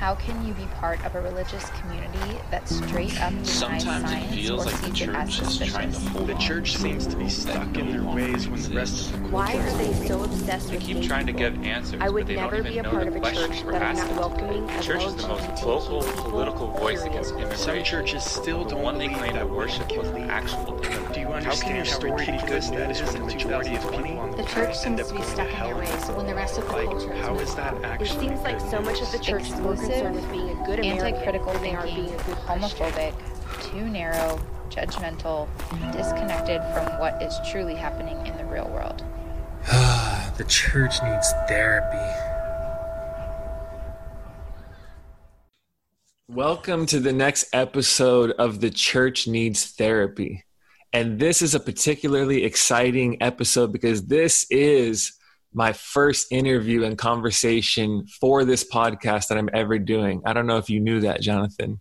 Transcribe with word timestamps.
How 0.00 0.14
can 0.14 0.46
you 0.46 0.54
be 0.54 0.64
part 0.76 1.04
of 1.04 1.14
a 1.14 1.20
religious 1.20 1.68
community 1.78 2.38
that 2.50 2.66
straight 2.66 3.20
up 3.20 3.32
denies 3.32 3.50
Sometimes 3.50 3.84
it 3.84 4.08
science 4.08 4.34
feels 4.34 4.62
or 4.66 4.70
like 4.70 4.80
the 4.80 4.86
sees 4.88 5.00
it 5.02 5.08
as 5.10 5.28
church 5.28 5.40
is 5.42 5.58
trying 5.70 5.92
to 5.92 5.98
hold 6.00 6.26
The 6.28 6.34
church 6.36 6.72
to 6.72 6.78
seems 6.78 7.06
to 7.06 7.16
be 7.16 7.28
stuck 7.28 7.76
in 7.76 7.90
their 7.92 8.02
ways 8.02 8.48
when 8.48 8.62
the 8.62 8.74
rest 8.74 9.10
of 9.12 9.22
the 9.22 9.28
Why 9.28 9.54
are 9.56 9.72
they 9.76 9.92
so 10.08 10.24
obsessed 10.24 10.70
They 10.70 10.76
with 10.76 10.84
keep 10.86 10.96
being 10.96 11.06
trying 11.06 11.26
to 11.26 11.34
people? 11.34 11.50
give 11.50 11.64
answers, 11.64 12.00
I 12.00 12.08
would 12.08 12.20
but 12.20 12.28
they 12.28 12.36
never 12.36 12.62
don't 12.62 12.62
be 12.62 12.78
even 12.78 12.80
a 12.80 12.82
know 12.84 12.90
part 12.90 13.02
the 13.02 13.08
of 13.08 13.16
a 13.16 13.20
questions 13.20 13.56
church 13.56 13.64
we're 13.64 13.72
that 13.72 13.82
is 13.82 13.98
asking. 13.98 14.16
not 14.16 14.16
welcoming 14.16 14.70
The 14.72 14.78
of 14.78 14.80
church 14.80 15.04
is 15.04 15.14
the 15.16 15.22
most 15.22 15.44
LGBT 15.44 15.60
vocal 15.60 16.02
people, 16.02 16.24
political 16.30 16.66
voice 16.68 17.02
period. 17.02 17.10
against 17.10 17.34
immigration. 17.34 17.58
Some 17.58 17.84
churches 17.84 18.24
still 18.24 18.64
the 18.64 18.76
don't 18.76 18.82
one 18.82 18.96
they 18.98 19.08
claim 19.08 19.34
that 19.34 19.46
to 19.46 19.46
worship 19.48 19.88
can 19.88 19.98
was 19.98 20.10
the 20.12 20.20
actual 20.20 20.78
demon. 20.78 21.12
Do 21.12 21.20
you 21.20 21.32
How 21.44 21.56
can 21.56 21.72
understand 21.72 21.76
your 21.76 21.84
how 21.86 21.98
story 21.98 22.26
be 22.26 22.32
ridiculous 22.32 22.70
good 22.70 22.78
that 22.78 22.90
when 22.90 23.02
when 23.02 23.12
the 23.12 23.18
the 23.18 23.24
majority 23.26 23.70
majority 23.70 23.76
of 23.76 23.84
of 23.84 23.90
people 23.90 24.02
people 24.02 24.18
on 24.18 24.18
on 24.18 24.19
the 24.40 24.46
the 24.46 24.54
The 24.54 24.66
church 24.66 24.76
seems 24.78 25.08
to 25.08 25.14
be 25.14 25.22
stuck 25.22 25.52
in 25.52 25.58
their 25.60 25.76
ways 25.76 26.08
when 26.08 26.26
the 26.26 26.34
rest 26.34 26.58
of 26.58 26.66
the 26.66 26.72
Like, 26.72 26.86
culture 26.86 27.12
is 27.12 27.20
how 27.20 27.32
moving 27.32 27.56
that 27.56 27.74
on. 27.74 28.00
It 28.00 28.08
seems 28.08 28.40
like 28.40 28.60
so 28.60 28.80
much 28.80 29.00
of 29.02 29.12
the 29.12 29.18
church 29.18 29.42
is 29.42 29.60
more 29.60 29.74
concerned 29.74 30.14
with 30.14 30.30
being 30.30 30.50
a 30.50 30.66
good 30.66 30.78
American 30.78 31.06
anti-critical 31.06 31.52
than 31.52 31.62
they 31.62 31.74
are 31.74 31.82
thinking, 31.82 32.06
being 32.06 32.20
a 32.20 32.24
good 32.24 32.36
homophobic, 32.36 33.14
too 33.70 33.88
narrow, 33.88 34.40
judgmental, 34.70 35.48
disconnected 35.92 36.62
from 36.72 36.98
what 36.98 37.22
is 37.22 37.38
truly 37.50 37.74
happening 37.74 38.26
in 38.26 38.36
the 38.38 38.44
real 38.46 38.68
world. 38.68 39.04
the 40.38 40.44
church 40.48 41.02
needs 41.02 41.32
therapy. 41.46 41.98
Welcome 46.28 46.86
to 46.86 47.00
the 47.00 47.12
next 47.12 47.48
episode 47.52 48.30
of 48.32 48.60
The 48.60 48.70
Church 48.70 49.26
Needs 49.26 49.66
Therapy. 49.66 50.44
And 50.92 51.18
this 51.18 51.40
is 51.40 51.54
a 51.54 51.60
particularly 51.60 52.44
exciting 52.44 53.22
episode 53.22 53.72
because 53.72 54.06
this 54.06 54.44
is 54.50 55.12
my 55.52 55.72
first 55.72 56.28
interview 56.30 56.84
and 56.84 56.96
conversation 56.96 58.06
for 58.20 58.44
this 58.44 58.68
podcast 58.68 59.28
that 59.28 59.38
I'm 59.38 59.50
ever 59.52 59.78
doing. 59.78 60.22
I 60.24 60.32
don't 60.32 60.46
know 60.46 60.58
if 60.58 60.70
you 60.70 60.80
knew 60.80 61.00
that, 61.00 61.20
Jonathan. 61.20 61.80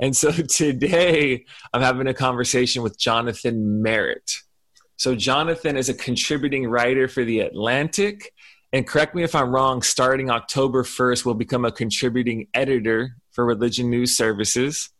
And 0.00 0.16
so 0.16 0.30
today 0.48 1.44
I'm 1.72 1.82
having 1.82 2.06
a 2.06 2.14
conversation 2.14 2.82
with 2.82 2.98
Jonathan 2.98 3.82
Merritt. 3.82 4.32
So, 4.96 5.16
Jonathan 5.16 5.76
is 5.76 5.88
a 5.88 5.94
contributing 5.94 6.68
writer 6.68 7.08
for 7.08 7.24
The 7.24 7.40
Atlantic. 7.40 8.32
And 8.72 8.86
correct 8.86 9.16
me 9.16 9.24
if 9.24 9.34
I'm 9.34 9.52
wrong, 9.52 9.82
starting 9.82 10.30
October 10.30 10.84
1st, 10.84 11.24
will 11.24 11.34
become 11.34 11.64
a 11.64 11.72
contributing 11.72 12.46
editor 12.54 13.16
for 13.32 13.44
Religion 13.44 13.90
News 13.90 14.16
Services. 14.16 14.90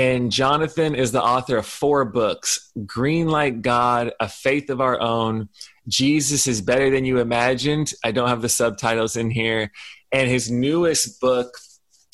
And 0.00 0.32
Jonathan 0.32 0.94
is 0.94 1.12
the 1.12 1.22
author 1.22 1.58
of 1.58 1.66
four 1.66 2.06
books 2.06 2.72
Green 2.86 3.28
Like 3.28 3.60
God, 3.60 4.12
A 4.18 4.30
Faith 4.30 4.70
of 4.70 4.80
Our 4.80 4.98
Own, 4.98 5.50
Jesus 5.88 6.46
is 6.46 6.62
Better 6.62 6.88
Than 6.88 7.04
You 7.04 7.18
Imagined. 7.18 7.92
I 8.02 8.10
don't 8.10 8.30
have 8.30 8.40
the 8.40 8.48
subtitles 8.48 9.16
in 9.16 9.30
here. 9.30 9.70
And 10.10 10.26
his 10.26 10.50
newest 10.50 11.20
book, 11.20 11.54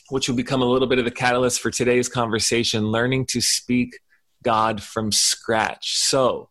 which 0.08 0.28
will 0.28 0.34
become 0.34 0.62
a 0.62 0.64
little 0.64 0.88
bit 0.88 0.98
of 0.98 1.04
the 1.04 1.12
catalyst 1.12 1.60
for 1.60 1.70
today's 1.70 2.08
conversation, 2.08 2.90
Learning 2.90 3.24
to 3.26 3.40
Speak 3.40 4.00
God 4.42 4.82
from 4.82 5.12
Scratch. 5.12 5.96
So, 5.96 6.50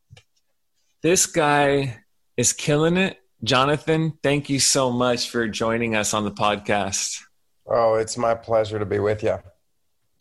this 1.04 1.26
guy 1.26 1.98
is 2.38 2.54
killing 2.54 2.96
it. 2.96 3.18
Jonathan, 3.44 4.14
thank 4.24 4.50
you 4.50 4.62
so 4.62 4.90
much 4.90 5.30
for 5.30 5.50
joining 5.50 5.98
us 5.98 6.14
on 6.14 6.24
the 6.24 6.32
podcast. 6.32 7.20
Oh, 7.68 7.96
it's 7.96 8.18
my 8.18 8.36
pleasure 8.36 8.80
to 8.80 8.86
be 8.86 9.00
with 9.00 9.22
you. 9.22 9.38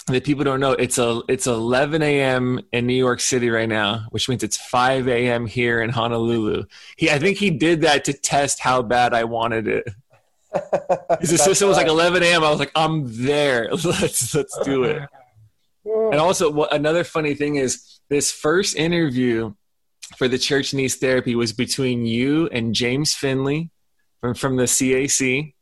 That 0.09 0.23
people 0.25 0.45
don't 0.45 0.61
know, 0.61 0.73
it's 0.73 0.99
a 0.99 1.23
it's 1.29 1.47
11 1.47 2.03
a.m. 2.03 2.61
in 2.73 2.87
New 2.87 2.95
York 2.95 3.21
City 3.21 3.49
right 3.49 3.69
now, 3.69 4.07
which 4.11 4.29
means 4.29 4.43
it's 4.43 4.59
5 4.59 5.09
a.m. 5.09 5.47
here 5.47 5.81
in 5.81 5.89
Honolulu. 5.89 6.65
He, 6.99 7.11
I 7.11 7.19
think 7.19 7.39
he 7.39 7.49
did 7.49 7.81
that 7.83 8.05
to 8.05 8.13
test 8.13 8.61
how 8.61 8.83
bad 8.83 9.15
I 9.15 9.25
wanted 9.25 9.67
it. 9.67 9.89
His 11.21 11.33
assistant 11.41 11.69
was 11.69 11.79
like 11.79 11.87
11 11.87 12.23
a.m. 12.23 12.45
I 12.45 12.51
was 12.51 12.59
like, 12.59 12.73
I'm 12.75 13.25
there. 13.25 13.71
Let's 13.73 14.35
let's 14.35 14.59
do 14.63 14.85
it. 14.85 15.09
And 15.85 16.17
also, 16.17 16.51
what, 16.51 16.73
another 16.73 17.05
funny 17.05 17.35
thing 17.35 17.57
is 17.57 18.01
this 18.09 18.31
first 18.31 18.77
interview 18.77 19.55
for 20.17 20.29
the 20.29 20.39
Church 20.39 20.73
Needs 20.75 20.97
Therapy 20.97 21.35
was 21.35 21.53
between 21.53 22.07
you 22.07 22.49
and 22.49 22.75
James 22.75 23.15
Finley 23.15 23.71
from, 24.21 24.35
from 24.35 24.57
the 24.57 24.65
CAC. 24.65 25.55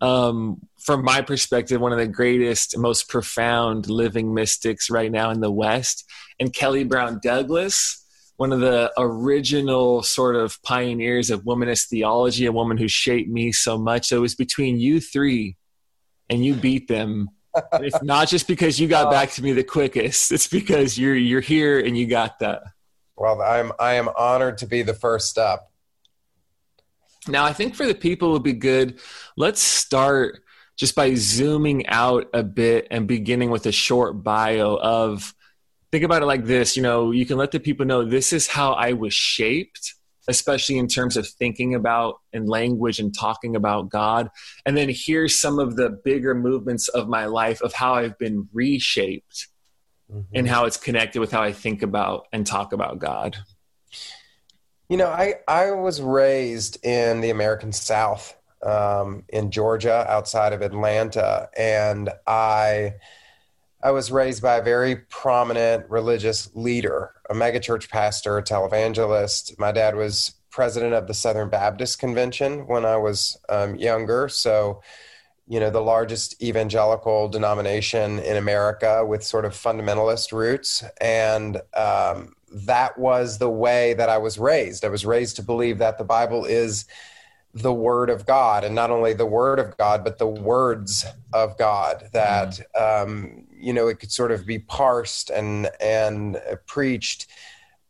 Um, 0.00 0.62
from 0.82 1.04
my 1.04 1.20
perspective, 1.20 1.80
one 1.80 1.92
of 1.92 1.98
the 1.98 2.06
greatest, 2.06 2.76
most 2.78 3.08
profound 3.08 3.88
living 3.88 4.32
mystics 4.32 4.90
right 4.90 5.10
now 5.10 5.30
in 5.30 5.40
the 5.40 5.50
West, 5.50 6.04
and 6.38 6.52
Kelly 6.52 6.84
Brown 6.84 7.20
Douglas, 7.22 8.04
one 8.36 8.52
of 8.52 8.60
the 8.60 8.90
original 8.96 10.02
sort 10.02 10.36
of 10.36 10.60
pioneers 10.62 11.30
of 11.30 11.44
womanist 11.44 11.88
theology, 11.88 12.46
a 12.46 12.52
woman 12.52 12.78
who 12.78 12.88
shaped 12.88 13.28
me 13.28 13.52
so 13.52 13.78
much. 13.78 14.08
So 14.08 14.16
it 14.16 14.20
was 14.20 14.34
between 14.34 14.78
you 14.78 15.00
three, 15.00 15.56
and 16.30 16.44
you 16.44 16.54
beat 16.54 16.88
them. 16.88 17.28
And 17.72 17.84
it's 17.84 18.02
not 18.02 18.28
just 18.28 18.46
because 18.46 18.80
you 18.80 18.88
got 18.88 19.06
oh. 19.08 19.10
back 19.10 19.30
to 19.32 19.42
me 19.42 19.52
the 19.52 19.64
quickest; 19.64 20.32
it's 20.32 20.46
because 20.46 20.98
you're 20.98 21.16
you're 21.16 21.40
here 21.40 21.78
and 21.78 21.98
you 21.98 22.06
got 22.06 22.38
that. 22.38 22.62
Well, 23.16 23.42
I'm 23.42 23.72
I 23.78 23.94
am 23.94 24.08
honored 24.16 24.58
to 24.58 24.66
be 24.66 24.82
the 24.82 24.94
first 24.94 25.36
up. 25.36 25.70
Now, 27.28 27.44
I 27.44 27.52
think 27.52 27.74
for 27.74 27.86
the 27.86 27.94
people, 27.94 28.30
it 28.30 28.32
would 28.32 28.42
be 28.42 28.54
good. 28.54 29.00
Let's 29.36 29.60
start 29.60 30.42
just 30.80 30.94
by 30.94 31.14
zooming 31.14 31.86
out 31.88 32.26
a 32.32 32.42
bit 32.42 32.88
and 32.90 33.06
beginning 33.06 33.50
with 33.50 33.66
a 33.66 33.72
short 33.72 34.24
bio 34.24 34.76
of. 34.76 35.34
Think 35.92 36.04
about 36.04 36.22
it 36.22 36.26
like 36.26 36.46
this. 36.46 36.74
You 36.74 36.82
know, 36.82 37.10
you 37.10 37.26
can 37.26 37.36
let 37.36 37.50
the 37.50 37.60
people 37.60 37.84
know 37.84 38.02
this 38.02 38.32
is 38.32 38.46
how 38.46 38.72
I 38.72 38.94
was 38.94 39.12
shaped, 39.12 39.94
especially 40.26 40.78
in 40.78 40.88
terms 40.88 41.18
of 41.18 41.28
thinking 41.28 41.74
about 41.74 42.20
and 42.32 42.48
language 42.48 42.98
and 42.98 43.14
talking 43.14 43.56
about 43.56 43.90
God. 43.90 44.30
And 44.64 44.74
then 44.74 44.88
here's 44.90 45.38
some 45.38 45.58
of 45.58 45.76
the 45.76 45.90
bigger 45.90 46.34
movements 46.34 46.88
of 46.88 47.08
my 47.08 47.26
life 47.26 47.60
of 47.60 47.74
how 47.74 47.94
I've 47.94 48.16
been 48.18 48.48
reshaped 48.52 49.48
Mm-hmm. 50.12 50.34
and 50.34 50.48
how 50.48 50.64
it's 50.64 50.76
connected 50.76 51.20
with 51.20 51.30
how 51.30 51.40
I 51.40 51.52
think 51.52 51.82
about 51.82 52.26
and 52.32 52.44
talk 52.44 52.72
about 52.72 52.98
God. 52.98 53.36
You 54.88 54.96
know, 54.96 55.06
I 55.06 55.34
I 55.46 55.70
was 55.70 56.02
raised 56.02 56.84
in 56.84 57.20
the 57.20 57.30
American 57.30 57.70
South, 57.70 58.34
um, 58.62 59.24
in 59.28 59.50
Georgia, 59.50 60.06
outside 60.08 60.52
of 60.52 60.62
Atlanta, 60.62 61.48
and 61.56 62.10
I 62.26 62.94
I 63.82 63.92
was 63.92 64.12
raised 64.12 64.42
by 64.42 64.56
a 64.56 64.62
very 64.62 64.96
prominent 64.96 65.88
religious 65.88 66.50
leader, 66.54 67.12
a 67.30 67.34
megachurch 67.34 67.88
pastor, 67.88 68.36
a 68.36 68.42
televangelist. 68.42 69.58
My 69.58 69.72
dad 69.72 69.96
was 69.96 70.34
president 70.50 70.92
of 70.92 71.06
the 71.06 71.14
Southern 71.14 71.48
Baptist 71.48 71.98
Convention 71.98 72.66
when 72.66 72.84
I 72.84 72.96
was 72.96 73.38
um, 73.48 73.76
younger, 73.76 74.28
so 74.28 74.82
you 75.48 75.58
know 75.58 75.70
the 75.70 75.80
largest 75.80 76.42
evangelical 76.42 77.28
denomination 77.28 78.18
in 78.20 78.36
America 78.36 79.04
with 79.04 79.22
sort 79.22 79.44
of 79.44 79.52
fundamentalist 79.52 80.32
roots, 80.32 80.84
and 81.00 81.56
um, 81.74 82.34
that 82.52 82.98
was 82.98 83.38
the 83.38 83.50
way 83.50 83.94
that 83.94 84.08
I 84.08 84.18
was 84.18 84.38
raised. 84.38 84.84
I 84.84 84.88
was 84.88 85.06
raised 85.06 85.36
to 85.36 85.42
believe 85.42 85.78
that 85.78 85.98
the 85.98 86.04
Bible 86.04 86.44
is 86.44 86.84
the 87.52 87.72
Word 87.72 88.10
of 88.10 88.26
God, 88.26 88.64
and 88.64 88.74
not 88.74 88.90
only 88.90 89.12
the 89.12 89.26
Word 89.26 89.58
of 89.58 89.76
God, 89.76 90.04
but 90.04 90.18
the 90.18 90.26
words 90.26 91.04
of 91.32 91.58
God. 91.58 92.08
That 92.12 92.60
um, 92.78 93.44
you 93.52 93.72
know 93.72 93.88
it 93.88 93.98
could 93.98 94.12
sort 94.12 94.32
of 94.32 94.46
be 94.46 94.58
parsed 94.58 95.30
and 95.30 95.68
and 95.80 96.40
preached. 96.66 97.26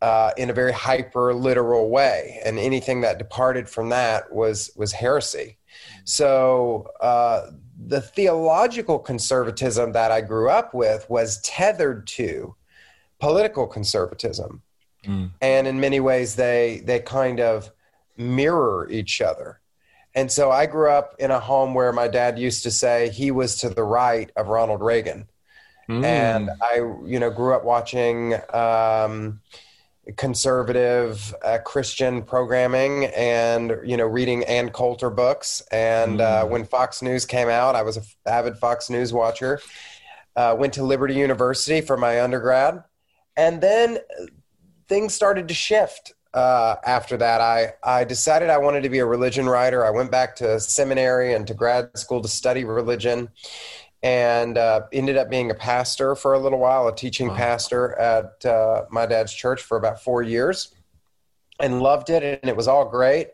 Uh, 0.01 0.31
in 0.35 0.49
a 0.49 0.53
very 0.53 0.71
hyper 0.73 1.31
literal 1.31 1.91
way, 1.91 2.41
and 2.43 2.57
anything 2.57 3.01
that 3.01 3.19
departed 3.19 3.69
from 3.69 3.89
that 3.89 4.33
was 4.33 4.71
was 4.75 4.91
heresy. 4.91 5.59
So 6.05 6.89
uh, 7.01 7.51
the 7.77 8.01
theological 8.01 8.97
conservatism 8.97 9.91
that 9.91 10.11
I 10.11 10.21
grew 10.21 10.49
up 10.49 10.73
with 10.73 11.07
was 11.07 11.39
tethered 11.41 12.07
to 12.07 12.55
political 13.19 13.67
conservatism, 13.67 14.63
Mm. 15.05 15.31
and 15.39 15.67
in 15.67 15.79
many 15.79 15.99
ways 15.99 16.35
they 16.35 16.81
they 16.85 16.99
kind 16.99 17.39
of 17.39 17.71
mirror 18.21 18.87
each 18.89 19.21
other. 19.21 19.59
And 20.13 20.31
so 20.31 20.51
I 20.51 20.65
grew 20.65 20.89
up 20.89 21.15
in 21.19 21.31
a 21.31 21.39
home 21.39 21.73
where 21.73 21.91
my 21.93 22.07
dad 22.07 22.37
used 22.37 22.63
to 22.63 22.71
say 22.71 23.09
he 23.09 23.31
was 23.31 23.57
to 23.57 23.69
the 23.69 23.83
right 23.83 24.29
of 24.35 24.47
Ronald 24.47 24.81
Reagan, 24.81 25.27
Mm. 25.89 26.05
and 26.05 26.49
I 26.61 26.75
you 27.05 27.19
know 27.19 27.29
grew 27.31 27.53
up 27.55 27.63
watching. 27.65 28.35
Um, 28.53 29.41
conservative 30.17 31.33
uh, 31.43 31.59
Christian 31.59 32.23
programming 32.23 33.05
and 33.05 33.77
you 33.85 33.95
know 33.95 34.05
reading 34.05 34.43
Ann 34.45 34.69
Coulter 34.69 35.09
books. 35.09 35.61
And 35.71 36.19
uh, 36.19 36.45
when 36.45 36.65
Fox 36.65 37.01
News 37.01 37.25
came 37.25 37.49
out, 37.49 37.75
I 37.75 37.83
was 37.83 37.97
an 37.97 38.03
avid 38.25 38.57
Fox 38.57 38.89
News 38.89 39.13
watcher. 39.13 39.59
Uh, 40.35 40.55
went 40.57 40.73
to 40.73 40.83
Liberty 40.83 41.13
University 41.13 41.81
for 41.81 41.97
my 41.97 42.21
undergrad, 42.21 42.83
and 43.37 43.61
then 43.61 43.99
things 44.87 45.13
started 45.13 45.47
to 45.49 45.53
shift. 45.53 46.13
Uh, 46.33 46.75
after 46.85 47.17
that, 47.17 47.41
I 47.41 47.73
I 47.83 48.03
decided 48.05 48.49
I 48.49 48.57
wanted 48.57 48.83
to 48.83 48.89
be 48.89 48.99
a 48.99 49.05
religion 49.05 49.47
writer. 49.49 49.85
I 49.85 49.89
went 49.89 50.11
back 50.11 50.35
to 50.37 50.59
seminary 50.59 51.33
and 51.33 51.45
to 51.47 51.53
grad 51.53 51.97
school 51.97 52.21
to 52.21 52.27
study 52.29 52.63
religion 52.63 53.29
and 54.03 54.57
uh, 54.57 54.81
ended 54.91 55.17
up 55.17 55.29
being 55.29 55.51
a 55.51 55.53
pastor 55.53 56.15
for 56.15 56.33
a 56.33 56.39
little 56.39 56.57
while, 56.59 56.87
a 56.87 56.95
teaching 56.95 57.27
Wow. 57.27 57.35
pastor 57.35 57.93
at 57.99 58.45
uh, 58.45 58.85
my 58.89 59.05
dad's 59.05 59.33
church 59.33 59.61
for 59.61 59.77
about 59.77 60.01
four 60.01 60.23
years, 60.23 60.73
and 61.59 61.81
loved 61.81 62.09
it, 62.09 62.23
and 62.23 62.49
it 62.49 62.55
was 62.55 62.67
all 62.67 62.85
great. 62.89 63.27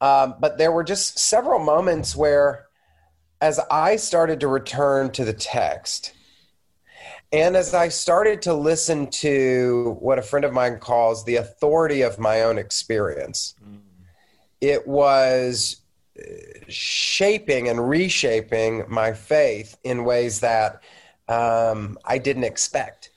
Um, 0.00 0.34
but 0.38 0.58
there 0.58 0.70
were 0.70 0.84
just 0.84 1.18
several 1.18 1.58
moments 1.58 2.14
where 2.14 2.66
as 3.40 3.58
I 3.70 3.96
started 3.96 4.40
to 4.40 4.48
return 4.48 5.10
to 5.12 5.24
the 5.24 5.32
text, 5.32 6.12
and 7.32 7.56
as 7.56 7.74
I 7.74 7.88
started 7.88 8.42
to 8.42 8.54
listen 8.54 9.08
to 9.08 9.96
what 10.00 10.18
a 10.18 10.22
friend 10.22 10.44
of 10.44 10.52
mine 10.52 10.78
calls 10.78 11.24
the 11.24 11.36
authority 11.36 12.02
of 12.02 12.18
my 12.18 12.42
own 12.42 12.56
experience, 12.56 13.54
mm. 13.64 13.78
it 14.60 14.86
was 14.86 15.80
uh, 16.18 16.22
shaping 16.68 17.68
and 17.68 17.88
reshaping 17.88 18.84
my 18.88 19.12
faith 19.12 19.76
in 19.82 20.04
ways 20.04 20.40
that 20.40 20.82
um, 21.28 21.98
I 22.04 22.18
didn't 22.18 22.44
expect. 22.44 23.10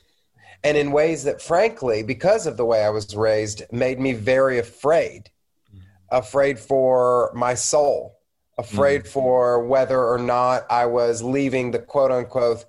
And 0.63 0.75
in 0.75 0.91
ways 0.91 1.23
that, 1.23 1.41
frankly, 1.41 2.03
because 2.03 2.47
of 2.47 2.57
the 2.57 2.65
way 2.65 2.83
I 2.83 2.89
was 2.89 3.15
raised, 3.15 3.63
made 3.71 3.99
me 3.99 4.13
very 4.13 4.57
afraid. 4.57 5.29
Mm. 5.73 5.81
Afraid 6.11 6.57
for 6.57 7.31
my 7.35 7.53
soul, 7.53 8.17
afraid 8.57 9.03
mm. 9.03 9.07
for 9.07 9.63
whether 9.63 10.03
or 10.03 10.17
not 10.17 10.65
I 10.71 10.87
was 10.87 11.21
leaving 11.21 11.69
the 11.69 11.79
quote 11.79 12.11
unquote 12.11 12.65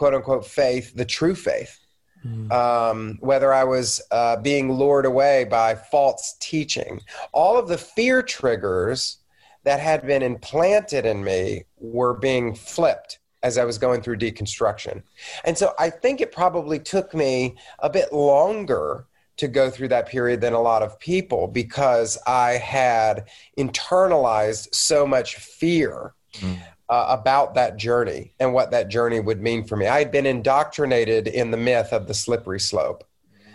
quote 0.00 0.14
unquote 0.14 0.46
faith, 0.46 0.94
the 0.94 1.04
true 1.04 1.34
faith. 1.34 1.78
Mm. 2.24 2.50
Um, 2.50 3.18
whether 3.20 3.52
I 3.52 3.64
was 3.64 4.00
uh, 4.10 4.36
being 4.36 4.72
lured 4.72 5.04
away 5.04 5.44
by 5.44 5.74
false 5.74 6.38
teaching, 6.40 7.02
all 7.32 7.58
of 7.58 7.68
the 7.68 7.76
fear 7.76 8.22
triggers 8.22 9.18
that 9.64 9.78
had 9.78 10.06
been 10.06 10.22
implanted 10.22 11.04
in 11.04 11.22
me 11.22 11.64
were 11.76 12.14
being 12.14 12.54
flipped 12.54 13.18
as 13.42 13.58
I 13.58 13.64
was 13.66 13.76
going 13.76 14.00
through 14.00 14.16
deconstruction. 14.16 15.02
And 15.44 15.58
so 15.58 15.74
I 15.78 15.90
think 15.90 16.22
it 16.22 16.32
probably 16.32 16.78
took 16.78 17.14
me 17.14 17.56
a 17.80 17.90
bit 17.90 18.10
longer 18.10 19.06
to 19.36 19.48
go 19.48 19.68
through 19.68 19.88
that 19.88 20.08
period 20.08 20.40
than 20.40 20.54
a 20.54 20.62
lot 20.62 20.82
of 20.82 20.98
people 20.98 21.46
because 21.46 22.16
I 22.26 22.52
had 22.52 23.28
internalized 23.58 24.74
so 24.74 25.06
much 25.06 25.36
fear. 25.36 26.14
Mm 26.36 26.56
uh, 26.90 27.06
about 27.08 27.54
that 27.54 27.76
journey 27.76 28.32
and 28.40 28.52
what 28.52 28.72
that 28.72 28.88
journey 28.88 29.20
would 29.20 29.40
mean 29.40 29.64
for 29.64 29.76
me. 29.76 29.86
I 29.86 30.00
had 30.00 30.10
been 30.10 30.26
indoctrinated 30.26 31.28
in 31.28 31.52
the 31.52 31.56
myth 31.56 31.92
of 31.92 32.08
the 32.08 32.14
slippery 32.14 32.58
slope. 32.58 33.04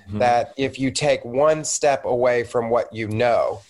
Mm-hmm. 0.07 0.19
That 0.19 0.53
if 0.55 0.79
you 0.79 0.89
take 0.89 1.25
one 1.25 1.65
step 1.65 2.05
away 2.05 2.43
from 2.43 2.69
what 2.69 2.93
you 2.93 3.07
know, 3.09 3.61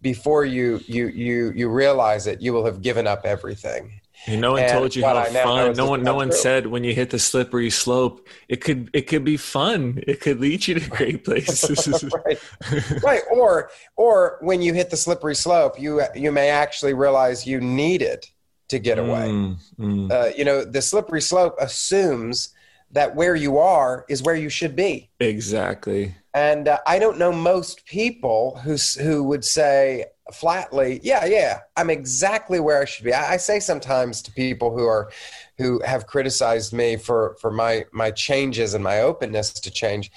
before 0.00 0.44
you 0.44 0.80
you 0.86 1.08
you 1.08 1.50
you 1.50 1.68
realize 1.68 2.26
it, 2.26 2.40
you 2.40 2.52
will 2.52 2.64
have 2.64 2.80
given 2.82 3.06
up 3.06 3.24
everything. 3.24 4.00
And 4.26 4.40
no 4.40 4.52
one 4.52 4.62
and 4.62 4.72
told 4.72 4.94
you 4.94 5.04
how 5.04 5.24
fun. 5.24 5.72
No 5.74 5.86
one, 5.86 6.02
no 6.02 6.14
one 6.14 6.30
said 6.30 6.66
when 6.66 6.84
you 6.84 6.92
hit 6.92 7.10
the 7.10 7.18
slippery 7.18 7.70
slope, 7.70 8.26
it 8.48 8.56
could, 8.56 8.90
it 8.92 9.02
could 9.02 9.24
be 9.24 9.36
fun. 9.36 10.02
It 10.08 10.20
could 10.20 10.40
lead 10.40 10.66
you 10.66 10.74
to 10.74 10.90
great 10.90 11.24
places. 11.24 12.04
right. 12.26 12.38
right. 13.02 13.22
Or, 13.30 13.70
or 13.96 14.38
when 14.40 14.60
you 14.60 14.74
hit 14.74 14.90
the 14.90 14.96
slippery 14.96 15.36
slope, 15.36 15.80
you, 15.80 16.02
you 16.16 16.32
may 16.32 16.50
actually 16.50 16.94
realize 16.94 17.46
you 17.46 17.60
need 17.60 18.02
it 18.02 18.28
to 18.68 18.78
get 18.78 18.98
away. 18.98 19.28
Mm, 19.28 19.56
mm. 19.78 20.12
Uh, 20.12 20.30
you 20.36 20.44
know, 20.44 20.64
the 20.64 20.82
slippery 20.82 21.20
slope 21.20 21.56
assumes 21.58 22.50
that 22.90 23.14
where 23.14 23.34
you 23.34 23.58
are 23.58 24.04
is 24.08 24.22
where 24.22 24.34
you 24.34 24.48
should 24.48 24.74
be. 24.74 25.10
Exactly. 25.20 26.14
And 26.34 26.68
uh, 26.68 26.78
I 26.86 26.98
don't 26.98 27.18
know 27.18 27.32
most 27.32 27.84
people 27.86 28.58
who 28.62 28.76
who 29.00 29.24
would 29.24 29.44
say 29.44 30.06
flatly, 30.32 31.00
"Yeah, 31.02 31.24
yeah, 31.24 31.60
I'm 31.76 31.90
exactly 31.90 32.60
where 32.60 32.80
I 32.80 32.84
should 32.84 33.04
be." 33.04 33.12
I, 33.12 33.34
I 33.34 33.36
say 33.38 33.60
sometimes 33.60 34.22
to 34.22 34.32
people 34.32 34.76
who 34.76 34.86
are 34.86 35.10
who 35.56 35.80
have 35.82 36.06
criticized 36.06 36.72
me 36.72 36.96
for 36.96 37.36
for 37.40 37.50
my 37.50 37.86
my 37.92 38.10
changes 38.10 38.74
and 38.74 38.84
my 38.84 39.00
openness 39.00 39.52
to 39.52 39.70
change. 39.70 40.10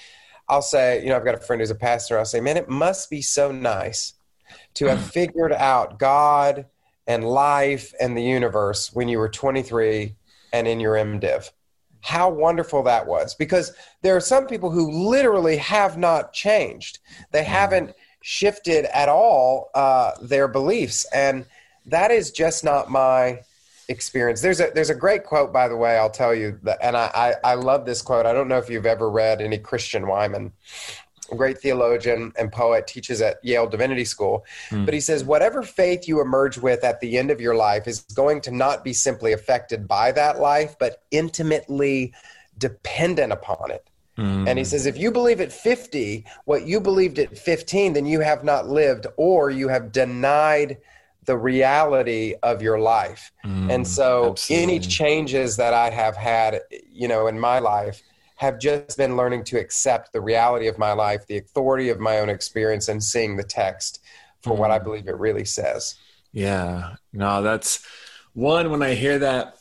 I'll 0.48 0.62
say, 0.62 1.02
you 1.02 1.08
know, 1.08 1.16
I've 1.16 1.24
got 1.24 1.34
a 1.34 1.40
friend 1.40 1.60
who's 1.60 1.70
a 1.70 1.74
pastor. 1.74 2.18
I'll 2.18 2.24
say, 2.24 2.40
"Man, 2.40 2.56
it 2.56 2.68
must 2.68 3.10
be 3.10 3.22
so 3.22 3.50
nice 3.50 4.14
to 4.74 4.86
have 4.86 5.04
figured 5.12 5.52
out 5.52 5.98
God." 5.98 6.66
And 7.06 7.24
life 7.24 7.92
and 8.00 8.16
the 8.16 8.22
universe 8.22 8.92
when 8.92 9.08
you 9.08 9.18
were 9.18 9.28
23 9.28 10.14
and 10.52 10.68
in 10.68 10.80
your 10.80 10.94
MDiv. 10.94 11.50
How 12.00 12.30
wonderful 12.30 12.82
that 12.84 13.06
was. 13.06 13.34
Because 13.34 13.72
there 14.02 14.16
are 14.16 14.20
some 14.20 14.46
people 14.46 14.70
who 14.70 15.08
literally 15.08 15.56
have 15.56 15.96
not 15.98 16.32
changed, 16.32 16.98
they 17.30 17.42
mm-hmm. 17.42 17.52
haven't 17.52 17.94
shifted 18.22 18.84
at 18.86 19.08
all 19.08 19.70
uh, 19.74 20.12
their 20.20 20.48
beliefs. 20.48 21.06
And 21.12 21.44
that 21.86 22.10
is 22.10 22.30
just 22.30 22.64
not 22.64 22.90
my 22.90 23.40
experience. 23.88 24.40
There's 24.40 24.60
a 24.60 24.70
there's 24.74 24.90
a 24.90 24.94
great 24.94 25.24
quote, 25.24 25.52
by 25.52 25.68
the 25.68 25.76
way. 25.76 25.96
I'll 25.96 26.10
tell 26.10 26.34
you 26.34 26.58
that, 26.62 26.78
and 26.82 26.96
I, 26.96 27.10
I, 27.44 27.52
I 27.52 27.54
love 27.54 27.84
this 27.84 28.02
quote. 28.02 28.26
I 28.26 28.32
don't 28.32 28.48
know 28.48 28.58
if 28.58 28.70
you've 28.70 28.86
ever 28.86 29.10
read 29.10 29.40
any 29.40 29.58
Christian 29.58 30.04
Wiman, 30.06 30.52
great 31.30 31.58
theologian 31.58 32.32
and 32.38 32.52
poet, 32.52 32.86
teaches 32.86 33.20
at 33.20 33.42
Yale 33.42 33.66
Divinity 33.66 34.04
School. 34.04 34.44
Mm. 34.70 34.84
But 34.84 34.94
he 34.94 35.00
says, 35.00 35.24
whatever 35.24 35.62
faith 35.62 36.06
you 36.08 36.20
emerge 36.20 36.58
with 36.58 36.84
at 36.84 37.00
the 37.00 37.16
end 37.18 37.30
of 37.30 37.40
your 37.40 37.54
life 37.54 37.86
is 37.86 38.00
going 38.00 38.40
to 38.42 38.50
not 38.50 38.84
be 38.84 38.92
simply 38.92 39.32
affected 39.32 39.88
by 39.88 40.12
that 40.12 40.40
life, 40.40 40.76
but 40.78 41.02
intimately 41.10 42.12
dependent 42.58 43.32
upon 43.32 43.70
it. 43.70 43.86
Mm. 44.18 44.48
And 44.48 44.58
he 44.58 44.64
says, 44.64 44.84
if 44.84 44.98
you 44.98 45.10
believe 45.10 45.40
at 45.40 45.52
50 45.52 46.24
what 46.44 46.66
you 46.66 46.80
believed 46.80 47.18
at 47.18 47.36
15, 47.36 47.94
then 47.94 48.06
you 48.06 48.20
have 48.20 48.44
not 48.44 48.68
lived 48.68 49.06
or 49.16 49.50
you 49.50 49.68
have 49.68 49.90
denied 49.90 50.78
the 51.24 51.36
reality 51.36 52.34
of 52.42 52.60
your 52.60 52.78
life. 52.78 53.32
Mm, 53.44 53.72
and 53.72 53.86
so 53.86 54.30
absolutely. 54.30 54.62
any 54.62 54.78
changes 54.80 55.56
that 55.56 55.72
I 55.72 55.88
have 55.90 56.16
had, 56.16 56.60
you 56.90 57.06
know, 57.06 57.28
in 57.28 57.38
my 57.38 57.60
life 57.60 58.02
have 58.42 58.58
just 58.58 58.98
been 58.98 59.16
learning 59.16 59.44
to 59.44 59.56
accept 59.56 60.12
the 60.12 60.20
reality 60.20 60.66
of 60.66 60.76
my 60.76 60.92
life, 60.92 61.24
the 61.28 61.38
authority 61.38 61.90
of 61.90 62.00
my 62.00 62.18
own 62.18 62.28
experience, 62.28 62.88
and 62.88 63.02
seeing 63.02 63.36
the 63.36 63.44
text 63.44 64.00
for 64.42 64.56
mm. 64.56 64.58
what 64.58 64.72
I 64.72 64.80
mm. 64.80 64.84
believe 64.84 65.06
it 65.06 65.16
really 65.16 65.44
says. 65.44 65.94
Yeah, 66.32 66.96
no, 67.12 67.40
that's 67.40 67.86
one. 68.32 68.68
When 68.70 68.82
I 68.82 68.94
hear 68.94 69.20
that, 69.20 69.58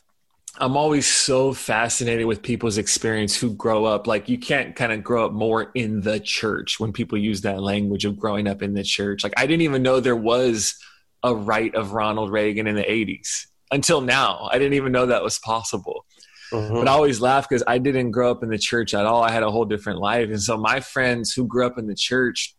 I'm 0.58 0.76
always 0.76 1.06
so 1.06 1.54
fascinated 1.54 2.26
with 2.26 2.42
people's 2.42 2.80
experience 2.80 3.38
who 3.38 3.54
grow 3.54 3.86
up. 3.86 4.08
Like, 4.08 4.28
you 4.28 4.40
can't 4.40 4.76
kind 4.76 4.92
of 4.92 5.04
grow 5.04 5.28
up 5.28 5.32
more 5.32 5.70
in 5.76 6.02
the 6.02 6.20
church 6.20 6.80
when 6.80 6.92
people 6.92 7.20
use 7.20 7.42
that 7.42 7.62
language 7.62 8.04
of 8.06 8.18
growing 8.18 8.48
up 8.48 8.64
in 8.64 8.74
the 8.74 8.84
church. 8.84 9.24
Like, 9.24 9.34
I 9.38 9.46
didn't 9.46 9.62
even 9.62 9.84
know 9.84 10.00
there 10.00 10.16
was 10.16 10.76
a 11.22 11.36
right 11.36 11.74
of 11.76 11.94
Ronald 11.94 12.32
Reagan 12.32 12.66
in 12.66 12.76
the 12.76 12.84
80s 12.84 13.46
until 13.70 14.02
now. 14.02 14.50
I 14.52 14.58
didn't 14.58 14.74
even 14.74 14.92
know 14.92 15.06
that 15.06 15.24
was 15.24 15.38
possible. 15.38 16.06
Mm-hmm. 16.52 16.74
But 16.74 16.88
I 16.88 16.92
always 16.92 17.22
laugh 17.22 17.48
because 17.48 17.64
I 17.66 17.78
didn't 17.78 18.12
grow 18.12 18.32
up 18.32 18.44
in 18.44 18.50
the 18.50 18.58
church 18.58 18.94
at 18.94 19.06
all. 19.06 19.24
I 19.24 19.32
had 19.32 19.44
a 19.44 19.52
whole 19.52 19.66
different 19.66 20.00
life. 20.00 20.30
And 20.30 20.42
so 20.42 20.58
my 20.58 20.80
friends 20.80 21.34
who 21.34 21.48
grew 21.48 21.66
up 21.66 21.78
in 21.78 21.88
the 21.88 21.96
church, 21.96 22.56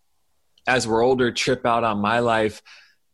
as 0.67 0.89
we're 0.89 1.03
older, 1.05 1.31
trip 1.31 1.67
out 1.67 1.85
on 1.85 1.99
my 1.99 2.21
life 2.21 2.63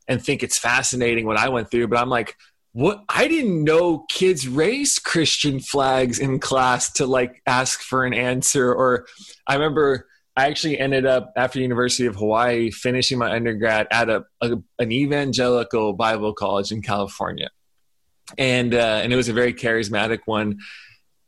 and 0.07 0.23
think 0.23 0.43
it's 0.43 0.59
fascinating 0.59 1.27
what 1.27 1.37
I 1.37 1.49
went 1.49 1.71
through. 1.71 1.89
But 1.89 1.99
I'm 1.99 2.09
like, 2.09 2.37
what? 2.73 3.03
I 3.09 3.27
didn't 3.27 3.65
know 3.65 4.05
kids 4.09 4.47
raised 4.47 5.03
Christian 5.03 5.59
flags 5.59 6.19
in 6.19 6.39
class 6.39 6.93
to 6.95 7.07
like 7.07 7.43
ask 7.47 7.81
for 7.81 8.05
an 8.05 8.15
answer. 8.15 8.73
Or 8.73 9.07
I 9.47 9.55
remember 9.55 10.07
I 10.37 10.47
actually 10.47 10.79
ended 10.79 11.05
up 11.05 11.33
after 11.37 11.59
University 11.59 12.07
of 12.07 12.15
Hawaii 12.15 12.71
finishing 12.71 13.19
my 13.19 13.33
undergrad 13.33 13.89
at 13.91 14.09
a, 14.09 14.25
a 14.41 14.59
an 14.79 14.93
evangelical 14.93 15.95
Bible 15.95 16.33
college 16.35 16.71
in 16.71 16.83
California 16.83 17.49
and 18.37 18.75
uh, 18.75 19.01
and 19.03 19.13
it 19.13 19.17
was 19.17 19.29
a 19.29 19.33
very 19.33 19.55
charismatic 19.55 20.21
one. 20.27 20.59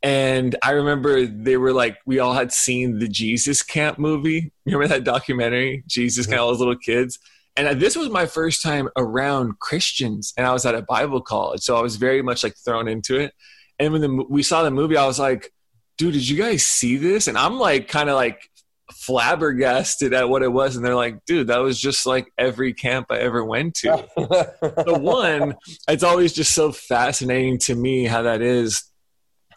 And 0.03 0.57
I 0.63 0.73
remember 0.73 1.27
they 1.27 1.57
were 1.57 1.73
like, 1.73 1.99
we 2.07 2.21
all 2.21 2.33
had 2.33 2.53
seen 2.53 2.99
the 2.99 3.09
Jesus 3.09 3.63
Camp 3.63 3.99
movie. 3.99 4.51
Remember 4.65 4.89
that 4.89 5.05
documentary, 5.05 5.85
Jesus 5.87 6.27
Camp, 6.27 6.41
all 6.41 6.49
those 6.49 6.59
little 6.59 6.77
kids. 6.77 7.19
And 7.57 7.81
this 7.81 7.97
was 7.97 8.09
my 8.09 8.25
first 8.25 8.63
time 8.63 8.89
around 8.97 9.59
Christians, 9.59 10.33
and 10.37 10.47
I 10.47 10.53
was 10.53 10.65
at 10.65 10.75
a 10.75 10.83
Bible 10.83 11.21
college, 11.21 11.61
so 11.61 11.77
I 11.77 11.83
was 11.83 11.97
very 11.97 12.23
much 12.23 12.45
like 12.45 12.55
thrown 12.57 12.89
into 12.89 13.19
it. 13.19 13.35
And 13.79 13.93
when 13.93 14.01
the, 14.01 14.25
we 14.29 14.43
saw 14.43 14.63
the 14.63 14.71
movie, 14.71 14.97
I 14.97 15.07
was 15.07 15.19
like, 15.19 15.53
"Dude, 15.99 16.15
did 16.15 16.27
you 16.27 16.39
guys 16.39 16.65
see 16.65 16.97
this?" 16.97 17.27
And 17.27 17.37
I'm 17.37 17.59
like, 17.59 17.89
kind 17.89 18.09
of 18.09 18.15
like 18.15 18.49
flabbergasted 18.93 20.13
at 20.13 20.29
what 20.29 20.43
it 20.43 20.53
was 20.53 20.77
and 20.77 20.85
they're 20.85 20.95
like 20.95 21.25
dude 21.25 21.47
that 21.47 21.59
was 21.59 21.81
just 21.81 22.07
like 22.07 22.33
every 22.39 22.73
camp 22.73 23.07
i 23.11 23.19
ever 23.19 23.45
went 23.45 23.75
to. 23.75 24.07
The 24.61 24.99
one 24.99 25.55
it's 25.89 26.03
always 26.03 26.33
just 26.33 26.53
so 26.53 26.73
fascinating 26.73 27.59
to 27.61 27.75
me 27.75 28.05
how 28.05 28.23
that 28.23 28.43
is. 28.43 28.85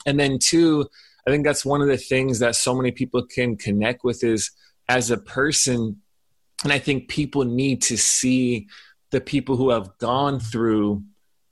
And 0.06 0.20
then 0.20 0.40
two 0.40 0.88
i 1.28 1.32
think 1.32 1.46
that's 1.46 1.66
one 1.66 1.82
of 1.82 1.88
the 1.88 1.98
things 1.98 2.40
that 2.40 2.56
so 2.56 2.76
many 2.76 2.92
people 2.92 3.26
can 3.26 3.56
connect 3.56 4.04
with 4.04 4.24
is 4.24 4.52
as 4.90 5.12
a 5.12 5.18
person 5.18 6.02
and 6.64 6.74
i 6.74 6.80
think 6.80 7.08
people 7.08 7.46
need 7.46 7.82
to 7.84 7.98
see 7.98 8.68
the 9.12 9.22
people 9.22 9.56
who 9.56 9.70
have 9.70 9.98
gone 10.00 10.40
through 10.40 11.04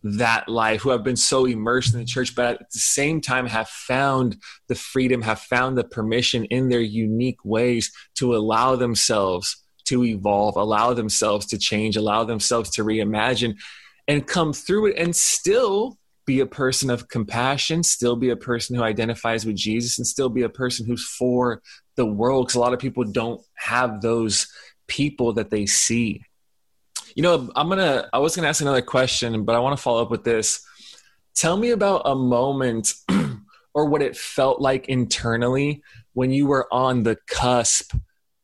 that 0.03 0.49
life, 0.49 0.81
who 0.81 0.89
have 0.89 1.03
been 1.03 1.15
so 1.15 1.45
immersed 1.45 1.93
in 1.93 1.99
the 1.99 2.05
church, 2.05 2.35
but 2.35 2.61
at 2.61 2.71
the 2.71 2.79
same 2.79 3.21
time 3.21 3.45
have 3.45 3.69
found 3.69 4.37
the 4.67 4.75
freedom, 4.75 5.21
have 5.21 5.39
found 5.39 5.77
the 5.77 5.83
permission 5.83 6.45
in 6.45 6.69
their 6.69 6.81
unique 6.81 7.43
ways 7.43 7.91
to 8.15 8.35
allow 8.35 8.75
themselves 8.75 9.63
to 9.85 10.03
evolve, 10.03 10.55
allow 10.55 10.93
themselves 10.93 11.45
to 11.47 11.57
change, 11.57 11.97
allow 11.97 12.23
themselves 12.23 12.69
to 12.71 12.83
reimagine 12.83 13.55
and 14.07 14.27
come 14.27 14.53
through 14.53 14.87
it 14.87 14.95
and 14.97 15.15
still 15.15 15.97
be 16.25 16.39
a 16.39 16.45
person 16.45 16.89
of 16.89 17.07
compassion, 17.07 17.83
still 17.83 18.15
be 18.15 18.29
a 18.29 18.35
person 18.35 18.75
who 18.75 18.83
identifies 18.83 19.45
with 19.45 19.55
Jesus, 19.55 19.97
and 19.97 20.07
still 20.07 20.29
be 20.29 20.43
a 20.43 20.49
person 20.49 20.85
who's 20.85 21.05
for 21.05 21.61
the 21.95 22.05
world. 22.05 22.45
Because 22.45 22.55
a 22.55 22.59
lot 22.59 22.73
of 22.73 22.79
people 22.79 23.03
don't 23.03 23.41
have 23.55 24.01
those 24.01 24.47
people 24.87 25.33
that 25.33 25.49
they 25.49 25.65
see. 25.65 26.21
You 27.15 27.23
know, 27.23 27.51
I'm 27.55 27.69
gonna. 27.69 28.09
I 28.13 28.19
was 28.19 28.35
gonna 28.35 28.47
ask 28.47 28.61
another 28.61 28.81
question, 28.81 29.43
but 29.43 29.55
I 29.55 29.59
want 29.59 29.77
to 29.77 29.81
follow 29.81 30.01
up 30.01 30.11
with 30.11 30.23
this. 30.23 30.65
Tell 31.35 31.57
me 31.57 31.71
about 31.71 32.03
a 32.05 32.15
moment 32.15 32.93
or 33.73 33.85
what 33.85 34.01
it 34.01 34.17
felt 34.17 34.61
like 34.61 34.89
internally 34.89 35.83
when 36.13 36.31
you 36.31 36.47
were 36.47 36.71
on 36.73 37.03
the 37.03 37.17
cusp 37.27 37.93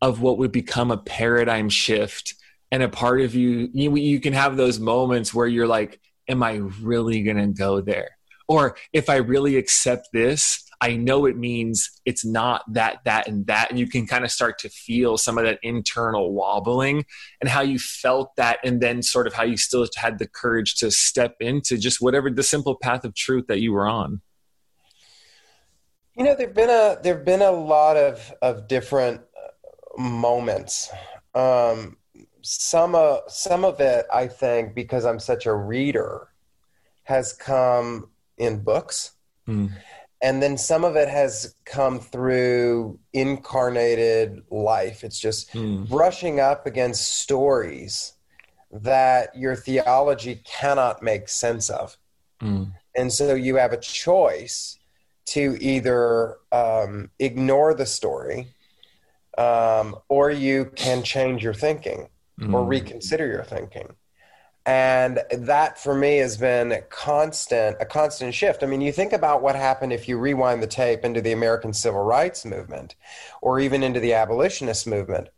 of 0.02 0.22
what 0.22 0.38
would 0.38 0.52
become 0.52 0.92
a 0.92 0.98
paradigm 0.98 1.70
shift 1.70 2.36
and 2.72 2.84
a 2.84 2.90
part 2.90 3.22
of 3.22 3.36
you 3.36 3.70
you, 3.74 3.96
you 3.96 4.20
can 4.20 4.34
have 4.34 4.58
those 4.58 4.80
moments 4.80 5.34
where 5.34 5.48
you're 5.48 5.68
like 5.68 6.00
am 6.28 6.44
i 6.44 6.56
really 6.82 7.24
going 7.24 7.38
to 7.38 7.48
go 7.48 7.82
there 7.82 8.10
or 8.48 8.76
if 8.94 9.10
i 9.10 9.16
really 9.16 9.58
accept 9.58 10.08
this 10.14 10.67
i 10.82 10.96
know 10.96 11.26
it 11.26 11.38
means 11.38 12.00
it's 12.06 12.26
not 12.26 12.62
that 12.74 13.00
that 13.06 13.28
and 13.28 13.48
that. 13.48 13.70
And 13.70 13.80
you 13.80 13.88
can 13.88 14.08
kind 14.08 14.24
of 14.24 14.32
start 14.32 14.60
to 14.60 14.70
feel 14.70 15.18
some 15.18 15.38
of 15.38 15.44
that 15.46 15.60
internal 15.64 16.34
wobbling 16.34 17.06
and 17.42 17.50
how 17.50 17.62
you 17.62 17.80
felt 17.80 18.36
that 18.38 18.60
and 18.64 18.82
then 18.82 19.02
sort 19.02 19.28
of 19.28 19.34
how 19.34 19.44
you 19.44 19.58
still 19.58 19.88
had 19.96 20.20
the 20.20 20.28
courage 20.28 20.76
to 20.76 20.92
step 20.92 21.36
into 21.40 21.78
just 21.78 22.02
whatever 22.02 22.30
the 22.30 22.44
simple 22.44 22.76
path 22.76 23.04
of 23.04 23.16
truth 23.16 23.48
that 23.48 23.60
you 23.60 23.74
were 23.74 23.88
on. 23.88 24.22
You 26.16 26.24
know 26.24 26.36
there've 26.36 26.54
been 26.54 26.70
a 26.70 26.98
there've 27.02 27.26
been 27.26 27.42
a 27.42 27.52
lot 27.52 27.98
of 27.98 28.34
of 28.42 28.68
different 28.68 29.22
moments. 29.98 30.90
Um 31.36 31.98
some 32.42 32.96
of 32.96 33.20
some 33.28 33.66
of 33.66 33.82
it 33.82 34.06
i 34.14 34.26
think 34.26 34.74
because 34.74 35.04
i'm 35.04 35.20
such 35.20 35.48
a 35.48 35.54
reader 35.54 36.30
has 37.08 37.32
come 37.32 38.10
in 38.38 38.60
books. 38.60 39.14
Mm. 39.48 39.72
And 40.22 40.42
then 40.42 40.58
some 40.58 40.84
of 40.84 40.96
it 40.96 41.08
has 41.08 41.56
come 41.66 42.00
through 42.00 43.00
incarnated 43.14 44.42
life 44.50 45.04
it's 45.04 45.20
just 45.20 45.54
mm. 45.54 45.88
brushing 45.90 46.40
up 46.40 46.66
against 46.66 47.22
stories 47.22 48.14
that 48.72 49.36
your 49.36 49.56
theology 49.56 50.42
cannot 50.46 51.02
make 51.02 51.30
sense 51.30 51.70
of 51.70 51.98
mm. 52.42 52.72
and 52.96 53.12
so 53.12 53.36
you 53.36 53.56
have 53.56 53.74
a 53.74 53.80
choice 53.80 54.78
to 55.26 55.58
either 55.60 56.38
um, 56.54 57.10
ignore 57.20 57.74
the 57.74 57.86
story 57.86 58.48
um, 59.38 59.96
or 60.10 60.32
you 60.32 60.72
can 60.76 61.04
change 61.04 61.44
your 61.44 61.54
thinking 61.54 62.08
mm. 62.40 62.54
or 62.54 62.66
reconsider 62.66 63.28
your 63.28 63.44
thinking 63.44 63.94
and 64.68 65.22
that 65.32 65.80
for 65.80 65.96
me 65.96 66.18
has 66.18 66.36
been 66.36 66.84
constant 66.90 67.78
a 67.80 67.86
constant 67.86 68.34
shift. 68.34 68.62
I 68.62 68.66
mean 68.68 68.82
you 68.82 68.92
think 68.92 69.14
about 69.14 69.42
what 69.42 69.56
happened 69.56 69.94
if 69.94 70.10
you 70.10 70.20
rewind 70.20 70.62
the 70.62 70.68
tape 70.68 71.06
into 71.06 71.22
the 71.22 71.32
american 71.32 71.74
civil 71.74 72.04
rights 72.04 72.46
movement 72.46 72.96
or 73.42 73.60
even 73.60 73.82
into 73.82 74.02
the 74.02 74.14
abolitionist 74.14 74.86
movement. 74.86 75.30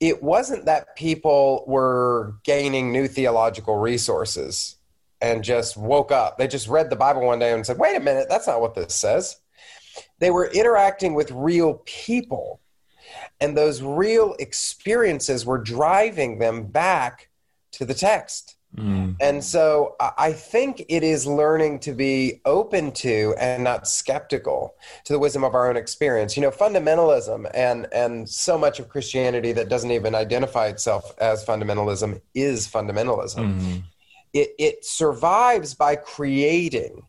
It 0.00 0.22
wasn't 0.22 0.64
that 0.64 0.96
people 0.96 1.64
were 1.66 2.36
gaining 2.44 2.92
new 2.92 3.06
theological 3.06 3.76
resources 3.76 4.76
and 5.22 5.42
just 5.42 5.76
woke 5.76 6.12
up. 6.12 6.36
They 6.36 6.48
just 6.48 6.68
read 6.68 6.88
the 6.88 6.96
bible 6.96 7.26
one 7.26 7.38
day 7.38 7.52
and 7.52 7.64
said 7.64 7.78
wait 7.78 7.96
a 7.96 8.00
minute 8.00 8.26
that's 8.28 8.46
not 8.46 8.62
what 8.62 8.74
this 8.74 8.94
says. 8.94 9.36
They 10.18 10.30
were 10.30 10.50
interacting 10.50 11.14
with 11.14 11.30
real 11.30 11.82
people 11.84 12.60
and 13.38 13.54
those 13.54 13.82
real 13.82 14.34
experiences 14.38 15.44
were 15.44 15.58
driving 15.58 16.38
them 16.38 16.64
back 16.64 17.25
to 17.76 17.84
the 17.84 17.94
text. 17.94 18.56
Mm. 18.76 19.16
And 19.20 19.42
so 19.42 19.96
I 20.00 20.32
think 20.32 20.84
it 20.88 21.02
is 21.02 21.26
learning 21.26 21.78
to 21.80 21.92
be 21.92 22.40
open 22.44 22.92
to 22.92 23.34
and 23.38 23.64
not 23.64 23.88
skeptical 23.88 24.74
to 25.04 25.12
the 25.12 25.18
wisdom 25.18 25.44
of 25.44 25.54
our 25.54 25.70
own 25.70 25.76
experience. 25.76 26.36
You 26.36 26.42
know, 26.42 26.50
fundamentalism 26.50 27.50
and 27.54 27.86
and 27.92 28.28
so 28.28 28.58
much 28.58 28.78
of 28.78 28.88
Christianity 28.88 29.52
that 29.52 29.70
doesn't 29.70 29.90
even 29.90 30.14
identify 30.14 30.66
itself 30.66 31.14
as 31.18 31.44
fundamentalism 31.44 32.20
is 32.34 32.68
fundamentalism. 32.68 33.60
Mm. 33.60 33.82
It 34.34 34.50
it 34.58 34.84
survives 34.84 35.74
by 35.74 35.96
creating 35.96 37.02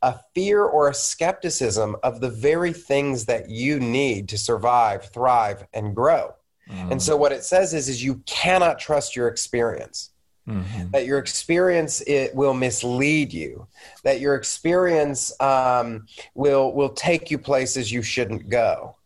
a 0.00 0.18
fear 0.34 0.64
or 0.64 0.88
a 0.88 0.94
skepticism 0.94 1.96
of 2.02 2.20
the 2.20 2.30
very 2.30 2.72
things 2.72 3.26
that 3.26 3.50
you 3.50 3.78
need 3.78 4.28
to 4.30 4.38
survive, 4.38 5.04
thrive, 5.10 5.66
and 5.74 5.94
grow. 5.94 6.34
And 6.72 7.02
so 7.02 7.16
what 7.16 7.32
it 7.32 7.44
says 7.44 7.74
is, 7.74 7.88
is 7.88 8.02
you 8.02 8.22
cannot 8.26 8.78
trust 8.78 9.16
your 9.16 9.28
experience. 9.28 10.10
Mm-hmm. 10.48 10.90
That 10.90 11.06
your 11.06 11.18
experience 11.18 12.00
it 12.00 12.34
will 12.34 12.54
mislead 12.54 13.32
you. 13.32 13.68
That 14.02 14.18
your 14.18 14.34
experience 14.34 15.32
um, 15.40 16.06
will 16.34 16.72
will 16.72 16.88
take 16.88 17.30
you 17.30 17.38
places 17.38 17.92
you 17.92 18.02
shouldn't 18.02 18.48
go. 18.48 18.96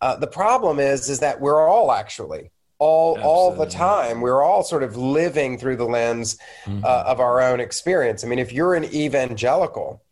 Uh, 0.00 0.14
the 0.16 0.28
problem 0.28 0.78
is 0.78 1.08
is 1.08 1.18
that 1.20 1.40
we're 1.40 1.66
all 1.66 1.90
actually 1.90 2.50
all 2.78 3.16
Absolutely. 3.16 3.30
all 3.30 3.54
the 3.56 3.66
time. 3.66 4.20
We're 4.20 4.42
all 4.42 4.62
sort 4.62 4.82
of 4.82 4.96
living 4.96 5.58
through 5.58 5.76
the 5.76 5.84
lens 5.84 6.38
mm-hmm. 6.64 6.84
uh, 6.84 7.04
of 7.06 7.20
our 7.20 7.40
own 7.40 7.60
experience. 7.60 8.24
I 8.24 8.28
mean, 8.28 8.38
if 8.38 8.52
you're 8.52 8.74
an 8.74 8.84
evangelical, 8.84 10.02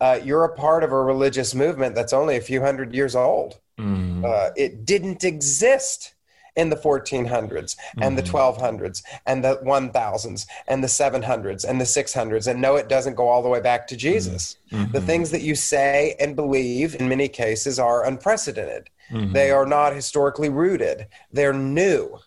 uh, 0.00 0.20
you're 0.24 0.44
a 0.44 0.54
part 0.54 0.82
of 0.84 0.90
a 0.92 1.02
religious 1.02 1.54
movement 1.54 1.94
that's 1.94 2.12
only 2.12 2.36
a 2.36 2.40
few 2.40 2.60
hundred 2.60 2.94
years 2.94 3.14
old. 3.14 3.60
Mm-hmm. 3.78 4.24
Uh, 4.24 4.50
it 4.56 4.84
didn't 4.84 5.22
exist 5.22 6.13
in 6.56 6.70
the 6.70 6.76
1400s 6.76 7.76
and 8.00 8.16
mm-hmm. 8.16 8.16
the 8.16 8.22
1200s 8.22 9.02
and 9.26 9.44
the 9.44 9.56
1000s 9.64 10.46
and 10.68 10.82
the 10.82 10.88
700s 10.88 11.64
and 11.68 11.80
the 11.80 11.84
600s. 11.84 12.46
And 12.46 12.60
no, 12.60 12.76
it 12.76 12.88
doesn't 12.88 13.14
go 13.14 13.28
all 13.28 13.42
the 13.42 13.48
way 13.48 13.60
back 13.60 13.86
to 13.88 13.96
Jesus. 13.96 14.56
Mm-hmm. 14.70 14.92
The 14.92 15.00
things 15.00 15.30
that 15.30 15.42
you 15.42 15.54
say 15.54 16.14
and 16.20 16.36
believe 16.36 16.94
in 16.94 17.08
many 17.08 17.28
cases 17.28 17.78
are 17.78 18.06
unprecedented. 18.06 18.90
Mm-hmm. 19.10 19.32
They 19.32 19.50
are 19.50 19.66
not 19.66 19.94
historically 19.94 20.48
rooted, 20.48 21.08
they're 21.32 21.52
new. 21.52 22.18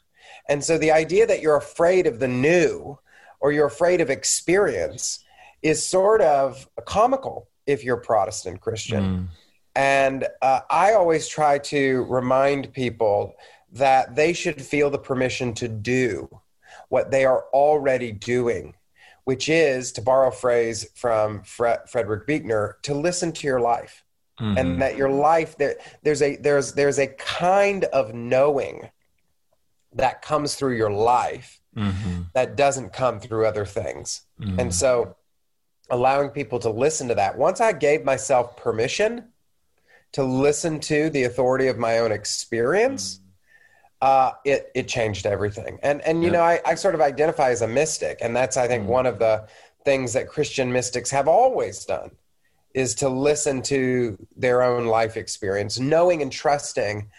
And 0.50 0.63
so 0.63 0.77
the 0.77 0.91
idea 0.91 1.27
that 1.27 1.41
you're 1.41 1.57
afraid 1.57 2.07
of 2.07 2.19
the 2.19 2.27
new 2.27 3.00
or 3.39 3.51
you're 3.51 3.67
afraid 3.67 4.01
of 4.01 4.10
experience 4.10 5.24
is 5.62 5.86
sort 5.86 6.22
of 6.22 6.69
comical 6.86 7.48
if 7.65 7.84
you're 7.84 7.98
Protestant 7.98 8.62
Christian. 8.62 9.03
Mm. 9.03 9.27
And 9.75 10.27
uh, 10.41 10.62
I 10.72 10.93
always 10.93 11.27
try 11.27 11.60
to 11.60 12.03
remind 12.05 12.74
people 12.74 13.36
that 13.74 14.15
they 14.15 14.33
should 14.33 14.62
feel 14.62 14.89
the 14.89 14.97
permission 14.97 15.53
to 15.55 15.67
do 15.67 16.29
what 16.89 17.12
they 17.12 17.25
are 17.25 17.45
already 17.53 18.12
doing, 18.12 18.74
which 19.25 19.50
is, 19.50 19.91
to 19.93 20.01
borrow 20.01 20.29
a 20.29 20.31
phrase 20.31 20.89
from 20.95 21.43
Fre- 21.43 21.86
Frederick 21.88 22.27
Buechner, 22.27 22.77
to 22.83 22.93
listen 22.93 23.31
to 23.33 23.47
your 23.47 23.59
life 23.59 24.03
mm-hmm. 24.39 24.57
and 24.57 24.81
that 24.81 24.95
your 24.95 25.09
life 25.09 25.57
there 25.57 25.75
there's 26.03 26.21
a 26.21 26.36
there's 26.38 26.74
there's 26.74 27.00
a 27.00 27.07
kind 27.07 27.86
of 27.86 28.13
knowing 28.13 28.89
that 29.93 30.21
comes 30.21 30.55
through 30.55 30.75
your 30.75 30.91
life 30.91 31.59
mm-hmm. 31.75 32.21
that 32.33 32.55
doesn't 32.55 32.93
come 32.93 33.19
through 33.19 33.45
other 33.45 33.65
things 33.65 34.21
mm-hmm. 34.39 34.59
and 34.59 34.74
so 34.74 35.15
allowing 35.89 36.29
people 36.29 36.59
to 36.59 36.69
listen 36.69 37.07
to 37.07 37.15
that 37.15 37.38
once 37.38 37.62
i 37.62 37.71
gave 37.71 38.03
myself 38.03 38.55
permission 38.57 39.25
to 40.12 40.24
listen 40.24 40.79
to 40.79 41.09
the 41.09 41.24
authority 41.24 41.67
of 41.67 41.77
my 41.77 42.00
own 42.00 42.12
experience 42.12 43.15
mm-hmm. 43.15 43.26
Uh, 44.01 44.32
it 44.46 44.72
it 44.75 44.88
changed 44.88 45.25
everything 45.25 45.80
and 45.82 46.01
and 46.01 46.24
you 46.24 46.30
know 46.30 46.42
I, 46.42 46.60
I 46.66 46.75
sort 46.75 46.94
of 46.96 47.01
identify 47.01 47.50
as 47.50 47.62
a 47.63 47.68
mystic 47.68 48.20
and 48.22 48.36
that's 48.36 48.56
i 48.56 48.68
think 48.68 48.84
mm-hmm. 48.84 48.92
one 48.92 49.06
of 49.08 49.18
the 49.18 49.48
things 49.86 50.13
that 50.13 50.27
christian 50.27 50.72
mystics 50.72 51.10
have 51.10 51.27
always 51.27 51.84
done 51.84 52.12
is 52.77 52.94
to 52.94 53.10
listen 53.10 53.60
to 53.63 54.16
their 54.36 54.62
own 54.62 54.86
life 54.86 55.18
experience, 55.18 55.80
knowing 55.80 56.22
and 56.22 56.32
trusting 56.32 57.10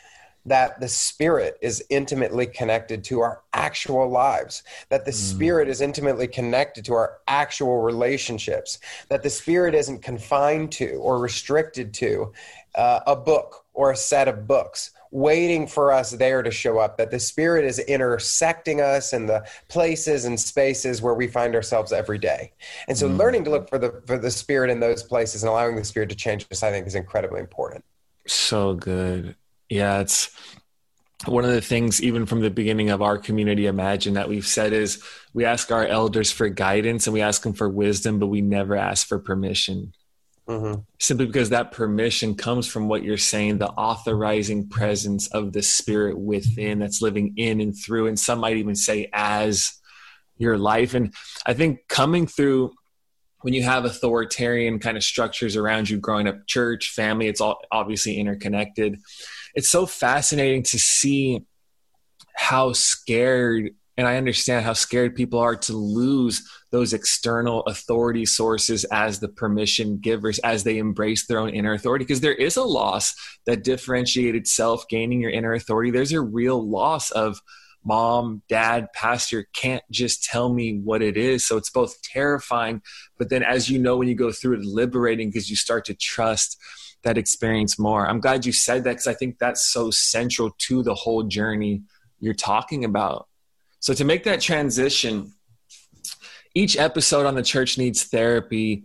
that 0.46 0.78
the 0.78 0.86
spirit 0.86 1.58
is 1.60 1.84
intimately 1.90 2.46
connected 2.46 3.02
to 3.02 3.18
our 3.18 3.42
actual 3.52 4.08
lives, 4.08 4.62
that 4.88 5.04
the 5.04 5.10
mm. 5.10 5.14
spirit 5.14 5.68
is 5.68 5.80
intimately 5.80 6.28
connected 6.28 6.84
to 6.84 6.94
our 6.94 7.18
actual 7.26 7.82
relationships, 7.82 8.78
that 9.08 9.24
the 9.24 9.28
spirit 9.28 9.74
isn't 9.74 10.00
confined 10.00 10.70
to 10.70 10.90
or 11.02 11.18
restricted 11.18 11.92
to 11.92 12.32
uh, 12.76 13.00
a 13.08 13.16
book 13.16 13.64
or 13.74 13.90
a 13.90 13.96
set 13.96 14.28
of 14.28 14.46
books 14.46 14.92
waiting 15.10 15.66
for 15.66 15.92
us 15.92 16.10
there 16.12 16.42
to 16.42 16.50
show 16.50 16.78
up, 16.78 16.96
that 16.98 17.10
the 17.10 17.18
Spirit 17.18 17.64
is 17.64 17.78
intersecting 17.78 18.80
us 18.80 19.12
in 19.12 19.26
the 19.26 19.46
places 19.68 20.24
and 20.24 20.38
spaces 20.38 21.02
where 21.02 21.14
we 21.14 21.26
find 21.26 21.54
ourselves 21.54 21.92
every 21.92 22.18
day. 22.18 22.52
And 22.88 22.96
so, 22.96 23.08
mm. 23.08 23.18
learning 23.18 23.44
to 23.44 23.50
look 23.50 23.68
for 23.68 23.78
the 23.78 24.02
for 24.06 24.18
the 24.18 24.30
Spirit 24.30 24.70
in 24.70 24.80
those 24.80 25.02
places 25.02 25.42
and 25.42 25.50
allowing 25.50 25.76
the 25.76 25.84
Spirit 25.84 26.08
to 26.10 26.16
change 26.16 26.46
us, 26.50 26.62
I 26.62 26.70
think, 26.70 26.86
is 26.86 26.94
incredibly 26.94 27.40
important. 27.40 27.84
So 28.26 28.74
good. 28.74 29.36
Yeah, 29.68 30.00
it's 30.00 30.30
one 31.26 31.44
of 31.44 31.50
the 31.50 31.60
things, 31.60 32.00
even 32.02 32.26
from 32.26 32.40
the 32.40 32.50
beginning 32.50 32.90
of 32.90 33.02
our 33.02 33.18
community, 33.18 33.66
imagine 33.66 34.14
that 34.14 34.28
we've 34.28 34.46
said 34.46 34.72
is 34.72 35.02
we 35.34 35.44
ask 35.44 35.72
our 35.72 35.84
elders 35.84 36.30
for 36.30 36.48
guidance 36.48 37.06
and 37.06 37.14
we 37.14 37.20
ask 37.20 37.42
them 37.42 37.54
for 37.54 37.68
wisdom, 37.68 38.18
but 38.18 38.28
we 38.28 38.40
never 38.40 38.76
ask 38.76 39.06
for 39.06 39.18
permission. 39.18 39.92
Mm-hmm. 40.48 40.80
Simply 40.98 41.26
because 41.26 41.50
that 41.50 41.72
permission 41.72 42.34
comes 42.34 42.66
from 42.66 42.88
what 42.88 43.02
you're 43.02 43.18
saying, 43.18 43.58
the 43.58 43.68
authorizing 43.68 44.68
presence 44.68 45.28
of 45.28 45.52
the 45.52 45.62
spirit 45.62 46.18
within 46.18 46.78
that's 46.78 47.02
living 47.02 47.34
in 47.36 47.60
and 47.60 47.76
through, 47.76 48.06
and 48.06 48.18
some 48.18 48.40
might 48.40 48.56
even 48.56 48.74
say 48.74 49.10
as 49.12 49.74
your 50.38 50.56
life. 50.56 50.94
And 50.94 51.12
I 51.44 51.52
think 51.52 51.80
coming 51.88 52.26
through 52.26 52.72
when 53.42 53.54
you 53.54 53.62
have 53.62 53.84
authoritarian 53.84 54.78
kind 54.78 54.96
of 54.96 55.04
structures 55.04 55.54
around 55.54 55.88
you 55.88 55.98
growing 55.98 56.26
up, 56.26 56.46
church, 56.46 56.90
family, 56.90 57.28
it's 57.28 57.40
all 57.40 57.60
obviously 57.70 58.16
interconnected. 58.16 58.98
It's 59.54 59.68
so 59.68 59.86
fascinating 59.86 60.62
to 60.64 60.78
see 60.78 61.44
how 62.34 62.72
scared 62.72 63.70
and 63.98 64.06
I 64.06 64.16
understand 64.16 64.64
how 64.64 64.74
scared 64.74 65.16
people 65.16 65.40
are 65.40 65.56
to 65.56 65.72
lose 65.76 66.48
those 66.70 66.92
external 66.92 67.62
authority 67.62 68.24
sources 68.24 68.84
as 68.84 69.18
the 69.18 69.28
permission 69.28 69.98
givers 69.98 70.38
as 70.38 70.62
they 70.62 70.78
embrace 70.78 71.26
their 71.26 71.40
own 71.40 71.50
inner 71.50 71.72
authority. 71.72 72.04
Because 72.04 72.20
there 72.20 72.34
is 72.34 72.56
a 72.56 72.62
loss 72.62 73.12
that 73.44 73.64
differentiated 73.64 74.46
self 74.46 74.86
gaining 74.88 75.20
your 75.20 75.32
inner 75.32 75.52
authority. 75.52 75.90
There's 75.90 76.12
a 76.12 76.20
real 76.20 76.64
loss 76.64 77.10
of 77.10 77.40
mom, 77.84 78.42
dad, 78.48 78.86
pastor 78.94 79.46
can't 79.52 79.82
just 79.90 80.22
tell 80.22 80.52
me 80.52 80.78
what 80.78 81.02
it 81.02 81.16
is. 81.16 81.44
So 81.44 81.56
it's 81.56 81.70
both 81.70 82.00
terrifying, 82.02 82.82
but 83.18 83.30
then 83.30 83.42
as 83.42 83.68
you 83.68 83.80
know, 83.80 83.96
when 83.96 84.08
you 84.08 84.14
go 84.14 84.30
through 84.30 84.58
it, 84.58 84.64
liberating 84.64 85.28
because 85.28 85.50
you 85.50 85.56
start 85.56 85.84
to 85.86 85.94
trust 85.94 86.56
that 87.02 87.18
experience 87.18 87.78
more. 87.78 88.06
I'm 88.06 88.20
glad 88.20 88.46
you 88.46 88.52
said 88.52 88.84
that 88.84 88.90
because 88.90 89.06
I 89.06 89.14
think 89.14 89.38
that's 89.38 89.66
so 89.66 89.90
central 89.90 90.50
to 90.58 90.82
the 90.82 90.94
whole 90.94 91.24
journey 91.24 91.82
you're 92.20 92.34
talking 92.34 92.84
about. 92.84 93.27
So 93.80 93.94
to 93.94 94.04
make 94.04 94.24
that 94.24 94.40
transition, 94.40 95.32
each 96.54 96.76
episode 96.76 97.26
on 97.26 97.34
the 97.34 97.42
church 97.42 97.78
needs 97.78 98.04
therapy 98.04 98.84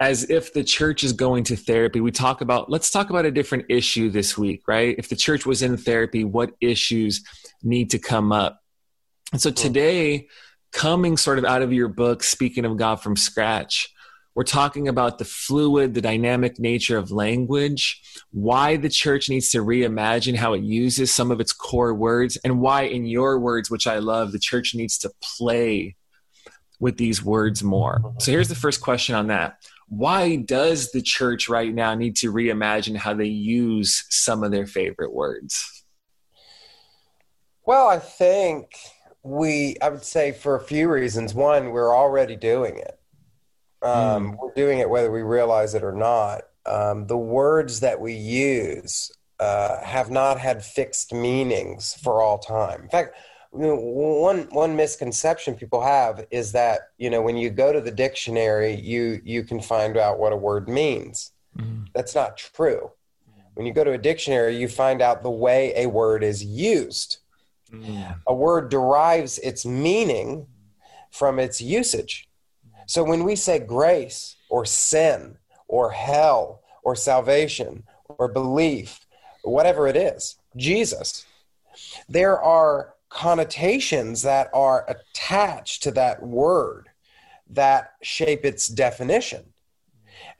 as 0.00 0.28
if 0.30 0.52
the 0.52 0.64
church 0.64 1.04
is 1.04 1.12
going 1.12 1.44
to 1.44 1.56
therapy. 1.56 2.00
We 2.00 2.10
talk 2.10 2.40
about, 2.40 2.70
let's 2.70 2.90
talk 2.90 3.10
about 3.10 3.24
a 3.24 3.30
different 3.30 3.66
issue 3.68 4.10
this 4.10 4.36
week, 4.36 4.62
right? 4.66 4.96
If 4.98 5.08
the 5.08 5.16
church 5.16 5.46
was 5.46 5.62
in 5.62 5.76
therapy, 5.76 6.24
what 6.24 6.52
issues 6.60 7.22
need 7.62 7.90
to 7.90 7.98
come 7.98 8.32
up? 8.32 8.60
And 9.32 9.40
so 9.40 9.50
today, 9.50 10.28
coming 10.72 11.16
sort 11.16 11.38
of 11.38 11.44
out 11.44 11.62
of 11.62 11.72
your 11.72 11.88
book, 11.88 12.22
Speaking 12.22 12.64
of 12.64 12.76
God 12.76 12.96
from 12.96 13.14
Scratch, 13.14 13.92
we're 14.34 14.44
talking 14.44 14.88
about 14.88 15.18
the 15.18 15.24
fluid, 15.24 15.94
the 15.94 16.00
dynamic 16.00 16.58
nature 16.58 16.96
of 16.96 17.10
language, 17.10 18.02
why 18.30 18.76
the 18.76 18.88
church 18.88 19.28
needs 19.28 19.50
to 19.50 19.58
reimagine 19.58 20.36
how 20.36 20.54
it 20.54 20.62
uses 20.62 21.14
some 21.14 21.30
of 21.30 21.40
its 21.40 21.52
core 21.52 21.94
words, 21.94 22.36
and 22.44 22.60
why, 22.60 22.82
in 22.82 23.04
your 23.04 23.38
words, 23.38 23.70
which 23.70 23.86
I 23.86 23.98
love, 23.98 24.32
the 24.32 24.38
church 24.38 24.74
needs 24.74 24.96
to 24.98 25.10
play 25.20 25.96
with 26.80 26.96
these 26.96 27.22
words 27.22 27.62
more. 27.62 28.14
So 28.18 28.32
here's 28.32 28.48
the 28.48 28.54
first 28.54 28.80
question 28.80 29.14
on 29.14 29.28
that. 29.28 29.58
Why 29.88 30.36
does 30.36 30.90
the 30.90 31.02
church 31.02 31.48
right 31.48 31.72
now 31.72 31.94
need 31.94 32.16
to 32.16 32.32
reimagine 32.32 32.96
how 32.96 33.12
they 33.14 33.26
use 33.26 34.06
some 34.08 34.42
of 34.42 34.50
their 34.50 34.66
favorite 34.66 35.12
words? 35.12 35.84
Well, 37.66 37.88
I 37.88 37.98
think 37.98 38.74
we, 39.22 39.76
I 39.82 39.90
would 39.90 40.02
say 40.02 40.32
for 40.32 40.56
a 40.56 40.60
few 40.60 40.90
reasons. 40.90 41.34
One, 41.34 41.70
we're 41.70 41.94
already 41.94 42.34
doing 42.34 42.78
it. 42.78 42.98
Um, 43.82 44.32
mm. 44.32 44.38
We're 44.40 44.54
doing 44.54 44.78
it 44.78 44.88
whether 44.88 45.10
we 45.10 45.22
realize 45.22 45.74
it 45.74 45.82
or 45.82 45.92
not. 45.92 46.42
Um, 46.66 47.06
the 47.06 47.16
words 47.18 47.80
that 47.80 48.00
we 48.00 48.14
use 48.14 49.10
uh, 49.40 49.82
have 49.82 50.10
not 50.10 50.38
had 50.38 50.64
fixed 50.64 51.12
meanings 51.12 51.94
for 51.94 52.22
all 52.22 52.38
time. 52.38 52.82
In 52.82 52.88
fact, 52.88 53.16
you 53.52 53.66
know, 53.66 53.76
one 53.76 54.48
one 54.50 54.76
misconception 54.76 55.54
people 55.54 55.82
have 55.82 56.24
is 56.30 56.52
that 56.52 56.90
you 56.96 57.10
know 57.10 57.20
when 57.20 57.36
you 57.36 57.50
go 57.50 57.72
to 57.72 57.80
the 57.80 57.90
dictionary, 57.90 58.74
you 58.74 59.20
you 59.24 59.42
can 59.42 59.60
find 59.60 59.96
out 59.96 60.18
what 60.18 60.32
a 60.32 60.36
word 60.36 60.68
means. 60.68 61.32
Mm. 61.58 61.88
That's 61.92 62.14
not 62.14 62.36
true. 62.36 62.92
When 63.54 63.66
you 63.66 63.74
go 63.74 63.84
to 63.84 63.92
a 63.92 63.98
dictionary, 63.98 64.56
you 64.56 64.68
find 64.68 65.02
out 65.02 65.22
the 65.22 65.30
way 65.30 65.72
a 65.76 65.86
word 65.86 66.24
is 66.24 66.42
used. 66.42 67.18
Mm. 67.70 68.16
A 68.26 68.34
word 68.34 68.70
derives 68.70 69.38
its 69.38 69.66
meaning 69.66 70.46
from 71.10 71.38
its 71.38 71.60
usage. 71.60 72.28
So 72.86 73.04
when 73.04 73.24
we 73.24 73.36
say 73.36 73.58
grace 73.58 74.36
or 74.48 74.64
sin 74.64 75.36
or 75.68 75.90
hell 75.90 76.62
or 76.82 76.96
salvation 76.96 77.84
or 78.08 78.28
belief, 78.28 79.00
whatever 79.42 79.86
it 79.86 79.96
is, 79.96 80.36
Jesus, 80.56 81.24
there 82.08 82.40
are 82.40 82.94
connotations 83.08 84.22
that 84.22 84.48
are 84.54 84.84
attached 84.88 85.82
to 85.82 85.90
that 85.92 86.22
word 86.22 86.88
that 87.50 87.92
shape 88.02 88.44
its 88.44 88.68
definition. 88.68 89.44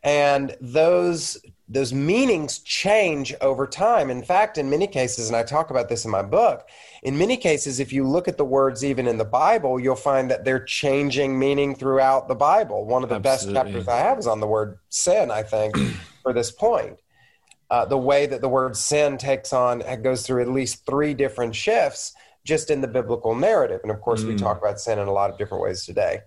And 0.03 0.57
those 0.61 1.39
those 1.73 1.93
meanings 1.93 2.59
change 2.59 3.35
over 3.41 3.67
time. 3.67 4.11
In 4.11 4.23
fact, 4.23 4.59
in 4.59 4.69
many 4.69 4.87
cases, 4.87 5.29
and 5.29 5.37
I 5.37 5.43
talk 5.43 5.71
about 5.71 5.89
this 5.89 6.05
in 6.05 6.11
my 6.11 6.23
book, 6.23 6.69
in 7.03 7.17
many 7.17 7.37
cases, 7.37 7.81
if 7.81 7.93
you 7.93 8.07
look 8.07 8.29
at 8.29 8.37
the 8.37 8.45
words 8.45 8.85
even 8.85 9.07
in 9.07 9.17
the 9.17 9.25
Bible, 9.25 9.81
you'll 9.81 9.97
find 9.97 10.31
that 10.31 10.45
they're 10.45 10.65
changing 10.65 11.39
meaning 11.39 11.75
throughout 11.75 12.29
the 12.29 12.35
Bible. 12.35 12.85
One 12.85 13.03
of 13.03 13.09
the 13.09 13.17
Absolutely. 13.17 13.55
best 13.55 13.67
chapters 13.67 13.89
I 13.89 13.99
have 13.99 14.19
is 14.19 14.27
on 14.27 14.41
the 14.41 14.47
word 14.47 14.79
sin, 14.91 15.31
I 15.31 15.43
think, 15.43 15.77
for 16.23 16.33
this 16.33 16.51
point. 16.51 16.99
Uh, 17.71 17.87
the 17.87 17.97
way 17.97 18.27
that 18.27 18.43
the 18.43 18.49
word 18.49 18.77
sin 18.77 19.17
takes 19.17 19.53
on, 19.53 19.83
goes 20.03 20.27
through 20.27 20.43
at 20.43 20.49
least 20.49 20.85
three 20.85 21.15
different 21.15 21.55
shifts 21.57 22.15
just 22.45 22.71
in 22.71 22.83
the 22.83 22.89
biblical 22.89 23.35
narrative. 23.35 23.81
And 23.83 23.91
of 23.91 24.01
course, 24.03 24.25
mm. 24.25 24.29
we 24.29 24.37
talk 24.37 24.59
about 24.59 24.79
sin 24.79 24.99
in 24.99 25.09
a 25.09 25.13
lot 25.13 25.31
of 25.31 25.39
different 25.39 25.63
ways 25.63 25.87
today 25.87 26.21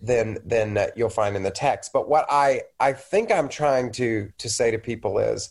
than 0.00 0.38
than 0.44 0.78
uh, 0.78 0.86
you'll 0.96 1.08
find 1.08 1.36
in 1.36 1.42
the 1.42 1.50
text. 1.50 1.92
But 1.92 2.08
what 2.08 2.26
I 2.30 2.62
I 2.80 2.92
think 2.92 3.32
I'm 3.32 3.48
trying 3.48 3.92
to 3.92 4.30
to 4.38 4.48
say 4.48 4.70
to 4.70 4.78
people 4.78 5.18
is 5.18 5.50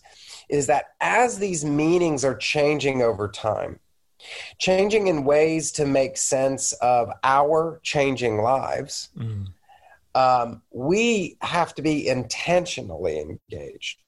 is 0.49 0.67
that 0.67 0.85
as 1.01 1.39
these 1.39 1.65
meanings 1.65 2.23
are 2.23 2.35
changing 2.35 3.01
over 3.01 3.27
time, 3.27 3.79
changing 4.59 5.07
in 5.07 5.25
ways 5.25 5.71
to 5.73 5.85
make 5.85 6.17
sense 6.17 6.73
of 6.73 7.09
our 7.23 7.79
changing 7.83 8.37
lives, 8.37 9.09
mm. 9.17 9.47
um, 10.15 10.61
we 10.71 11.37
have 11.41 11.75
to 11.75 11.81
be 11.81 12.07
intentionally 12.07 13.19
engaged 13.19 13.99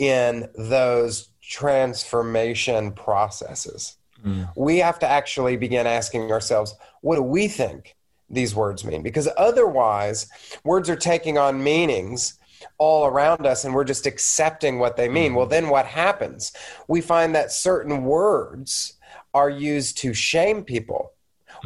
in 0.00 0.48
those 0.56 1.28
transformation 1.40 2.90
processes. 2.90 3.96
Mm. 4.24 4.48
We 4.56 4.78
have 4.78 4.98
to 5.00 5.06
actually 5.06 5.56
begin 5.56 5.86
asking 5.86 6.32
ourselves, 6.32 6.74
what 7.02 7.16
do 7.16 7.22
we 7.22 7.46
think 7.46 7.94
these 8.30 8.54
words 8.54 8.84
mean. 8.84 9.02
Because 9.02 9.28
otherwise 9.36 10.26
words 10.64 10.88
are 10.90 10.96
taking 10.96 11.38
on 11.38 11.62
meanings 11.62 12.38
all 12.78 13.06
around 13.06 13.46
us 13.46 13.64
and 13.64 13.74
we're 13.74 13.84
just 13.84 14.06
accepting 14.06 14.78
what 14.78 14.96
they 14.96 15.08
mean. 15.08 15.34
Well 15.34 15.46
then 15.46 15.68
what 15.68 15.86
happens? 15.86 16.52
We 16.88 17.00
find 17.00 17.34
that 17.34 17.52
certain 17.52 18.04
words 18.04 18.94
are 19.32 19.50
used 19.50 19.98
to 19.98 20.14
shame 20.14 20.64
people 20.64 21.12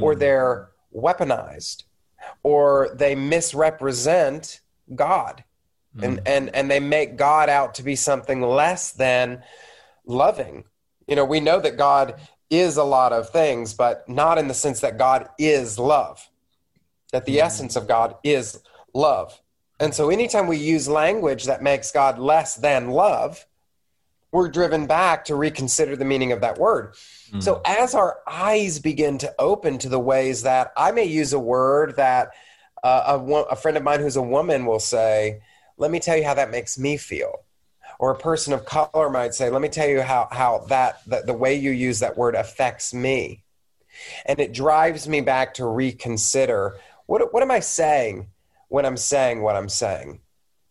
or 0.01 0.14
hmm. 0.14 0.21
they're 0.21 0.71
weaponized 0.94 1.85
or 2.42 2.90
they 2.94 3.14
misrepresent 3.14 4.61
god. 4.94 5.44
And 6.01 6.18
hmm. 6.18 6.27
and 6.27 6.55
and 6.55 6.71
they 6.71 6.81
make 6.81 7.16
god 7.16 7.49
out 7.49 7.75
to 7.77 7.83
be 7.83 7.97
something 7.97 8.42
less 8.42 8.92
than 8.92 9.42
loving. 10.07 10.64
You 11.07 11.16
know 11.16 11.25
we 11.25 11.40
know 11.40 11.61
that 11.61 11.77
god 11.77 12.21
is 12.51 12.77
a 12.77 12.85
lot 12.85 13.12
of 13.12 13.29
things 13.31 13.75
but 13.75 14.09
not 14.09 14.38
in 14.38 14.49
the 14.49 14.55
sense 14.55 14.81
that 14.81 14.97
god 14.97 15.29
is 15.38 15.79
love 15.79 16.28
that 17.12 17.25
the 17.25 17.40
essence 17.40 17.77
of 17.77 17.88
God 17.88 18.16
is 18.23 18.61
love. 18.94 19.40
And 19.81 19.94
so 19.94 20.11
anytime 20.11 20.47
we 20.47 20.57
use 20.57 20.88
language 20.88 21.44
that 21.44 21.62
makes 21.62 21.92
God 21.92 22.18
less 22.18 22.57
than 22.57 22.90
love, 22.90 23.47
we're 24.33 24.49
driven 24.49 24.87
back 24.87 25.25
to 25.27 25.37
reconsider 25.37 25.97
the 25.97 26.05
meaning 26.05 26.33
of 26.33 26.40
that 26.42 26.59
word. 26.59 26.94
Mm. 27.33 27.42
So 27.42 27.62
as 27.64 27.94
our 27.94 28.18
eyes 28.27 28.79
begin 28.79 29.18
to 29.18 29.35
open 29.38 29.79
to 29.79 29.88
the 29.88 29.99
ways 29.99 30.42
that 30.42 30.73
I 30.77 30.90
may 30.90 31.05
use 31.05 31.33
a 31.33 31.38
word 31.38 31.97
that 31.97 32.31
uh, 32.85 33.18
a, 33.18 33.33
a 33.44 33.57
friend 33.57 33.77
of 33.77 33.83
mine 33.83 34.01
who's 34.01 34.16
a 34.16 34.23
woman 34.23 34.66
will 34.66 34.81
say, 34.81 35.40
let 35.79 35.90
me 35.90 36.01
tell 36.01 36.16
you 36.16 36.25
how 36.25 36.35
that 36.35 36.51
makes 36.51 36.79
me 36.79 36.97
feel. 36.97 37.44
Or 37.99 38.11
a 38.11 38.18
person 38.18 38.53
of 38.53 38.64
color 38.64 39.09
might 39.11 39.35
say, 39.35 39.49
let 39.49 39.62
me 39.62 39.68
tell 39.68 39.88
you 39.88 40.03
how, 40.03 40.29
how 40.31 40.66
that, 40.68 41.01
that 41.07 41.27
the 41.27 41.33
way 41.33 41.55
you 41.55 41.71
use 41.71 42.01
that 42.01 42.16
word 42.16 42.35
affects 42.35 42.92
me. 42.92 43.44
And 44.27 44.38
it 44.38 44.53
drives 44.53 45.09
me 45.09 45.21
back 45.21 45.55
to 45.55 45.66
reconsider 45.66 46.77
what 47.09 47.33
what 47.33 47.42
am 47.42 47.51
I 47.51 47.59
saying 47.59 48.29
when 48.68 48.87
I'm 48.87 48.97
saying 48.97 49.42
what 49.42 49.57
I'm 49.57 49.68
saying? 49.68 50.21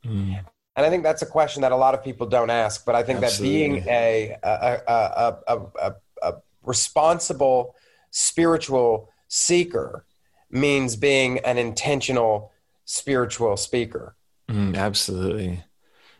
Mm. 0.06 0.40
And 0.76 0.86
I 0.86 0.90
think 0.90 1.04
that's 1.04 1.24
a 1.24 1.26
question 1.26 1.64
that 1.64 1.72
a 1.72 1.76
lot 1.76 1.96
of 1.96 2.04
people 2.04 2.28
don't 2.28 2.52
ask. 2.52 2.86
But 2.86 2.96
I 2.96 3.04
think 3.04 3.22
Absolutely. 3.22 3.80
that 3.80 3.84
being 3.84 3.84
a 3.90 4.38
a, 4.44 4.82
a, 4.88 5.38
a, 5.48 5.96
a 6.22 6.34
responsible 6.62 7.76
spiritual 8.12 9.10
seeker 9.28 10.06
means 10.50 10.96
being 10.96 11.40
an 11.40 11.58
intentional 11.58 12.52
spiritual 12.86 13.58
speaker. 13.58 14.16
Mm, 14.50 14.78
absolutely. 14.78 15.64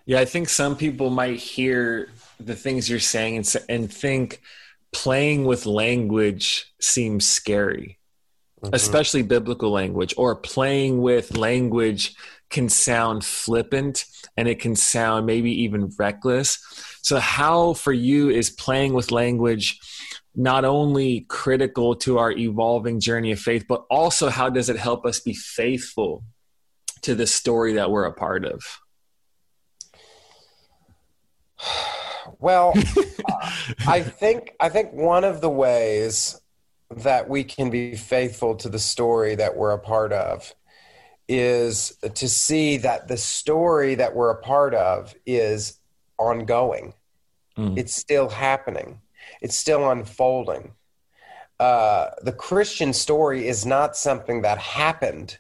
Yeah, 0.06 0.20
I 0.20 0.26
think 0.26 0.50
some 0.50 0.76
people 0.76 1.12
might 1.12 1.40
hear 1.40 2.10
the 2.40 2.56
things 2.56 2.90
you're 2.90 3.00
saying 3.00 3.38
and, 3.38 3.56
and 3.70 3.94
think 3.94 4.42
playing 4.92 5.46
with 5.46 5.66
language 5.66 6.74
seems 6.80 7.26
scary 7.26 7.97
mm-hmm. 8.62 8.74
especially 8.74 9.22
biblical 9.22 9.72
language, 9.72 10.14
or 10.18 10.36
playing 10.36 11.02
with 11.02 11.38
language 11.38 12.16
can 12.50 12.70
sound 12.70 13.26
flippant 13.26 14.06
and 14.38 14.48
it 14.48 14.60
can 14.60 14.76
sound 14.76 15.26
maybe 15.26 15.64
even 15.64 15.92
reckless. 15.98 16.60
So, 17.02 17.20
how 17.20 17.74
for 17.74 17.94
you 17.94 18.30
is 18.30 18.50
playing 18.50 18.94
with 18.94 19.12
language 19.12 19.80
not 20.36 20.64
only 20.66 21.22
critical 21.22 21.96
to 21.96 22.20
our 22.20 22.32
evolving 22.32 23.00
journey 23.00 23.32
of 23.32 23.40
faith, 23.40 23.66
but 23.68 23.84
also 23.90 24.30
how 24.30 24.50
does 24.50 24.70
it 24.70 24.78
help 24.78 25.06
us 25.06 25.20
be 25.20 25.34
faithful 25.34 26.24
to 27.02 27.16
the 27.16 27.26
story 27.26 27.74
that 27.74 27.90
we're 27.90 28.06
a 28.06 28.14
part 28.14 28.46
of? 28.46 28.62
Well, 32.40 32.74
I 33.88 34.02
think 34.02 34.54
I 34.60 34.70
think 34.70 34.94
one 34.94 35.24
of 35.24 35.42
the 35.42 35.50
ways 35.50 36.40
that 36.96 37.30
we 37.30 37.44
can 37.44 37.70
be 37.70 37.96
faithful 37.96 38.56
to 38.56 38.70
the 38.70 38.80
story 38.80 39.36
that 39.36 39.56
we're 39.56 39.72
a 39.72 39.80
part 39.80 40.14
of 40.14 40.54
is 41.28 41.98
to 42.14 42.30
see 42.30 42.78
that 42.78 43.08
the 43.08 43.18
story 43.18 43.96
that 43.96 44.16
we're 44.16 44.30
a 44.30 44.42
part 44.42 44.74
of 44.74 45.14
is 45.26 45.80
ongoing. 46.18 46.94
Mm. 47.58 47.78
It's 47.78 47.94
still 47.94 48.30
happening. 48.30 49.02
It's 49.42 49.56
still 49.56 49.90
unfolding. 49.92 50.74
Uh, 51.60 52.12
the 52.22 52.32
Christian 52.32 52.94
story 52.94 53.48
is 53.48 53.66
not 53.66 53.98
something 53.98 54.44
that 54.44 54.58
happened. 54.58 55.38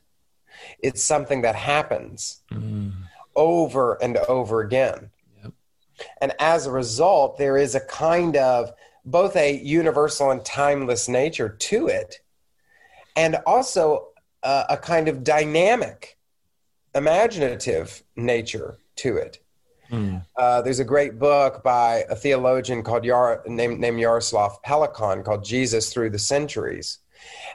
It's 0.79 1.03
something 1.03 1.43
that 1.43 1.55
happens 1.55 2.41
mm. 2.51 2.91
over 3.35 3.93
and 4.01 4.17
over 4.17 4.61
again. 4.61 5.11
Yep. 5.43 5.53
And 6.21 6.33
as 6.39 6.65
a 6.65 6.71
result, 6.71 7.37
there 7.37 7.55
is 7.55 7.75
a 7.75 7.79
kind 7.79 8.35
of 8.35 8.73
both 9.07 9.35
a 9.37 9.57
universal 9.57 10.31
and 10.31 10.43
timeless 10.43 11.07
nature 11.07 11.49
to 11.49 11.87
it, 11.87 12.19
and 13.15 13.37
also 13.47 14.09
uh, 14.43 14.65
a 14.69 14.77
kind 14.77 15.07
of 15.07 15.23
dynamic, 15.23 16.17
imaginative 16.93 18.03
nature 18.15 18.77
to 18.97 19.15
it. 19.15 19.39
Mm. 19.89 20.25
Uh, 20.35 20.61
there's 20.61 20.79
a 20.79 20.85
great 20.85 21.17
book 21.17 21.63
by 21.63 22.03
a 22.09 22.15
theologian 22.15 22.83
called 22.83 23.05
Yar, 23.05 23.43
named, 23.47 23.79
named 23.79 23.99
Jaroslav 23.99 24.57
Pelikan 24.65 25.23
called 25.23 25.45
Jesus 25.45 25.93
Through 25.93 26.09
the 26.09 26.19
Centuries. 26.19 26.99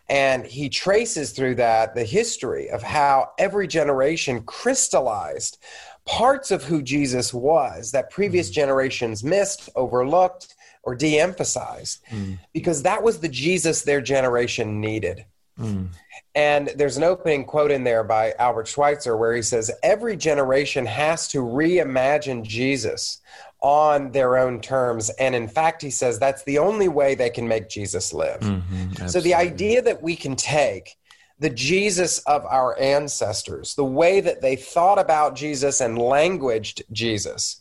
And 0.09 0.47
he 0.47 0.69
traces 0.69 1.33
through 1.33 1.57
that 1.57 1.95
the 1.95 2.05
history 2.05 2.71
of 2.71 2.83
how 2.83 3.31
every 3.39 3.69
generation 3.69 4.43
crystallized 4.43 5.59
parts 6.07 6.51
of 6.51 6.65
who 6.65 6.83
Jesus 6.83 7.33
was 7.33 7.93
that 7.93 8.11
previous 8.11 8.51
mm. 8.51 8.55
generations 8.55 9.23
missed, 9.23 9.69
overlooked, 9.77 10.55
or 10.83 10.95
de 10.95 11.19
emphasized, 11.19 12.05
mm. 12.11 12.39
because 12.53 12.83
that 12.83 13.03
was 13.03 13.21
the 13.21 13.29
Jesus 13.29 13.83
their 13.83 14.01
generation 14.01 14.81
needed. 14.81 15.25
Mm. 15.59 15.89
And 16.35 16.69
there's 16.77 16.97
an 16.97 17.05
opening 17.05 17.45
quote 17.45 17.71
in 17.71 17.85
there 17.85 18.05
by 18.05 18.33
Albert 18.39 18.67
Schweitzer 18.69 19.17
where 19.17 19.35
he 19.35 19.43
says, 19.43 19.71
Every 19.83 20.17
generation 20.17 20.87
has 20.87 21.29
to 21.29 21.39
reimagine 21.39 22.43
Jesus 22.43 23.21
on 23.61 24.11
their 24.11 24.39
own 24.39 24.61
terms. 24.61 25.11
And 25.11 25.35
in 25.35 25.47
fact, 25.47 25.83
he 25.83 25.91
says 25.91 26.19
that's 26.19 26.43
the 26.45 26.59
only 26.59 26.89
way 26.89 27.15
they 27.15 27.31
can 27.31 27.47
make 27.47 27.69
Jesus 27.69 28.13
live. 28.13 28.41
Mm-hmm, 28.41 29.07
so 29.07 29.21
the 29.21 29.35
idea 29.35 29.83
that 29.83 30.03
we 30.03 30.17
can 30.17 30.35
take 30.37 30.97
the 31.39 31.51
Jesus 31.51 32.19
of 32.21 32.45
our 32.47 32.79
ancestors, 32.79 33.75
the 33.75 33.85
way 33.85 34.21
that 34.21 34.41
they 34.41 34.57
thought 34.57 34.99
about 34.99 35.37
Jesus 35.37 35.81
and 35.81 35.99
languaged 35.99 36.83
Jesus, 36.93 37.61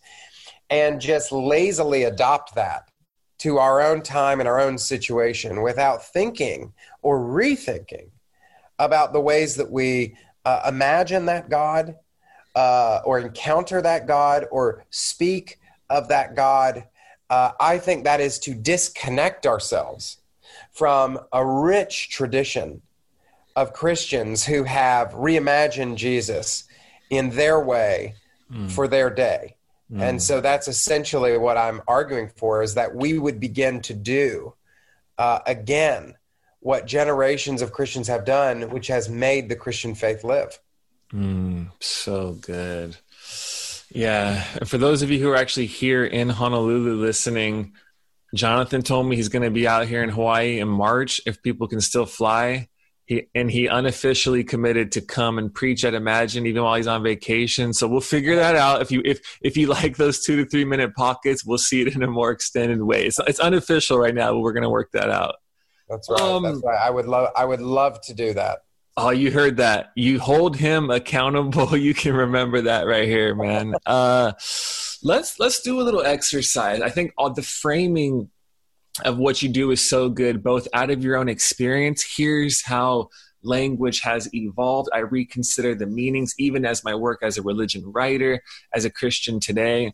and 0.69 1.01
just 1.01 1.31
lazily 1.31 2.03
adopt 2.03 2.55
that 2.55 2.90
to 3.41 3.57
our 3.57 3.81
own 3.81 4.03
time 4.03 4.39
and 4.39 4.47
our 4.47 4.59
own 4.59 4.77
situation 4.77 5.63
without 5.63 6.05
thinking 6.05 6.71
or 7.01 7.19
rethinking 7.19 8.07
about 8.77 9.13
the 9.13 9.19
ways 9.19 9.55
that 9.55 9.71
we 9.71 10.15
uh, 10.45 10.61
imagine 10.67 11.25
that 11.25 11.49
God 11.49 11.95
uh, 12.55 12.99
or 13.03 13.17
encounter 13.17 13.81
that 13.81 14.05
God 14.05 14.45
or 14.51 14.85
speak 14.91 15.59
of 15.89 16.07
that 16.09 16.35
God, 16.35 16.83
uh, 17.31 17.53
I 17.59 17.79
think 17.79 18.03
that 18.03 18.21
is 18.21 18.37
to 18.39 18.53
disconnect 18.53 19.47
ourselves 19.47 20.17
from 20.71 21.19
a 21.33 21.43
rich 21.43 22.09
tradition 22.09 22.83
of 23.55 23.73
Christians 23.73 24.45
who 24.45 24.65
have 24.65 25.13
reimagined 25.13 25.95
Jesus 25.95 26.65
in 27.09 27.31
their 27.31 27.59
way 27.59 28.13
mm. 28.53 28.71
for 28.71 28.87
their 28.87 29.09
day. 29.09 29.55
Mm. 29.91 30.01
And 30.01 30.21
so 30.21 30.41
that's 30.41 30.67
essentially 30.67 31.37
what 31.37 31.57
I'm 31.57 31.81
arguing 31.87 32.29
for 32.35 32.61
is 32.61 32.75
that 32.75 32.95
we 32.95 33.19
would 33.19 33.39
begin 33.39 33.81
to 33.81 33.93
do 33.93 34.53
uh, 35.17 35.39
again 35.45 36.15
what 36.61 36.85
generations 36.85 37.61
of 37.61 37.71
Christians 37.71 38.07
have 38.07 38.23
done, 38.23 38.69
which 38.69 38.87
has 38.87 39.09
made 39.09 39.49
the 39.49 39.55
Christian 39.55 39.95
faith 39.95 40.23
live. 40.23 40.59
Mm, 41.11 41.71
so 41.79 42.33
good. 42.33 42.95
Yeah. 43.93 44.41
For 44.65 44.77
those 44.77 45.01
of 45.01 45.11
you 45.11 45.19
who 45.19 45.29
are 45.31 45.35
actually 45.35 45.65
here 45.65 46.05
in 46.05 46.29
Honolulu 46.29 46.95
listening, 46.95 47.73
Jonathan 48.33 48.81
told 48.81 49.07
me 49.07 49.15
he's 49.15 49.29
going 49.29 49.43
to 49.43 49.51
be 49.51 49.67
out 49.67 49.87
here 49.87 50.03
in 50.03 50.09
Hawaii 50.09 50.59
in 50.59 50.67
March 50.67 51.19
if 51.25 51.41
people 51.41 51.67
can 51.67 51.81
still 51.81 52.05
fly. 52.05 52.69
He, 53.11 53.27
and 53.35 53.51
he 53.51 53.67
unofficially 53.67 54.45
committed 54.45 54.93
to 54.93 55.01
come 55.01 55.37
and 55.37 55.53
preach 55.53 55.83
at 55.83 55.93
Imagine 55.93 56.45
even 56.45 56.63
while 56.63 56.75
he's 56.75 56.87
on 56.87 57.03
vacation. 57.03 57.73
So 57.73 57.85
we'll 57.85 57.99
figure 57.99 58.37
that 58.37 58.55
out. 58.55 58.81
If 58.81 58.89
you 58.89 59.01
if 59.03 59.19
if 59.41 59.57
you 59.57 59.67
like 59.81 59.97
those 59.97 60.23
two 60.23 60.37
to 60.37 60.45
three 60.49 60.63
minute 60.63 60.95
pockets, 60.95 61.43
we'll 61.43 61.57
see 61.57 61.81
it 61.81 61.93
in 61.93 62.03
a 62.03 62.07
more 62.07 62.31
extended 62.31 62.81
way. 62.81 63.05
It's, 63.05 63.19
it's 63.27 63.41
unofficial 63.41 63.99
right 63.99 64.15
now, 64.15 64.31
but 64.31 64.39
we're 64.39 64.53
going 64.53 64.63
to 64.63 64.69
work 64.69 64.91
that 64.93 65.09
out. 65.09 65.35
That's 65.89 66.09
right. 66.09 66.21
Um, 66.21 66.43
That's 66.43 66.61
right. 66.63 66.79
I 66.81 66.89
would 66.89 67.05
love 67.05 67.27
I 67.35 67.43
would 67.43 67.59
love 67.59 67.99
to 68.03 68.13
do 68.13 68.33
that. 68.33 68.59
Oh, 68.95 69.09
you 69.09 69.29
heard 69.29 69.57
that. 69.57 69.91
You 69.97 70.17
hold 70.17 70.55
him 70.55 70.89
accountable. 70.89 71.77
You 71.77 71.93
can 71.93 72.13
remember 72.13 72.61
that 72.61 72.87
right 72.87 73.09
here, 73.09 73.35
man. 73.35 73.73
Uh, 73.85 74.31
let's 75.03 75.37
let's 75.37 75.59
do 75.59 75.81
a 75.81 75.83
little 75.83 76.01
exercise. 76.01 76.79
I 76.79 76.89
think 76.89 77.11
all 77.17 77.33
the 77.33 77.41
framing 77.41 78.29
of 79.03 79.17
what 79.17 79.41
you 79.41 79.49
do 79.49 79.71
is 79.71 79.87
so 79.87 80.09
good, 80.09 80.43
both 80.43 80.67
out 80.73 80.89
of 80.89 81.03
your 81.03 81.15
own 81.15 81.29
experience. 81.29 82.03
Here's 82.17 82.63
how 82.63 83.09
language 83.43 84.01
has 84.01 84.33
evolved. 84.33 84.89
I 84.93 84.99
reconsider 84.99 85.75
the 85.75 85.87
meanings, 85.87 86.35
even 86.37 86.65
as 86.65 86.83
my 86.83 86.95
work 86.95 87.19
as 87.23 87.37
a 87.37 87.41
religion 87.41 87.83
writer, 87.91 88.41
as 88.73 88.85
a 88.85 88.89
Christian 88.89 89.39
today. 89.39 89.93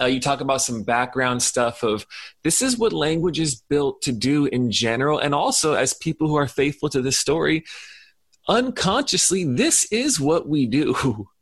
Uh, 0.00 0.06
you 0.06 0.18
talk 0.18 0.40
about 0.40 0.60
some 0.60 0.82
background 0.82 1.40
stuff 1.40 1.84
of 1.84 2.04
this 2.42 2.62
is 2.62 2.76
what 2.76 2.92
language 2.92 3.38
is 3.38 3.62
built 3.68 4.02
to 4.02 4.10
do 4.10 4.46
in 4.46 4.72
general. 4.72 5.18
And 5.18 5.34
also, 5.34 5.74
as 5.74 5.94
people 5.94 6.26
who 6.26 6.34
are 6.34 6.48
faithful 6.48 6.88
to 6.88 7.00
this 7.00 7.18
story, 7.18 7.64
unconsciously, 8.48 9.44
this 9.44 9.84
is 9.92 10.18
what 10.18 10.48
we 10.48 10.66
do. 10.66 11.28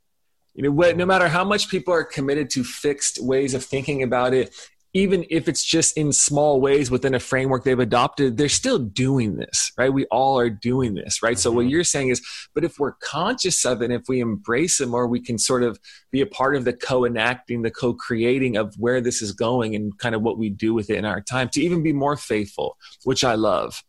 You 0.54 0.64
know, 0.64 0.92
no 0.92 1.06
matter 1.06 1.28
how 1.28 1.44
much 1.44 1.70
people 1.70 1.94
are 1.94 2.04
committed 2.04 2.50
to 2.50 2.62
fixed 2.62 3.24
ways 3.24 3.54
of 3.54 3.64
thinking 3.64 4.02
about 4.02 4.34
it, 4.34 4.54
even 4.94 5.24
if 5.30 5.48
it's 5.48 5.64
just 5.64 5.96
in 5.96 6.12
small 6.12 6.60
ways 6.60 6.90
within 6.90 7.14
a 7.14 7.20
framework 7.20 7.64
they've 7.64 7.78
adopted, 7.78 8.36
they're 8.36 8.48
still 8.48 8.78
doing 8.78 9.36
this, 9.36 9.72
right? 9.78 9.92
We 9.92 10.04
all 10.06 10.38
are 10.38 10.50
doing 10.50 10.94
this, 10.94 11.22
right? 11.22 11.32
Mm-hmm. 11.32 11.40
So 11.40 11.50
what 11.50 11.62
mm-hmm. 11.62 11.70
you're 11.70 11.84
saying 11.84 12.08
is, 12.08 12.20
but 12.54 12.62
if 12.62 12.78
we're 12.78 12.92
conscious 12.92 13.64
of 13.64 13.80
it, 13.80 13.90
if 13.90 14.02
we 14.06 14.20
embrace 14.20 14.80
it 14.80 14.88
more, 14.88 15.06
we 15.06 15.20
can 15.20 15.38
sort 15.38 15.62
of 15.62 15.78
be 16.10 16.20
a 16.20 16.26
part 16.26 16.56
of 16.56 16.66
the 16.66 16.74
co-enacting, 16.74 17.62
the 17.62 17.70
co-creating 17.70 18.56
of 18.56 18.74
where 18.76 19.00
this 19.00 19.22
is 19.22 19.32
going 19.32 19.74
and 19.74 19.96
kind 19.98 20.14
of 20.14 20.20
what 20.20 20.36
we 20.36 20.50
do 20.50 20.74
with 20.74 20.90
it 20.90 20.98
in 20.98 21.06
our 21.06 21.22
time 21.22 21.48
to 21.50 21.62
even 21.62 21.82
be 21.82 21.94
more 21.94 22.16
faithful, 22.16 22.76
which 23.04 23.24
I 23.24 23.34
love. 23.34 23.82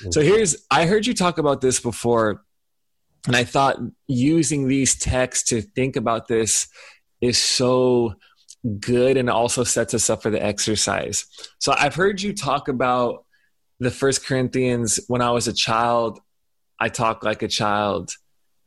Mm-hmm. 0.00 0.12
So 0.12 0.20
here's, 0.20 0.64
I 0.70 0.86
heard 0.86 1.06
you 1.06 1.14
talk 1.14 1.38
about 1.38 1.60
this 1.60 1.80
before 1.80 2.44
and 3.26 3.34
I 3.34 3.42
thought 3.42 3.78
using 4.06 4.68
these 4.68 4.94
texts 4.94 5.48
to 5.48 5.60
think 5.60 5.96
about 5.96 6.28
this 6.28 6.68
is 7.20 7.36
so 7.36 8.14
good 8.80 9.16
and 9.16 9.30
also 9.30 9.64
sets 9.64 9.94
us 9.94 10.10
up 10.10 10.22
for 10.22 10.30
the 10.30 10.42
exercise. 10.42 11.26
So 11.58 11.74
I've 11.76 11.94
heard 11.94 12.22
you 12.22 12.32
talk 12.32 12.68
about 12.68 13.24
the 13.78 13.90
first 13.90 14.24
Corinthians 14.24 15.00
when 15.08 15.22
I 15.22 15.30
was 15.30 15.48
a 15.48 15.52
child, 15.52 16.20
I 16.80 16.88
talk 16.88 17.22
like 17.22 17.42
a 17.42 17.48
child. 17.48 18.12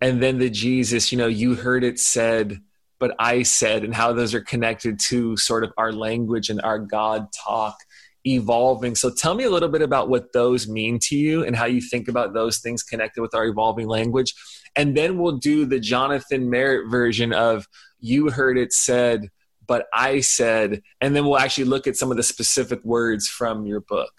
And 0.02 0.22
then 0.22 0.38
the 0.38 0.50
Jesus, 0.50 1.12
you 1.12 1.18
know, 1.18 1.28
you 1.28 1.56
heard 1.56 1.84
it 1.84 2.00
said, 2.00 2.62
but 3.00 3.16
I 3.20 3.44
said, 3.44 3.84
and 3.84 3.94
how 3.94 4.14
those 4.14 4.34
are 4.34 4.42
connected 4.42 5.00
to 5.08 5.36
sort 5.38 5.64
of 5.64 5.72
our 5.78 5.92
language 5.92 6.50
and 6.50 6.62
our 6.62 6.80
God 6.80 7.28
talk 7.34 7.78
evolving. 8.26 8.96
So 8.96 9.10
tell 9.10 9.34
me 9.34 9.46
a 9.46 9.50
little 9.50 9.70
bit 9.70 9.82
about 9.82 10.10
what 10.10 10.34
those 10.34 10.68
mean 10.68 11.00
to 11.04 11.16
you 11.16 11.44
and 11.44 11.56
how 11.56 11.66
you 11.66 11.82
think 11.82 12.08
about 12.08 12.34
those 12.34 12.60
things 12.60 12.84
connected 12.84 13.22
with 13.22 13.34
our 13.34 13.46
evolving 13.46 13.88
language. 13.88 14.34
And 14.76 14.96
then 14.96 15.18
we'll 15.18 15.38
do 15.38 15.66
the 15.66 15.80
Jonathan 15.80 16.50
Merritt 16.50 16.90
version 16.92 17.34
of 17.34 17.68
you 18.00 18.30
heard 18.30 18.58
it 18.58 18.74
said, 18.74 19.30
but 19.70 19.88
I 19.94 20.22
said, 20.22 20.82
and 21.00 21.16
then 21.16 21.26
we'll 21.26 21.38
actually 21.38 21.66
look 21.66 21.86
at 21.86 21.96
some 21.96 22.10
of 22.10 22.18
the 22.18 22.24
specific 22.24 22.84
words 22.84 23.30
from 23.30 23.68
your 23.68 23.82
book. 23.82 24.12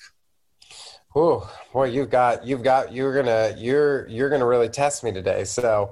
Oh 1.15 1.53
boy, 1.73 1.87
you've 1.87 2.09
got 2.09 2.47
you've 2.47 2.63
got 2.63 2.93
you're 2.93 3.13
gonna 3.13 3.53
you're 3.59 4.07
you're 4.07 4.31
gonna 4.31 4.47
really 4.47 4.69
test 4.69 5.03
me 5.03 5.11
today. 5.11 5.43
So 5.43 5.91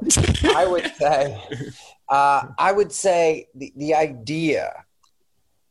I 0.54 0.64
would 0.64 0.86
say 0.98 1.42
uh, 2.08 2.44
I 2.56 2.70
would 2.70 2.92
say 2.92 3.48
the, 3.52 3.72
the 3.76 3.94
idea 3.96 4.84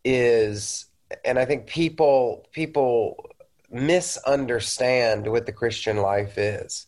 is, 0.04 0.88
and 1.23 1.39
I 1.39 1.45
think 1.45 1.65
people 1.65 2.45
people 2.52 3.26
misunderstand 3.71 5.32
what 5.32 5.45
the 5.45 5.54
Christian 5.54 5.97
life 5.97 6.38
is. 6.38 6.88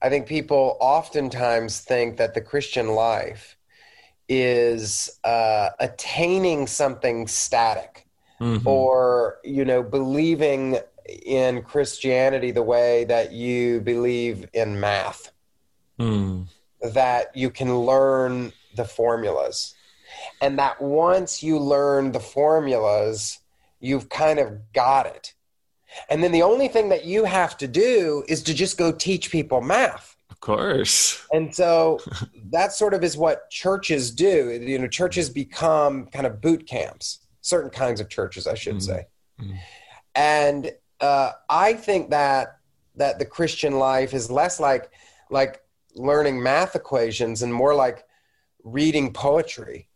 I 0.00 0.08
think 0.08 0.28
people 0.28 0.76
oftentimes 0.78 1.80
think 1.80 2.16
that 2.18 2.34
the 2.34 2.40
Christian 2.40 2.90
life 2.90 3.57
is 4.28 5.18
uh, 5.24 5.70
attaining 5.80 6.66
something 6.66 7.26
static 7.26 8.06
mm-hmm. 8.40 8.66
or 8.66 9.38
you 9.44 9.64
know 9.64 9.82
believing 9.82 10.78
in 11.24 11.62
christianity 11.62 12.50
the 12.50 12.62
way 12.62 13.04
that 13.04 13.32
you 13.32 13.80
believe 13.80 14.46
in 14.52 14.78
math 14.78 15.32
mm. 15.98 16.46
that 16.82 17.34
you 17.34 17.48
can 17.48 17.78
learn 17.78 18.52
the 18.76 18.84
formulas 18.84 19.74
and 20.42 20.58
that 20.58 20.80
once 20.82 21.42
you 21.42 21.58
learn 21.58 22.12
the 22.12 22.20
formulas 22.20 23.38
you've 23.80 24.08
kind 24.10 24.38
of 24.38 24.72
got 24.72 25.06
it 25.06 25.34
And 26.08 26.22
then 26.22 26.32
the 26.32 26.42
only 26.42 26.68
thing 26.68 26.88
that 26.90 27.04
you 27.04 27.24
have 27.24 27.56
to 27.58 27.68
do 27.68 28.24
is 28.28 28.42
to 28.44 28.54
just 28.54 28.78
go 28.78 28.92
teach 28.92 29.30
people 29.30 29.60
math. 29.60 30.16
Of 30.30 30.40
course. 30.40 31.26
And 31.32 31.54
so 31.54 32.00
that 32.50 32.72
sort 32.72 32.94
of 32.94 33.02
is 33.04 33.16
what 33.16 33.50
churches 33.50 34.10
do. 34.10 34.50
You 34.50 34.78
know, 34.78 34.88
churches 34.88 35.28
become 35.30 36.06
kind 36.06 36.26
of 36.26 36.40
boot 36.40 36.66
camps, 36.66 37.20
certain 37.40 37.70
kinds 37.70 38.00
of 38.00 38.08
churches, 38.08 38.46
I 38.46 38.54
should 38.54 38.76
Mhm. 38.76 38.82
say. 38.82 39.06
Mhm. 39.40 39.58
And 40.14 40.72
uh, 41.00 41.32
I 41.48 41.74
think 41.74 42.10
that 42.10 42.56
that 42.96 43.20
the 43.20 43.24
Christian 43.24 43.78
life 43.78 44.12
is 44.12 44.30
less 44.30 44.58
like 44.58 44.90
like 45.30 45.60
learning 45.94 46.42
math 46.42 46.74
equations 46.74 47.42
and 47.42 47.54
more 47.54 47.74
like 47.74 48.04
reading 48.64 49.12
poetry. 49.12 49.88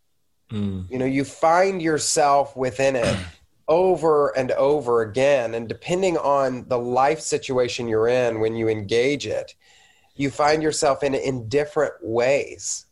Mm. 0.53 0.89
You 0.91 0.99
know, 0.99 1.05
you 1.05 1.25
find 1.25 1.83
yourself 1.83 2.57
within 2.57 2.95
it 2.97 3.17
over 3.69 4.37
and 4.37 4.53
over 4.53 5.03
again. 5.03 5.55
And 5.55 5.69
depending 5.69 6.17
on 6.19 6.69
the 6.69 6.79
life 6.79 7.21
situation 7.21 7.89
you're 7.89 8.09
in 8.09 8.39
when 8.41 8.55
you 8.55 8.69
engage 8.69 9.27
it, 9.27 9.55
you 10.15 10.31
find 10.31 10.63
yourself 10.63 11.03
in 11.03 11.15
in 11.15 11.49
different 11.49 11.95
ways. 12.03 12.87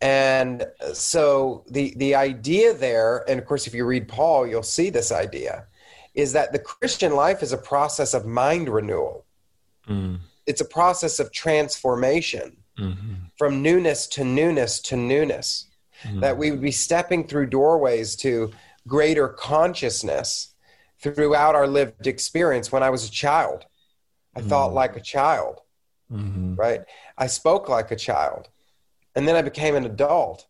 And 0.00 0.66
so 0.92 1.64
the 1.70 1.94
the 1.96 2.14
idea 2.14 2.74
there, 2.74 3.24
and 3.28 3.38
of 3.38 3.46
course, 3.46 3.66
if 3.66 3.74
you 3.74 3.84
read 3.84 4.08
Paul, 4.08 4.46
you'll 4.46 4.62
see 4.62 4.90
this 4.90 5.12
idea, 5.12 5.66
is 6.14 6.32
that 6.32 6.52
the 6.52 6.58
Christian 6.58 7.14
life 7.14 7.42
is 7.42 7.52
a 7.52 7.58
process 7.58 8.14
of 8.14 8.26
mind 8.26 8.68
renewal. 8.68 9.24
Mm. 9.88 10.18
It's 10.46 10.60
a 10.60 10.64
process 10.64 11.20
of 11.20 11.30
transformation 11.32 12.56
Mhm. 12.78 13.30
from 13.38 13.62
newness 13.62 14.06
to 14.08 14.24
newness 14.24 14.80
to 14.80 14.96
newness 14.96 15.66
Mhm. 16.04 16.20
that 16.20 16.36
we 16.36 16.50
would 16.50 16.60
be 16.62 16.72
stepping 16.72 17.26
through 17.26 17.46
doorways 17.46 18.16
to 18.16 18.52
greater 18.88 19.28
consciousness 19.28 20.54
throughout 21.00 21.54
our 21.54 21.66
lived 21.66 22.06
experience. 22.06 22.72
When 22.72 22.82
I 22.82 22.90
was 22.90 23.06
a 23.06 23.10
child, 23.10 23.66
I 24.34 24.40
thought 24.40 24.70
Mm. 24.70 24.74
like 24.74 24.96
a 24.96 25.00
child, 25.00 25.60
Mhm. 26.12 26.58
right? 26.58 26.80
I 27.18 27.26
spoke 27.26 27.68
like 27.68 27.90
a 27.90 27.96
child, 27.96 28.48
and 29.14 29.26
then 29.26 29.36
I 29.36 29.42
became 29.42 29.74
an 29.74 29.84
adult. 29.84 30.46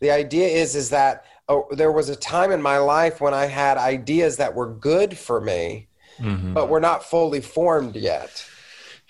The 0.00 0.10
idea 0.10 0.48
is 0.48 0.74
is 0.76 0.90
that 0.90 1.24
oh, 1.48 1.66
there 1.70 1.92
was 1.92 2.08
a 2.08 2.16
time 2.16 2.50
in 2.50 2.60
my 2.60 2.78
life 2.78 3.20
when 3.20 3.32
I 3.32 3.46
had 3.46 3.78
ideas 3.78 4.36
that 4.38 4.54
were 4.54 4.66
good 4.66 5.16
for 5.16 5.40
me, 5.40 5.86
Mhm. 6.18 6.54
but 6.54 6.68
were 6.68 6.80
not 6.80 7.04
fully 7.04 7.40
formed 7.40 7.94
yet 7.94 8.44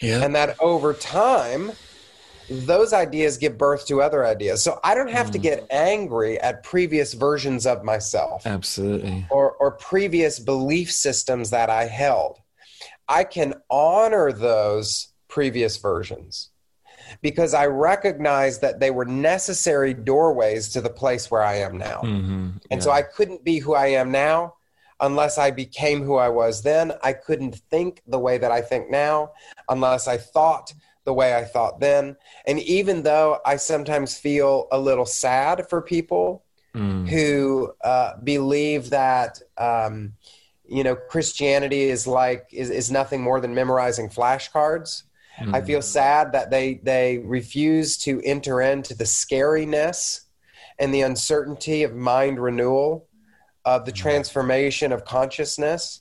yeah. 0.00 0.22
and 0.22 0.34
that 0.34 0.54
over 0.60 0.92
time 0.92 1.72
those 2.50 2.92
ideas 2.92 3.38
give 3.38 3.56
birth 3.56 3.86
to 3.86 4.02
other 4.02 4.24
ideas 4.26 4.62
so 4.62 4.78
i 4.84 4.94
don't 4.94 5.10
have 5.10 5.30
to 5.30 5.38
Mm. 5.38 5.42
get 5.42 5.66
angry 5.70 6.38
at 6.40 6.62
previous 6.62 7.12
versions 7.14 7.64
of 7.66 7.82
myself 7.84 8.46
Absolutely. 8.46 9.24
or, 9.30 9.52
or 9.52 9.70
previous 9.72 10.38
belief 10.38 10.92
systems 10.92 11.50
that 11.50 11.70
i 11.70 11.86
held 11.86 12.38
i 13.08 13.24
can 13.24 13.54
honor 13.70 14.30
those 14.32 15.08
previous 15.28 15.76
versions 15.76 16.50
because 17.22 17.54
i 17.54 17.66
recognized 17.66 18.60
that 18.60 18.80
they 18.80 18.90
were 18.90 19.04
necessary 19.04 19.92
doorways 19.94 20.68
to 20.68 20.80
the 20.80 20.90
place 20.90 21.30
where 21.30 21.42
i 21.42 21.54
am 21.56 21.76
now 21.76 22.00
Mhm. 22.02 22.60
and 22.70 22.80
Yeah. 22.80 22.84
so 22.84 22.90
I 22.90 23.02
couldn't 23.02 23.44
be 23.44 23.58
who 23.58 23.74
I 23.74 23.88
am 23.88 24.10
now 24.10 24.54
unless 25.00 25.38
I 25.38 25.50
became 25.50 26.02
who 26.02 26.16
I 26.16 26.28
was 26.30 26.62
then. 26.62 26.92
I 27.02 27.12
couldn't 27.12 27.56
think 27.70 28.02
the 28.08 28.18
way 28.18 28.38
that 28.38 28.50
I 28.50 28.60
think 28.62 28.90
now 28.90 29.32
unless 29.68 30.08
I 30.08 30.16
thought 30.16 30.72
the 31.04 31.12
way 31.12 31.36
I 31.36 31.44
thought 31.44 31.78
then. 31.80 32.16
And 32.46 32.58
even 32.60 33.02
though 33.02 33.38
I 33.44 33.56
sometimes 33.56 34.18
feel 34.18 34.66
a 34.72 34.78
little 34.78 35.06
sad 35.06 35.68
for 35.68 35.80
people 35.82 36.42
Mm. 36.74 37.08
who 37.08 37.72
uh, 37.84 38.16
believe 38.24 38.90
that, 38.90 39.40
um, 39.58 40.14
you 40.66 40.82
know, 40.82 40.96
Christianity 40.96 41.84
is 41.84 42.06
like, 42.06 42.48
is, 42.52 42.70
is 42.70 42.90
nothing 42.90 43.20
more 43.22 43.40
than 43.40 43.54
memorizing 43.54 44.08
flashcards. 44.08 45.04
I 45.38 45.60
Mhm. 45.60 45.66
feel 45.66 45.82
sad 45.82 46.32
that 46.32 46.50
they 46.50 46.74
they 46.82 47.18
refuse 47.18 47.98
to 47.98 48.20
enter 48.24 48.60
into 48.60 48.94
the 48.94 49.04
scariness 49.04 50.22
and 50.78 50.92
the 50.94 51.02
uncertainty 51.02 51.82
of 51.82 51.94
mind 51.94 52.38
renewal, 52.38 53.06
of 53.64 53.84
the 53.84 53.92
transformation 53.92 54.92
of 54.92 55.04
consciousness. 55.04 56.00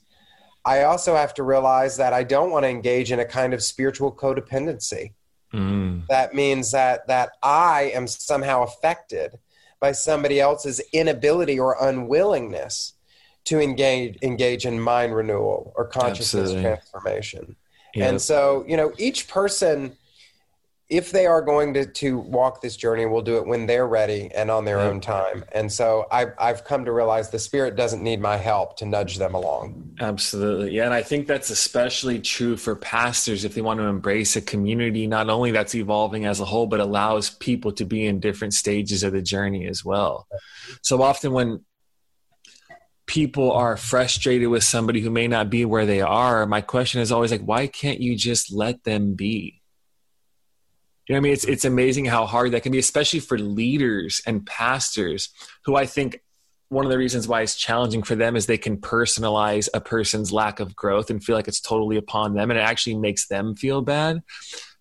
I 0.64 0.82
also 0.82 1.14
have 1.14 1.32
to 1.34 1.42
realize 1.42 1.96
that 1.98 2.12
I 2.12 2.22
don't 2.24 2.50
want 2.50 2.64
to 2.64 2.68
engage 2.68 3.12
in 3.12 3.20
a 3.20 3.24
kind 3.24 3.54
of 3.54 3.62
spiritual 3.62 4.10
codependency. 4.12 5.12
Mm. 5.52 6.06
That 6.08 6.34
means 6.34 6.70
that 6.72 7.06
that 7.06 7.32
I 7.42 7.92
am 7.94 8.06
somehow 8.06 8.62
affected 8.62 9.38
by 9.80 9.92
somebody 9.92 10.40
else's 10.40 10.80
inability 10.92 11.58
or 11.58 11.76
unwillingness 11.80 12.94
to 13.44 13.60
engage 13.60 14.18
engage 14.22 14.66
in 14.66 14.80
mind 14.80 15.14
renewal 15.14 15.72
or 15.76 15.86
consciousness 15.86 16.50
Absolutely. 16.50 16.62
transformation. 16.62 17.56
And 18.04 18.20
so, 18.20 18.64
you 18.68 18.76
know, 18.76 18.92
each 18.98 19.28
person, 19.28 19.96
if 20.88 21.10
they 21.10 21.26
are 21.26 21.42
going 21.42 21.74
to, 21.74 21.84
to 21.84 22.18
walk 22.18 22.60
this 22.60 22.76
journey, 22.76 23.06
will 23.06 23.22
do 23.22 23.38
it 23.38 23.46
when 23.46 23.66
they're 23.66 23.88
ready 23.88 24.30
and 24.34 24.50
on 24.52 24.64
their 24.64 24.76
Yeah. 24.78 24.84
own 24.84 25.00
time. 25.00 25.44
And 25.52 25.72
so 25.72 26.06
I've, 26.12 26.32
I've 26.38 26.62
come 26.64 26.84
to 26.84 26.92
realize 26.92 27.30
the 27.30 27.40
Spirit 27.40 27.74
doesn't 27.74 28.02
need 28.02 28.20
my 28.20 28.36
help 28.36 28.76
to 28.78 28.86
nudge 28.86 29.16
them 29.18 29.34
along. 29.34 29.96
Absolutely. 30.00 30.70
Yeah. 30.76 30.84
And 30.84 30.94
I 30.94 31.02
think 31.02 31.26
that's 31.26 31.50
especially 31.50 32.20
true 32.20 32.56
for 32.56 32.76
pastors 32.76 33.44
if 33.44 33.54
they 33.54 33.62
want 33.62 33.80
to 33.80 33.86
embrace 33.86 34.36
a 34.36 34.40
community, 34.40 35.08
not 35.08 35.28
only 35.28 35.50
that's 35.50 35.74
evolving 35.74 36.24
as 36.24 36.38
a 36.38 36.44
whole, 36.44 36.66
but 36.68 36.78
allows 36.78 37.30
people 37.30 37.72
to 37.72 37.84
be 37.84 38.06
in 38.06 38.20
different 38.20 38.54
stages 38.54 39.02
of 39.02 39.12
the 39.12 39.22
journey 39.22 39.66
as 39.66 39.84
well. 39.84 40.28
So 40.82 41.02
often 41.02 41.32
when 41.32 41.64
people 43.06 43.52
are 43.52 43.76
frustrated 43.76 44.48
with 44.48 44.64
somebody 44.64 45.00
who 45.00 45.10
may 45.10 45.28
not 45.28 45.48
be 45.48 45.64
where 45.64 45.86
they 45.86 46.00
are, 46.00 46.44
my 46.46 46.60
question 46.60 47.00
is 47.00 47.12
always 47.12 47.30
like, 47.30 47.42
why 47.42 47.66
can't 47.66 48.00
you 48.00 48.16
just 48.16 48.52
let 48.52 48.82
them 48.84 49.14
be? 49.14 49.62
You 51.06 51.14
know 51.14 51.18
what 51.18 51.20
I 51.20 51.22
mean? 51.22 51.32
It's 51.34 51.44
it's 51.44 51.64
amazing 51.64 52.06
how 52.06 52.26
hard 52.26 52.50
that 52.50 52.64
can 52.64 52.72
be, 52.72 52.78
especially 52.78 53.20
for 53.20 53.38
leaders 53.38 54.20
and 54.26 54.44
pastors 54.44 55.28
who 55.64 55.76
I 55.76 55.86
think 55.86 56.20
one 56.68 56.84
of 56.84 56.90
the 56.90 56.98
reasons 56.98 57.28
why 57.28 57.42
it's 57.42 57.54
challenging 57.54 58.02
for 58.02 58.16
them 58.16 58.34
is 58.34 58.46
they 58.46 58.58
can 58.58 58.78
personalize 58.78 59.68
a 59.72 59.80
person's 59.80 60.32
lack 60.32 60.58
of 60.58 60.74
growth 60.74 61.10
and 61.10 61.22
feel 61.22 61.36
like 61.36 61.46
it's 61.46 61.60
totally 61.60 61.96
upon 61.96 62.34
them 62.34 62.50
and 62.50 62.58
it 62.58 62.62
actually 62.62 62.96
makes 62.96 63.28
them 63.28 63.54
feel 63.54 63.82
bad. 63.82 64.20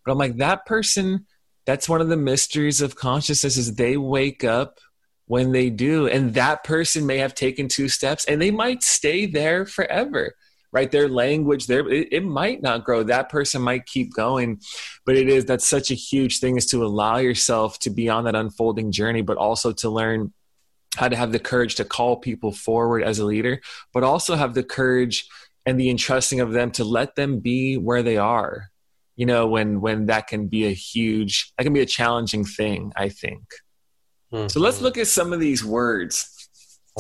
But 0.04 0.12
I'm 0.12 0.18
like, 0.18 0.38
that 0.38 0.66
person, 0.66 1.28
that's 1.68 1.88
one 1.88 2.02
of 2.02 2.08
the 2.08 2.18
mysteries 2.18 2.82
of 2.82 2.96
consciousness 2.96 3.58
is 3.58 3.76
they 3.76 3.98
wake 3.98 4.44
up 4.44 4.80
when 5.28 5.52
they 5.52 5.70
do. 5.70 6.08
And 6.08 6.34
that 6.36 6.64
person 6.64 7.06
may 7.06 7.18
have 7.18 7.36
taken 7.36 7.68
two 7.68 7.90
steps 7.90 8.26
and 8.26 8.42
they 8.42 8.52
might 8.52 8.84
stay 8.84 9.26
there 9.26 9.66
forever. 9.66 10.34
Right, 10.72 10.92
their 10.92 11.08
language, 11.08 11.68
their 11.68 11.88
it, 11.88 12.10
it 12.12 12.26
might 12.26 12.62
not 12.62 12.84
grow. 12.84 13.02
That 13.02 13.30
person 13.30 13.62
might 13.62 13.86
keep 13.86 14.14
going, 14.14 14.60
but 15.06 15.16
it 15.16 15.30
is 15.30 15.46
that's 15.46 15.66
such 15.66 15.90
a 15.90 15.94
huge 15.94 16.40
thing 16.40 16.58
is 16.58 16.66
to 16.66 16.84
allow 16.84 17.16
yourself 17.16 17.80
to 17.80 17.90
be 17.90 18.10
on 18.10 18.26
that 18.26 18.36
unfolding 18.36 18.92
journey, 18.92 19.22
but 19.22 19.38
also 19.38 19.72
to 19.72 19.90
learn 19.90 20.34
how 20.98 21.08
to 21.08 21.16
have 21.16 21.32
the 21.32 21.40
courage 21.40 21.76
to 21.76 21.86
call 21.86 22.18
people 22.18 22.52
forward 22.52 23.04
as 23.04 23.20
a 23.20 23.26
leader, 23.26 23.62
but 23.94 24.04
also 24.04 24.36
have 24.36 24.54
the 24.54 24.64
courage 24.64 25.30
and 25.66 25.80
the 25.80 25.90
entrusting 25.90 26.42
of 26.42 26.52
them 26.52 26.72
to 26.72 26.84
let 26.84 27.16
them 27.16 27.40
be 27.40 27.78
where 27.78 28.04
they 28.04 28.18
are. 28.18 28.70
You 29.16 29.26
know, 29.26 29.48
when 29.48 29.80
when 29.80 30.08
that 30.08 30.28
can 30.28 30.48
be 30.48 30.66
a 30.66 30.74
huge, 30.74 31.54
that 31.58 31.64
can 31.64 31.72
be 31.72 31.82
a 31.82 31.86
challenging 31.86 32.44
thing. 32.44 32.92
I 32.98 33.08
think. 33.08 33.44
Hmm. 34.36 34.48
So 34.50 34.60
let's 34.60 34.82
look 34.82 34.98
at 34.98 35.08
some 35.08 35.32
of 35.32 35.39
these 35.39 35.63
words. 35.63 36.50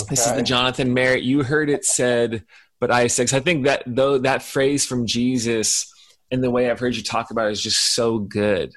This 0.09 0.25
is 0.25 0.33
the 0.33 0.41
Jonathan 0.41 0.93
Merritt. 0.93 1.23
You 1.23 1.43
heard 1.43 1.69
it 1.69 1.83
said, 1.83 2.45
but 2.79 2.91
I 2.91 3.07
'cause 3.07 3.33
I 3.33 3.41
think 3.41 3.65
that 3.65 3.83
though 3.85 4.17
that 4.19 4.41
phrase 4.41 4.85
from 4.85 5.05
Jesus 5.05 5.91
and 6.31 6.41
the 6.41 6.49
way 6.49 6.69
I've 6.69 6.79
heard 6.79 6.95
you 6.95 7.03
talk 7.03 7.31
about 7.31 7.47
it 7.47 7.51
is 7.51 7.61
just 7.61 7.93
so 7.93 8.19
good. 8.19 8.73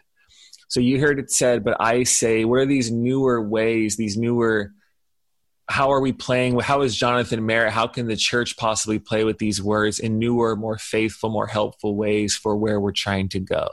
So 0.69 0.81
you 0.81 1.01
heard 1.01 1.21
it 1.21 1.31
said, 1.31 1.65
but 1.65 1.77
I 1.81 2.03
say, 2.03 2.45
what 2.45 2.59
are 2.59 2.67
these 2.67 2.91
newer 2.91 3.41
ways, 3.41 3.97
these 3.97 4.17
newer, 4.17 4.73
how 5.69 5.93
are 5.93 6.01
we 6.01 6.13
playing? 6.13 6.59
How 6.59 6.83
is 6.83 6.97
Jonathan 6.97 7.47
Merritt? 7.47 7.73
How 7.73 7.87
can 7.87 8.07
the 8.07 8.17
church 8.17 8.57
possibly 8.57 8.99
play 8.99 9.23
with 9.25 9.39
these 9.39 9.63
words 9.63 9.99
in 9.99 10.19
newer, 10.19 10.57
more 10.57 10.79
faithful, 10.79 11.31
more 11.31 11.47
helpful 11.47 11.97
ways 11.97 12.37
for 12.37 12.57
where 12.57 12.81
we're 12.81 12.93
trying 12.93 13.29
to 13.31 13.41
go? 13.41 13.69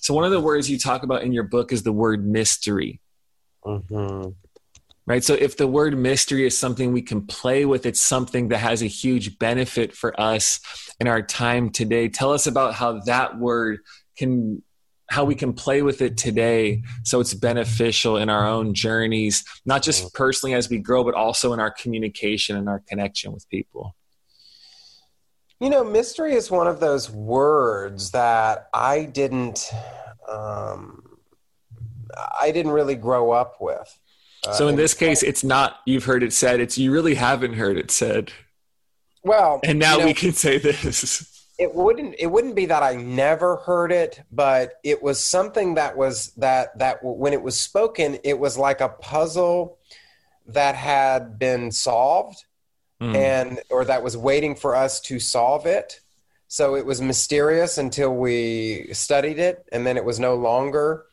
So 0.00 0.14
one 0.14 0.24
of 0.24 0.30
the 0.30 0.40
words 0.40 0.70
you 0.70 0.78
talk 0.78 1.02
about 1.02 1.22
in 1.22 1.32
your 1.32 1.44
book 1.44 1.72
is 1.72 1.82
the 1.82 1.92
word 1.92 2.26
mystery 2.26 3.00
Mhm. 3.64 4.34
right? 5.06 5.24
So 5.24 5.34
if 5.34 5.56
the 5.56 5.66
word 5.66 5.98
mystery 5.98 6.46
is 6.46 6.56
something 6.56 6.92
we 6.92 7.02
can 7.02 7.26
play 7.26 7.64
with, 7.64 7.84
it's 7.84 8.00
something 8.00 8.48
that 8.48 8.58
has 8.58 8.80
a 8.80 8.86
huge 8.86 9.38
benefit 9.38 9.92
for 9.92 10.18
us 10.20 10.60
in 11.00 11.08
our 11.08 11.20
time 11.20 11.70
today. 11.70 12.08
Tell 12.08 12.32
us 12.32 12.46
about 12.46 12.74
how 12.74 13.00
that 13.00 13.38
word 13.38 13.80
can 14.16 14.62
how 15.08 15.24
we 15.24 15.34
can 15.34 15.52
play 15.52 15.82
with 15.82 16.02
it 16.02 16.16
today 16.16 16.82
so 17.02 17.18
it's 17.18 17.34
beneficial 17.34 18.16
in 18.16 18.30
our 18.30 18.46
own 18.46 18.72
journeys 18.74 19.44
not 19.66 19.82
just 19.82 20.14
personally 20.14 20.54
as 20.54 20.70
we 20.70 20.78
grow 20.78 21.02
but 21.02 21.14
also 21.14 21.52
in 21.52 21.58
our 21.58 21.70
communication 21.72 22.56
and 22.56 22.68
our 22.68 22.80
connection 22.88 23.32
with 23.32 23.48
people 23.48 23.96
You 25.58 25.68
know, 25.68 25.84
mystery 25.84 26.34
is 26.34 26.50
one 26.50 26.66
of 26.68 26.80
those 26.80 27.10
words 27.10 28.12
that 28.12 28.68
I 28.72 29.04
didn't, 29.04 29.70
um, 30.26 31.09
I 32.40 32.50
didn't 32.50 32.72
really 32.72 32.94
grow 32.94 33.30
up 33.30 33.56
with. 33.60 33.98
Uh, 34.46 34.52
so 34.52 34.68
in 34.68 34.76
this 34.76 34.94
case 34.94 35.22
it's 35.22 35.44
not 35.44 35.76
you've 35.86 36.04
heard 36.04 36.22
it 36.22 36.32
said 36.32 36.60
it's 36.60 36.78
you 36.78 36.90
really 36.92 37.14
haven't 37.14 37.54
heard 37.54 37.76
it 37.76 37.90
said 37.90 38.32
Well, 39.22 39.60
And 39.64 39.78
now 39.78 39.94
you 39.94 40.00
know, 40.00 40.06
we 40.06 40.14
can 40.14 40.32
say 40.32 40.56
this. 40.58 41.44
it 41.58 41.74
wouldn't 41.74 42.14
it 42.18 42.28
wouldn't 42.28 42.54
be 42.56 42.64
that 42.66 42.82
I 42.82 42.94
never 42.96 43.56
heard 43.56 43.92
it, 43.92 44.22
but 44.32 44.74
it 44.82 45.02
was 45.02 45.20
something 45.20 45.74
that 45.74 45.94
was 45.96 46.32
that 46.38 46.78
that 46.78 47.00
when 47.02 47.34
it 47.34 47.42
was 47.42 47.60
spoken, 47.60 48.18
it 48.24 48.38
was 48.38 48.56
like 48.56 48.80
a 48.80 48.88
puzzle 48.88 49.78
that 50.46 50.74
had 50.74 51.38
been 51.38 51.70
solved 51.70 52.44
Mm. 53.02 53.16
and 53.16 53.60
or 53.70 53.82
that 53.86 54.02
was 54.02 54.14
waiting 54.14 54.54
for 54.54 54.76
us 54.76 55.00
to 55.00 55.18
solve 55.18 55.64
it. 55.64 56.00
So 56.48 56.74
it 56.76 56.84
was 56.84 57.00
mysterious 57.00 57.78
until 57.78 58.14
we 58.14 58.90
studied 58.92 59.38
it, 59.38 59.64
and 59.72 59.86
then 59.86 59.96
it 59.96 60.04
was 60.04 60.20
no 60.20 60.34
longer 60.34 61.06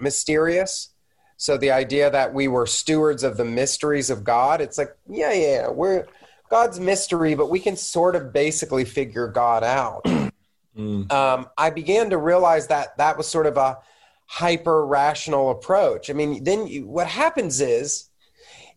mysterious. 0.00 0.90
So 1.36 1.56
the 1.56 1.70
idea 1.70 2.10
that 2.10 2.34
we 2.34 2.48
were 2.48 2.66
stewards 2.66 3.22
of 3.22 3.36
the 3.36 3.44
mysteries 3.44 4.10
of 4.10 4.24
God, 4.24 4.60
it's 4.60 4.76
like, 4.78 4.94
yeah, 5.08 5.32
yeah, 5.32 5.68
we're 5.68 6.06
God's 6.50 6.78
mystery, 6.80 7.34
but 7.34 7.48
we 7.48 7.60
can 7.60 7.76
sort 7.76 8.14
of 8.16 8.32
basically 8.32 8.84
figure 8.84 9.28
God 9.28 9.64
out. 9.64 10.04
Mm. 10.76 11.10
Um, 11.12 11.48
I 11.58 11.70
began 11.70 12.10
to 12.10 12.16
realize 12.16 12.68
that 12.68 12.96
that 12.98 13.16
was 13.18 13.26
sort 13.26 13.46
of 13.46 13.56
a 13.56 13.78
hyper 14.26 14.86
rational 14.86 15.50
approach. 15.50 16.08
I 16.08 16.12
mean, 16.12 16.44
then 16.44 16.68
you, 16.68 16.86
what 16.86 17.08
happens 17.08 17.60
is, 17.60 18.08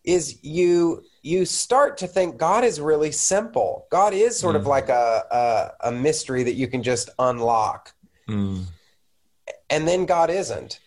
is 0.03 0.43
you 0.43 1.03
you 1.21 1.45
start 1.45 1.99
to 1.99 2.07
think 2.07 2.38
God 2.38 2.63
is 2.63 2.81
really 2.81 3.12
simple. 3.12 3.86
God 3.91 4.13
is 4.13 4.36
sort 4.36 4.55
of 4.55 4.63
Mm. 4.63 4.67
like 4.67 4.89
a, 4.89 5.23
a 5.83 5.89
a 5.89 5.91
mystery 5.91 6.41
that 6.43 6.55
you 6.55 6.67
can 6.67 6.81
just 6.81 7.12
unlock, 7.19 7.93
Mm. 8.27 8.65
and 9.69 9.88
then 9.88 10.05
God 10.07 10.31
isn't. 10.31 10.79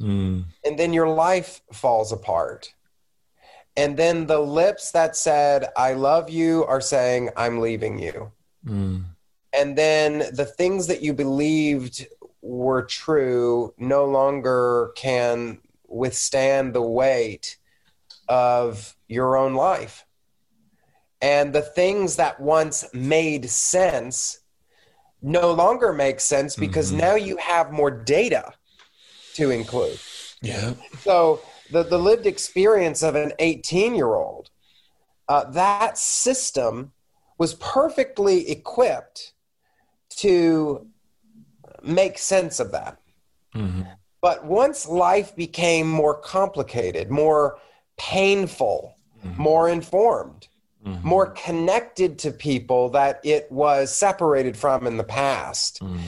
Mm. 0.00 0.44
and 0.64 0.78
then 0.78 0.92
your 0.92 1.08
life 1.08 1.60
falls 1.72 2.10
apart. 2.10 2.74
And 3.76 3.96
then 3.96 4.26
the 4.26 4.40
lips 4.40 4.90
that 4.92 5.16
said, 5.16 5.66
I 5.76 5.92
love 5.94 6.30
you, 6.30 6.64
are 6.64 6.80
saying, 6.80 7.30
I'm 7.36 7.60
leaving 7.60 7.98
you. 7.98 8.32
Mm. 8.66 9.04
And 9.52 9.78
then 9.78 10.18
the 10.32 10.44
things 10.44 10.88
that 10.88 11.02
you 11.02 11.12
believed 11.12 12.06
were 12.42 12.82
true 12.82 13.72
no 13.78 14.04
longer 14.04 14.92
can 14.96 15.58
withstand 15.86 16.74
the 16.74 16.82
weight 16.82 17.56
of 18.28 18.96
your 19.08 19.36
own 19.36 19.54
life. 19.54 20.04
And 21.22 21.52
the 21.52 21.62
things 21.62 22.16
that 22.16 22.40
once 22.40 22.84
made 22.92 23.48
sense 23.48 24.40
no 25.22 25.52
longer 25.52 25.92
make 25.92 26.20
sense 26.20 26.54
because 26.54 26.92
Mhm. 26.92 26.96
now 26.98 27.14
you 27.14 27.36
have 27.38 27.72
more 27.72 27.90
data 27.90 28.52
to 29.34 29.50
include. 29.50 29.98
Yeah. 30.42 30.74
So 31.00 31.40
the, 31.70 31.82
the 31.82 31.98
lived 31.98 32.26
experience 32.26 33.02
of 33.02 33.14
an 33.14 33.32
18 33.38 33.94
year 33.94 34.14
old, 34.14 34.50
uh, 35.28 35.44
that 35.50 35.98
system 35.98 36.92
was 37.38 37.54
perfectly 37.54 38.50
equipped 38.50 39.32
to 40.16 40.86
make 41.82 42.18
sense 42.18 42.60
of 42.60 42.70
that. 42.72 42.98
Mhm. 43.54 43.86
But 44.20 44.44
once 44.44 44.86
life 44.86 45.34
became 45.36 45.88
more 45.88 46.14
complicated, 46.18 47.10
more 47.10 47.58
painful, 47.96 48.96
Mhm. 49.24 49.36
more 49.36 49.68
informed, 49.68 50.48
Mhm. 50.86 51.02
more 51.02 51.26
connected 51.30 52.18
to 52.20 52.30
people 52.30 52.90
that 52.90 53.20
it 53.24 53.50
was 53.50 53.94
separated 53.94 54.56
from 54.56 54.86
in 54.86 54.96
the 54.96 55.04
past, 55.04 55.80
Mm. 55.80 56.00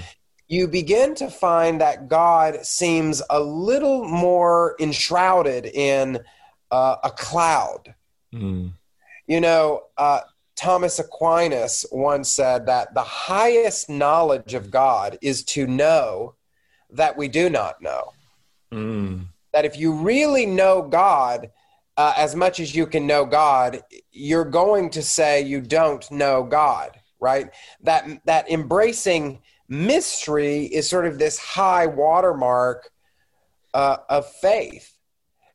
You 0.49 0.69
begin 0.69 1.15
to 1.17 1.29
find 1.29 1.81
that 1.81 2.09
God 2.09 2.65
seems 2.65 3.23
a 3.31 3.41
little 3.41 4.05
more 4.05 4.77
enshrouded 4.79 5.67
in 5.67 6.21
uh, 6.71 6.97
a 7.03 7.11
cloud. 7.11 7.95
Mm. 8.33 8.73
You 9.27 9.41
know, 9.41 9.83
uh, 9.97 10.21
Thomas 10.55 10.99
Aquinas 10.99 11.85
once 11.91 12.29
said 12.29 12.67
that 12.67 12.95
the 12.95 13.03
highest 13.03 13.91
knowledge 13.91 14.55
of 14.55 14.71
God 14.71 15.19
is 15.21 15.43
to 15.45 15.67
know 15.67 16.35
that 16.91 17.17
we 17.17 17.29
do 17.29 17.51
not 17.51 17.83
know. 17.83 18.13
Mm. 18.73 19.27
That 19.53 19.65
if 19.65 19.77
you 19.77 19.93
really 19.93 20.47
know 20.47 20.83
God 20.83 21.51
uh, 21.97 22.13
as 22.17 22.37
much 22.37 22.61
as 22.61 22.75
you 22.75 22.87
can 22.87 23.07
know 23.07 23.25
God, 23.25 23.81
you're 24.13 24.45
going 24.45 24.91
to 24.91 25.03
say 25.03 25.43
you 25.43 25.61
don't 25.61 26.09
know 26.11 26.43
God, 26.45 26.99
right? 27.21 27.51
That 27.81 28.07
that 28.27 28.51
embracing 28.51 29.41
mystery 29.69 30.65
is 30.65 30.89
sort 30.89 31.07
of 31.07 31.19
this 31.19 31.39
high 31.39 31.87
watermark 31.87 32.91
uh, 33.75 33.99
of 34.09 34.31
faith. 34.31 34.93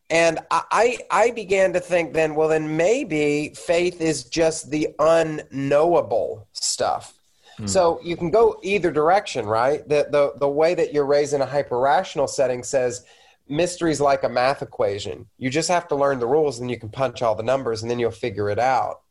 And 0.10 0.40
I, 0.52 0.98
I 1.10 1.32
began 1.32 1.72
to 1.74 1.80
think 1.80 2.14
then, 2.14 2.36
well, 2.36 2.50
then 2.50 2.76
maybe 2.76 3.54
faith 3.56 4.02
is 4.02 4.26
just 4.26 4.70
the 4.70 4.90
unknowable 5.00 6.48
stuff. 6.52 7.14
So 7.68 8.00
you 8.04 8.18
can 8.18 8.32
go 8.32 8.60
either 8.64 8.92
direction, 8.92 9.46
right? 9.46 9.88
The, 9.88 10.08
the 10.10 10.34
the 10.40 10.50
way 10.50 10.74
that 10.74 10.94
you're 10.94 11.06
raised 11.06 11.34
in 11.34 11.42
a 11.42 11.46
hyper 11.46 11.80
rational 11.80 12.28
setting 12.28 12.64
says 12.64 13.06
mystery's 13.48 14.02
like 14.02 14.24
a 14.24 14.30
math 14.30 14.64
equation. 14.64 15.28
You 15.38 15.52
just 15.52 15.70
have 15.70 15.88
to 15.90 15.96
learn 15.96 16.20
the 16.20 16.26
rules, 16.26 16.60
and 16.60 16.72
you 16.72 16.80
can 16.80 16.90
punch 16.90 17.22
all 17.22 17.36
the 17.36 17.44
numbers, 17.44 17.84
and 17.84 17.92
then 17.92 18.00
you'll 18.00 18.12
figure 18.12 18.50
it 18.50 18.58
out. 18.58 19.02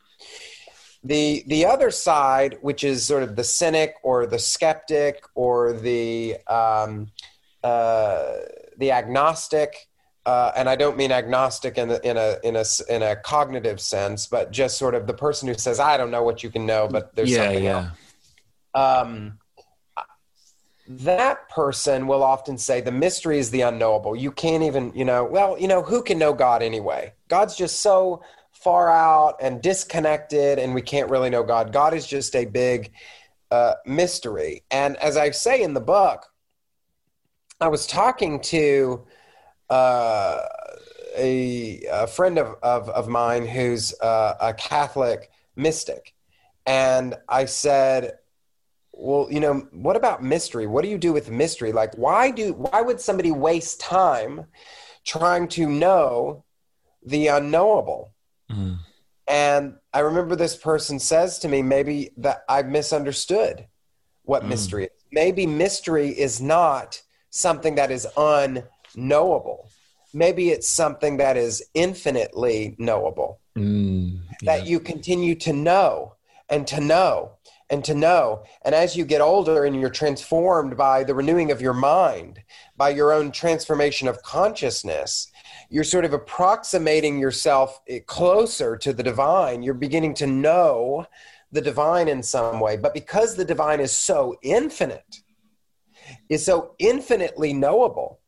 The 1.03 1.45
the 1.47 1.65
other 1.65 1.91
side, 1.91 2.59
which 2.61 2.85
is 2.85 3.07
sort 3.07 3.23
of 3.23 3.35
the 3.35 3.45
cynic 3.45 3.95
or 4.03 4.27
the 4.27 4.39
skeptic 4.39 5.25
or 5.35 5.73
the 5.73 6.37
um, 6.47 7.11
uh, 7.65 8.33
the 8.77 8.93
agnostic, 8.93 9.89
uh, 10.27 10.53
and 10.55 10.69
I 10.69 10.77
don't 10.77 10.99
mean 10.99 11.11
agnostic 11.11 11.79
in 11.79 11.91
a, 11.91 12.01
in 12.05 12.17
a 12.19 12.37
in 12.45 12.57
a 12.57 12.65
in 12.91 13.03
a 13.03 13.17
cognitive 13.17 13.81
sense, 13.81 14.27
but 14.27 14.51
just 14.51 14.77
sort 14.77 14.95
of 14.95 15.07
the 15.07 15.15
person 15.15 15.49
who 15.49 15.55
says, 15.55 15.81
"I 15.81 15.97
don't 15.97 16.11
know 16.11 16.23
what 16.23 16.43
you 16.43 16.51
can 16.51 16.67
know, 16.67 16.87
but 16.87 17.15
there's 17.17 17.31
yeah, 17.31 17.45
something 17.45 17.67
else." 17.67 17.87
yeah. 18.75 18.81
um, 18.83 19.39
that 20.91 21.49
person 21.49 22.09
will 22.09 22.23
often 22.23 22.59
say 22.59 22.81
the 22.81 22.91
mystery 22.91 23.39
is 23.39 23.51
the 23.51 23.61
unknowable. 23.61 24.17
You 24.17 24.33
can't 24.33 24.65
even, 24.65 24.93
you 24.93 25.05
know, 25.05 25.25
well, 25.25 25.57
you 25.57 25.69
know, 25.69 25.83
who 25.83 26.03
can 26.03 26.19
know 26.19 26.33
God 26.33 26.63
anyway? 26.65 27.13
God's 27.29 27.55
just 27.55 27.81
so 27.81 28.23
far 28.63 28.91
out 28.91 29.37
and 29.41 29.63
disconnected, 29.63 30.59
and 30.59 30.75
we 30.75 30.83
can't 30.83 31.11
really 31.11 31.31
know 31.31 31.43
God. 31.43 31.73
God 31.73 31.95
is 31.95 32.07
just 32.07 32.37
a 32.37 32.45
big 32.45 32.93
uh, 33.51 33.75
mystery. 33.87 34.65
And 34.71 34.97
as 34.97 35.17
I 35.17 35.31
say 35.31 35.63
in 35.63 35.75
the 35.75 35.81
book, 35.81 36.27
I 37.61 37.69
was 37.69 37.87
talking 37.87 38.41
to 38.41 39.07
uh, 39.71 40.43
a, 41.17 41.83
a 41.91 42.07
friend 42.07 42.39
of, 42.39 42.57
of, 42.63 42.89
of 42.91 43.09
mine 43.09 43.47
who's 43.47 43.99
uh, 44.01 44.35
a 44.41 44.55
Catholic 44.55 45.31
mystic. 45.57 46.15
And 46.67 47.15
I 47.29 47.47
said, 47.47 48.19
well, 48.93 49.29
you 49.31 49.41
know, 49.41 49.67
what 49.73 49.97
about 49.97 50.23
mystery? 50.23 50.67
What 50.67 50.85
do 50.85 50.91
you 50.91 50.99
do 50.99 51.13
with 51.13 51.31
mystery? 51.31 51.73
Like, 51.73 51.95
why 51.97 52.31
do 52.31 52.53
why 52.53 52.83
would 52.83 53.01
somebody 53.01 53.31
waste 53.31 53.81
time 53.81 54.47
trying 55.05 55.49
to 55.49 55.67
know 55.67 56.45
the 57.05 57.29
unknowable? 57.29 58.13
Mm. 58.51 58.79
And 59.29 59.75
I 59.93 60.01
remember 60.01 60.35
this 60.35 60.57
person 60.57 60.99
says 60.99 61.39
to 61.41 61.49
me, 61.49 61.63
maybe 61.63 62.11
that 62.17 62.45
I've 62.49 62.67
misunderstood 62.67 63.67
what 64.25 64.43
Mm. 64.43 64.49
mystery 64.49 64.85
is. 64.85 64.91
Maybe 65.13 65.47
mystery 65.47 66.09
is 66.09 66.41
not 66.41 67.01
something 67.31 67.77
that 67.77 67.91
is 67.91 68.07
unknowable. 68.17 69.71
Maybe 70.13 70.51
it's 70.51 70.69
something 70.69 71.19
that 71.19 71.37
is 71.37 71.63
infinitely 71.75 72.75
knowable 72.79 73.41
Mm. 73.57 74.21
that 74.43 74.67
you 74.67 74.81
continue 74.81 75.35
to 75.37 75.53
know 75.53 76.15
and 76.49 76.67
to 76.67 76.81
know 76.81 77.33
and 77.69 77.85
to 77.85 77.95
know. 77.95 78.43
And 78.63 78.75
as 78.75 78.97
you 78.97 79.05
get 79.05 79.21
older 79.21 79.65
and 79.65 79.81
you're 79.81 79.91
transformed 79.91 80.77
by 80.77 81.05
the 81.05 81.15
renewing 81.15 81.53
of 81.53 81.61
your 81.61 81.75
mind, 81.75 82.43
by 82.77 82.91
your 82.91 83.13
own 83.13 83.31
transformation 83.31 84.09
of 84.09 84.23
consciousness, 84.23 85.30
you're 85.71 85.85
sort 85.85 86.05
of 86.05 86.13
approximating 86.13 87.19
yourself 87.19 87.81
eh, 87.89 88.01
closer 88.07 88.77
to 88.77 88.93
the 88.93 89.03
divine. 89.03 89.63
You're 89.63 89.75
beginning 89.75 90.15
to 90.15 90.27
know 90.27 91.07
the 91.53 91.61
divine 91.61 92.09
in 92.09 92.23
some 92.23 92.61
way. 92.61 92.77
But 92.77 92.95
because 92.95 93.35
the 93.35 93.45
divine 93.45 93.81
is 93.81 93.93
so 93.93 94.37
infinite, 94.43 95.17
is 96.29 96.45
so 96.45 96.75
infinitely 96.79 97.53
knowable, 97.53 98.21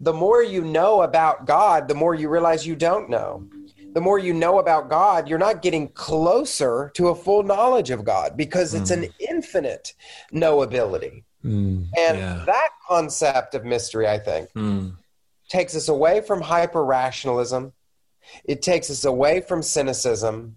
the 0.00 0.12
more 0.12 0.42
you 0.42 0.64
know 0.64 1.02
about 1.02 1.46
God, 1.46 1.88
the 1.88 1.94
more 1.94 2.14
you 2.14 2.28
realize 2.28 2.66
you 2.66 2.76
don't 2.76 3.10
know 3.10 3.48
the 3.94 4.00
more 4.00 4.18
you 4.18 4.34
know 4.34 4.58
about 4.58 4.90
God, 4.90 5.28
you're 5.28 5.38
not 5.38 5.62
getting 5.62 5.88
closer 5.88 6.90
to 6.94 7.08
a 7.08 7.14
full 7.14 7.44
knowledge 7.44 7.90
of 7.90 8.04
God 8.04 8.36
because 8.36 8.74
it's 8.74 8.90
an 8.90 9.06
infinite 9.20 9.94
knowability. 10.32 11.22
Mm. 11.44 11.88
And 11.96 12.18
yeah. 12.18 12.42
that 12.44 12.70
concept 12.88 13.54
of 13.54 13.64
mystery, 13.64 14.08
I 14.08 14.18
think, 14.18 14.52
Mm. 14.54 14.96
Takes 15.48 15.74
us 15.76 15.88
away 15.88 16.20
from 16.20 16.40
hyper 16.40 16.84
rationalism. 16.84 17.72
It 18.44 18.62
takes 18.62 18.90
us 18.90 19.04
away 19.04 19.40
from 19.40 19.62
cynicism. 19.62 20.56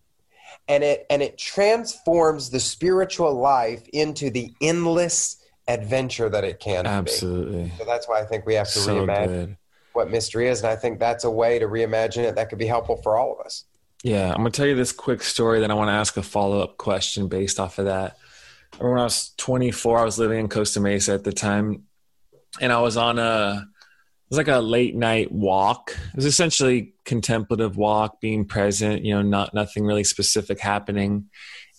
And 0.70 0.84
it 0.84 1.06
and 1.10 1.22
it 1.22 1.38
transforms 1.38 2.50
the 2.50 2.60
spiritual 2.60 3.34
life 3.34 3.88
into 3.94 4.30
the 4.30 4.54
endless 4.62 5.38
adventure 5.68 6.30
that 6.30 6.44
it 6.44 6.60
can 6.60 6.84
be. 6.84 6.90
Absolutely. 6.90 7.72
So 7.78 7.86
that's 7.86 8.08
why 8.08 8.20
I 8.22 8.26
think 8.26 8.46
we 8.46 8.56
have 8.56 8.68
to 8.68 8.80
So 8.80 9.06
reimagine 9.06 9.28
good. 9.28 9.58
what 9.94 10.10
mystery 10.10 10.48
is. 10.48 10.62
And 10.62 10.70
I 10.70 10.76
think 10.76 11.00
that's 11.00 11.24
a 11.24 11.32
way 11.32 11.60
to 11.60 11.68
reimagine 11.68 12.24
it 12.24 12.36
that 12.36 12.50
could 12.50 12.58
be 12.60 12.68
helpful 12.68 12.98
for 12.98 13.18
all 13.18 13.38
of 13.38 13.46
us. 13.46 13.64
Yeah, 14.04 14.30
I'm 14.30 14.38
gonna 14.38 14.52
tell 14.52 14.68
you 14.68 14.76
this 14.76 14.92
quick 14.92 15.24
story. 15.24 15.60
Then 15.60 15.72
I 15.72 15.74
want 15.74 15.90
to 15.90 15.94
ask 15.94 16.18
a 16.18 16.24
follow 16.24 16.62
up 16.62 16.78
question 16.78 17.28
based 17.28 17.60
off 17.60 17.80
of 17.80 17.86
that. 17.86 18.18
remember 18.74 18.94
When 18.94 19.02
I 19.02 19.06
was 19.06 19.32
24, 19.38 20.00
I 20.00 20.04
was 20.04 20.20
living 20.20 20.40
in 20.40 20.50
Costa 20.50 20.80
Mesa 20.80 21.14
at 21.14 21.24
the 21.24 21.34
time, 21.34 21.84
and 22.60 22.72
I 22.72 22.80
was 22.82 22.98
on 22.98 23.20
a 23.20 23.68
it 24.28 24.32
was 24.32 24.38
like 24.40 24.50
a 24.50 24.60
late 24.60 24.94
night 24.94 25.32
walk. 25.32 25.92
It 25.92 26.16
was 26.18 26.26
essentially 26.26 26.94
contemplative 27.06 27.78
walk, 27.78 28.20
being 28.20 28.44
present. 28.44 29.06
You 29.06 29.16
know, 29.16 29.22
not 29.22 29.54
nothing 29.54 29.86
really 29.86 30.04
specific 30.04 30.60
happening. 30.60 31.30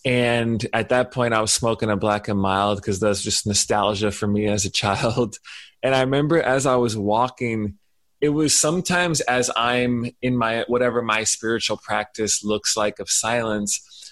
And 0.03 0.66
at 0.72 0.88
that 0.88 1.12
point, 1.12 1.34
I 1.34 1.42
was 1.42 1.53
smoking 1.53 1.90
a 1.90 1.96
black 1.96 2.26
and 2.28 2.40
mild 2.40 2.78
because 2.78 3.01
that's 3.01 3.20
just 3.20 3.46
nostalgia 3.46 4.11
for 4.11 4.26
me 4.26 4.46
as 4.46 4.64
a 4.64 4.70
child. 4.82 5.36
And 5.82 5.94
I 5.94 6.01
remember 6.01 6.40
as 6.40 6.64
I 6.64 6.76
was 6.76 6.96
walking, 6.96 7.74
it 8.22 8.30
was 8.30 8.59
sometimes 8.59 9.20
as 9.20 9.51
I'm 9.55 10.11
in 10.22 10.34
my 10.34 10.64
whatever 10.68 11.03
my 11.03 11.24
spiritual 11.24 11.76
practice 11.76 12.42
looks 12.42 12.78
like 12.78 12.99
of 12.99 13.11
silence. 13.11 14.07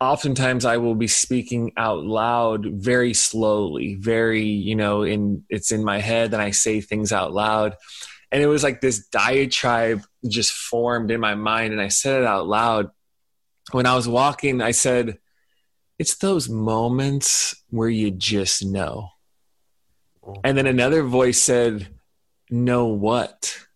Oftentimes, 0.00 0.64
I 0.64 0.78
will 0.78 0.94
be 0.94 1.08
speaking 1.08 1.72
out 1.76 2.04
loud 2.04 2.64
very 2.66 3.12
slowly, 3.12 3.96
very, 3.96 4.44
you 4.44 4.74
know, 4.74 5.02
in 5.02 5.44
it's 5.50 5.72
in 5.72 5.84
my 5.84 5.98
head, 5.98 6.32
and 6.32 6.42
I 6.42 6.52
say 6.52 6.80
things 6.80 7.12
out 7.12 7.32
loud. 7.32 7.76
And 8.32 8.42
it 8.42 8.46
was 8.46 8.62
like 8.62 8.80
this 8.80 9.06
diatribe 9.08 10.02
just 10.26 10.52
formed 10.52 11.10
in 11.10 11.20
my 11.20 11.34
mind, 11.34 11.72
and 11.72 11.82
I 11.82 11.88
said 11.88 12.22
it 12.22 12.26
out 12.26 12.46
loud 12.46 12.90
when 13.72 13.86
I 13.86 13.94
was 13.94 14.08
walking, 14.08 14.60
I 14.60 14.72
said, 14.72 15.18
It's 15.98 16.16
those 16.16 16.48
moments 16.48 17.56
where 17.70 17.88
you 17.88 18.10
just 18.10 18.64
know. 18.64 19.10
Mm-hmm. 20.24 20.40
And 20.44 20.58
then 20.58 20.66
another 20.66 21.02
voice 21.02 21.40
said, 21.40 21.88
Know 22.50 22.86
what? 22.86 23.58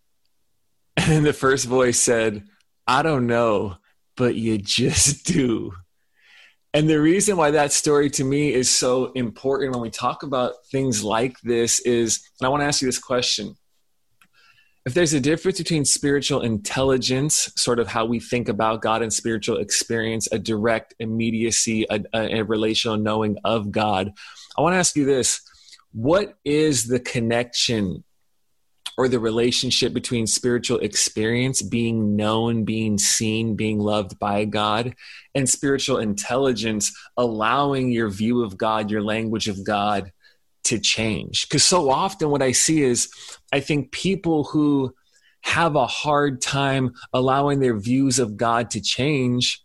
And 0.97 1.25
the 1.25 1.33
first 1.33 1.65
voice 1.65 1.99
said, 1.99 2.45
I 2.87 3.01
don't 3.01 3.27
know, 3.27 3.75
but 4.15 4.35
you 4.35 4.57
just 4.57 5.25
do. 5.25 5.73
And 6.75 6.89
the 6.89 6.99
reason 6.99 7.37
why 7.37 7.51
that 7.51 7.71
story 7.71 8.09
to 8.09 8.25
me 8.25 8.53
is 8.53 8.69
so 8.69 9.13
important 9.13 9.71
when 9.71 9.79
we 9.79 9.89
talk 9.89 10.23
about 10.23 10.65
things 10.69 11.05
like 11.05 11.39
this 11.39 11.79
is, 11.79 12.29
and 12.41 12.45
I 12.45 12.49
want 12.49 12.63
to 12.63 12.65
ask 12.65 12.81
you 12.81 12.85
this 12.89 12.99
question. 12.99 13.55
If 14.85 14.93
there's 14.93 15.13
a 15.13 15.21
difference 15.21 15.57
between 15.57 15.85
spiritual 15.85 16.41
intelligence, 16.41 17.49
sort 17.55 17.79
of 17.79 17.87
how 17.87 18.03
we 18.03 18.19
think 18.19 18.49
about 18.49 18.81
God 18.81 19.01
and 19.01 19.13
spiritual 19.13 19.59
experience, 19.59 20.27
a 20.33 20.37
direct 20.37 20.93
immediacy, 20.99 21.85
a, 21.89 22.01
a, 22.13 22.39
a 22.39 22.43
relational 22.43 22.97
knowing 22.97 23.37
of 23.45 23.71
God, 23.71 24.11
I 24.57 24.61
want 24.61 24.73
to 24.73 24.77
ask 24.77 24.97
you 24.97 25.05
this. 25.05 25.39
What 25.93 26.35
is 26.43 26.89
the 26.89 26.99
connection 26.99 28.03
or 28.97 29.07
the 29.07 29.19
relationship 29.19 29.93
between 29.93 30.25
spiritual 30.25 30.79
experience, 30.79 31.61
being 31.61 32.15
known, 32.15 32.63
being 32.63 32.97
seen, 32.97 33.55
being 33.55 33.79
loved 33.79 34.17
by 34.19 34.45
God, 34.45 34.95
and 35.33 35.49
spiritual 35.49 35.97
intelligence, 35.97 36.97
allowing 37.17 37.91
your 37.91 38.09
view 38.09 38.43
of 38.43 38.57
God, 38.57 38.89
your 38.89 39.01
language 39.01 39.47
of 39.47 39.63
God 39.63 40.11
to 40.65 40.79
change. 40.79 41.47
Because 41.47 41.65
so 41.65 41.89
often 41.89 42.29
what 42.29 42.41
I 42.41 42.51
see 42.51 42.81
is 42.83 43.09
I 43.51 43.59
think 43.59 43.91
people 43.91 44.45
who 44.45 44.93
have 45.41 45.75
a 45.75 45.85
hard 45.85 46.41
time 46.41 46.93
allowing 47.13 47.59
their 47.59 47.77
views 47.77 48.17
of 48.17 48.35
God 48.35 48.71
to 48.71 48.81
change, 48.81 49.61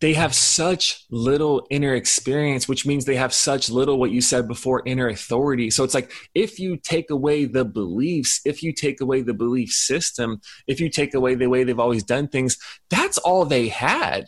they 0.00 0.12
have 0.14 0.34
such 0.34 1.04
little 1.10 1.66
inner 1.70 1.94
experience, 1.94 2.68
which 2.68 2.86
means 2.86 3.04
they 3.04 3.16
have 3.16 3.34
such 3.34 3.68
little, 3.68 3.98
what 3.98 4.12
you 4.12 4.20
said 4.20 4.46
before, 4.46 4.82
inner 4.86 5.08
authority. 5.08 5.70
So 5.70 5.82
it's 5.82 5.94
like 5.94 6.12
if 6.34 6.60
you 6.60 6.76
take 6.76 7.10
away 7.10 7.46
the 7.46 7.64
beliefs, 7.64 8.40
if 8.44 8.62
you 8.62 8.72
take 8.72 9.00
away 9.00 9.22
the 9.22 9.34
belief 9.34 9.70
system, 9.70 10.40
if 10.68 10.80
you 10.80 10.88
take 10.88 11.14
away 11.14 11.34
the 11.34 11.48
way 11.48 11.64
they've 11.64 11.78
always 11.80 12.04
done 12.04 12.28
things, 12.28 12.56
that's 12.90 13.18
all 13.18 13.44
they 13.44 13.68
had. 13.68 14.26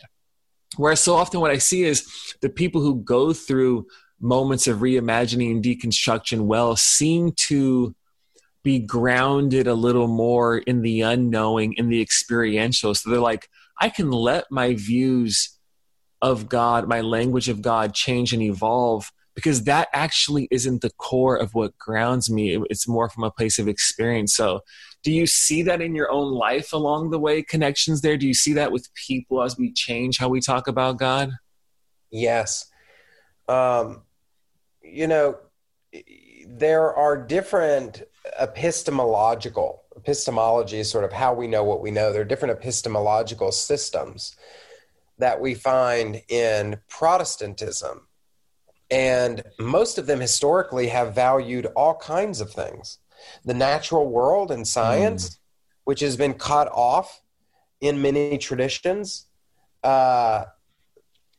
Whereas 0.75 0.99
so 0.99 1.15
often 1.15 1.39
what 1.39 1.51
I 1.51 1.57
see 1.57 1.83
is 1.83 2.05
the 2.41 2.49
people 2.49 2.81
who 2.81 3.01
go 3.03 3.31
through 3.31 3.87
moments 4.19 4.67
of 4.67 4.79
reimagining 4.79 5.51
and 5.51 5.63
deconstruction 5.63 6.41
well 6.41 6.75
seem 6.75 7.31
to 7.31 7.95
be 8.63 8.79
grounded 8.79 9.67
a 9.67 9.73
little 9.73 10.07
more 10.07 10.59
in 10.59 10.81
the 10.81 11.01
unknowing, 11.01 11.73
in 11.73 11.89
the 11.89 12.01
experiential. 12.01 12.93
So 12.93 13.09
they're 13.09 13.19
like, 13.19 13.47
I 13.79 13.89
can 13.89 14.11
let 14.11 14.45
my 14.51 14.75
views 14.75 15.57
of 16.21 16.49
God, 16.49 16.87
my 16.87 17.01
language 17.01 17.49
of 17.49 17.61
God 17.61 17.93
change 17.93 18.33
and 18.33 18.41
evolve 18.41 19.11
because 19.33 19.63
that 19.63 19.87
actually 19.93 20.47
isn't 20.51 20.81
the 20.81 20.91
core 20.91 21.35
of 21.35 21.53
what 21.53 21.77
grounds 21.77 22.29
me. 22.29 22.57
It's 22.69 22.87
more 22.87 23.09
from 23.09 23.23
a 23.23 23.31
place 23.31 23.59
of 23.59 23.67
experience. 23.67 24.35
So, 24.35 24.61
do 25.03 25.11
you 25.11 25.25
see 25.25 25.63
that 25.63 25.81
in 25.81 25.95
your 25.95 26.11
own 26.11 26.31
life 26.31 26.73
along 26.73 27.09
the 27.09 27.19
way, 27.19 27.41
connections 27.41 28.01
there? 28.01 28.17
Do 28.17 28.27
you 28.27 28.33
see 28.33 28.53
that 28.53 28.71
with 28.71 28.93
people 28.93 29.41
as 29.41 29.57
we 29.57 29.71
change 29.71 30.19
how 30.19 30.29
we 30.29 30.41
talk 30.41 30.67
about 30.67 30.99
God? 30.99 31.31
Yes. 32.11 32.69
Um, 33.47 34.03
you 34.83 35.07
know, 35.07 35.37
there 36.45 36.93
are 36.93 37.17
different 37.17 38.03
epistemological 38.39 39.81
epistemology 39.95 40.79
is 40.79 40.89
sort 40.89 41.03
of 41.03 41.11
how 41.11 41.33
we 41.33 41.47
know 41.47 41.63
what 41.63 41.81
we 41.81 41.91
know. 41.91 42.11
There 42.11 42.21
are 42.21 42.25
different 42.25 42.57
epistemological 42.57 43.51
systems 43.51 44.35
that 45.21 45.39
we 45.39 45.53
find 45.53 46.21
in 46.27 46.77
Protestantism. 46.89 48.07
And 48.89 49.43
most 49.57 49.97
of 49.97 50.05
them 50.05 50.19
historically 50.19 50.87
have 50.87 51.15
valued 51.15 51.67
all 51.75 51.95
kinds 51.95 52.41
of 52.41 52.51
things 52.51 52.97
the 53.45 53.53
natural 53.53 54.09
world 54.09 54.49
and 54.49 54.67
science, 54.67 55.29
mm. 55.29 55.37
which 55.83 55.99
has 55.99 56.17
been 56.17 56.33
cut 56.33 56.67
off 56.69 57.21
in 57.79 58.01
many 58.01 58.39
traditions. 58.39 59.27
Uh, 59.83 60.45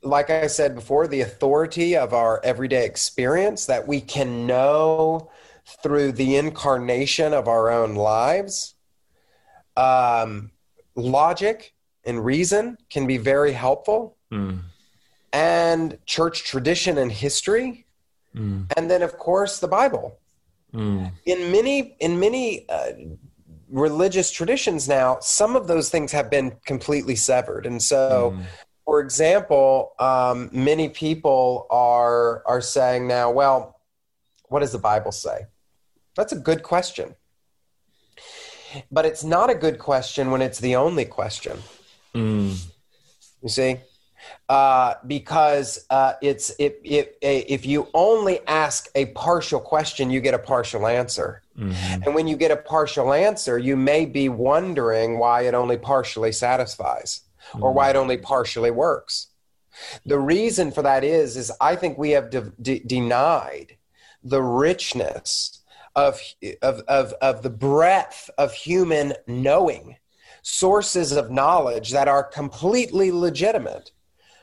like 0.00 0.30
I 0.30 0.46
said 0.46 0.76
before, 0.76 1.08
the 1.08 1.22
authority 1.22 1.96
of 1.96 2.14
our 2.14 2.40
everyday 2.44 2.84
experience 2.86 3.66
that 3.66 3.88
we 3.88 4.00
can 4.00 4.46
know 4.46 5.30
through 5.82 6.12
the 6.12 6.36
incarnation 6.36 7.34
of 7.34 7.48
our 7.48 7.68
own 7.70 7.96
lives. 7.96 8.74
Um, 9.76 10.52
logic 10.94 11.71
and 12.04 12.24
reason 12.24 12.78
can 12.90 13.06
be 13.06 13.18
very 13.18 13.52
helpful. 13.52 14.16
Mm. 14.32 14.60
And 15.32 15.98
church 16.06 16.44
tradition 16.44 16.98
and 16.98 17.10
history. 17.10 17.86
Mm. 18.36 18.70
And 18.76 18.90
then, 18.90 19.02
of 19.02 19.18
course, 19.18 19.60
the 19.60 19.68
Bible. 19.68 20.18
Mm. 20.74 21.12
In 21.26 21.52
many, 21.52 21.96
in 22.00 22.20
many 22.20 22.68
uh, 22.68 22.92
religious 23.68 24.30
traditions 24.30 24.88
now, 24.88 25.18
some 25.20 25.56
of 25.56 25.66
those 25.66 25.90
things 25.90 26.12
have 26.12 26.30
been 26.30 26.56
completely 26.66 27.16
severed. 27.16 27.66
And 27.66 27.82
so, 27.82 28.34
mm 28.36 28.44
for 28.84 29.00
example, 29.00 29.92
um, 29.98 30.50
many 30.52 30.88
people 30.88 31.66
are 31.70 32.42
are 32.46 32.60
saying 32.60 33.06
now, 33.06 33.30
well, 33.30 33.80
what 34.48 34.60
does 34.60 34.72
the 34.72 34.78
Bible 34.78 35.12
say? 35.12 35.46
That's 36.16 36.32
a 36.32 36.38
good 36.38 36.62
question, 36.62 37.14
but 38.90 39.06
it's 39.06 39.24
not 39.24 39.50
a 39.50 39.54
good 39.54 39.78
question 39.78 40.30
when 40.30 40.42
it's 40.42 40.58
the 40.58 40.76
only 40.76 41.04
question. 41.04 41.58
Mm. 42.14 42.64
You 43.42 43.48
see, 43.48 43.76
uh, 44.48 44.94
because 45.06 45.86
uh, 45.90 46.14
it's 46.22 46.52
if, 46.58 46.74
if 46.84 47.08
if 47.20 47.66
you 47.66 47.88
only 47.94 48.40
ask 48.46 48.88
a 48.94 49.06
partial 49.06 49.60
question, 49.60 50.10
you 50.10 50.20
get 50.20 50.34
a 50.34 50.38
partial 50.38 50.86
answer. 50.86 51.42
Mm-hmm. 51.58 52.02
And 52.04 52.14
when 52.14 52.28
you 52.28 52.36
get 52.36 52.50
a 52.50 52.56
partial 52.56 53.12
answer, 53.12 53.58
you 53.58 53.76
may 53.76 54.06
be 54.06 54.28
wondering 54.28 55.18
why 55.18 55.42
it 55.42 55.54
only 55.54 55.76
partially 55.76 56.32
satisfies 56.32 57.22
or 57.60 57.72
why 57.72 57.90
it 57.90 57.96
only 57.96 58.16
partially 58.16 58.70
works. 58.70 59.28
The 60.06 60.18
reason 60.18 60.70
for 60.70 60.82
that 60.82 61.04
is, 61.04 61.36
is 61.36 61.52
I 61.60 61.76
think 61.76 61.98
we 61.98 62.10
have 62.10 62.30
de- 62.30 62.52
de- 62.60 62.80
denied 62.80 63.76
the 64.22 64.42
richness 64.42 65.60
of, 65.94 66.20
of, 66.62 66.80
of, 66.88 67.12
of 67.20 67.42
the 67.42 67.50
breadth 67.50 68.30
of 68.38 68.52
human 68.52 69.14
knowing, 69.26 69.96
sources 70.42 71.12
of 71.12 71.30
knowledge 71.30 71.90
that 71.92 72.08
are 72.08 72.24
completely 72.24 73.10
legitimate. 73.10 73.92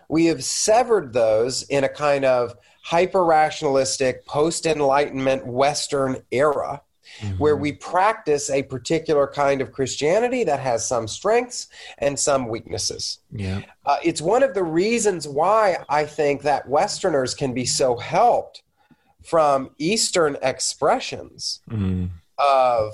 We 0.10 0.26
have 0.26 0.44
severed 0.44 1.14
those 1.14 1.64
in 1.64 1.84
a 1.84 1.90
kind 1.90 2.26
of 2.26 2.56
hyper 2.84 3.24
rationalistic, 3.24 4.26
post 4.26 4.66
enlightenment 4.66 5.46
Western 5.46 6.24
era 6.32 6.82
mm-hmm. 7.20 7.36
where 7.36 7.56
we 7.56 7.74
practice 7.74 8.50
a 8.50 8.64
particular 8.64 9.28
kind 9.28 9.62
of 9.62 9.72
Christianity 9.72 10.44
that 10.46 10.60
has 10.60 10.88
some 10.88 11.08
strengths 11.08 11.68
and 11.98 12.18
some 12.18 12.48
weaknesses. 12.48 13.20
Yeah. 13.32 13.62
Uh, 13.86 13.98
it's 14.04 14.22
one 14.22 14.44
of 14.44 14.54
the 14.54 14.64
reasons 14.64 15.28
why 15.28 15.78
I 15.90 16.06
think 16.06 16.44
that 16.44 16.68
Westerners 16.68 17.34
can 17.34 17.54
be 17.54 17.66
so 17.66 17.98
helped 17.98 18.64
from 19.24 19.72
Eastern 19.78 20.38
expressions 20.42 21.62
mm-hmm. 21.70 22.06
of 22.38 22.94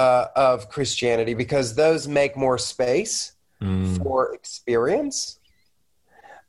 uh, 0.00 0.28
of 0.34 0.70
Christianity 0.70 1.34
because 1.34 1.74
those 1.74 2.08
make 2.08 2.34
more 2.36 2.56
space 2.56 3.32
mm. 3.60 4.02
for 4.02 4.34
experience. 4.34 5.38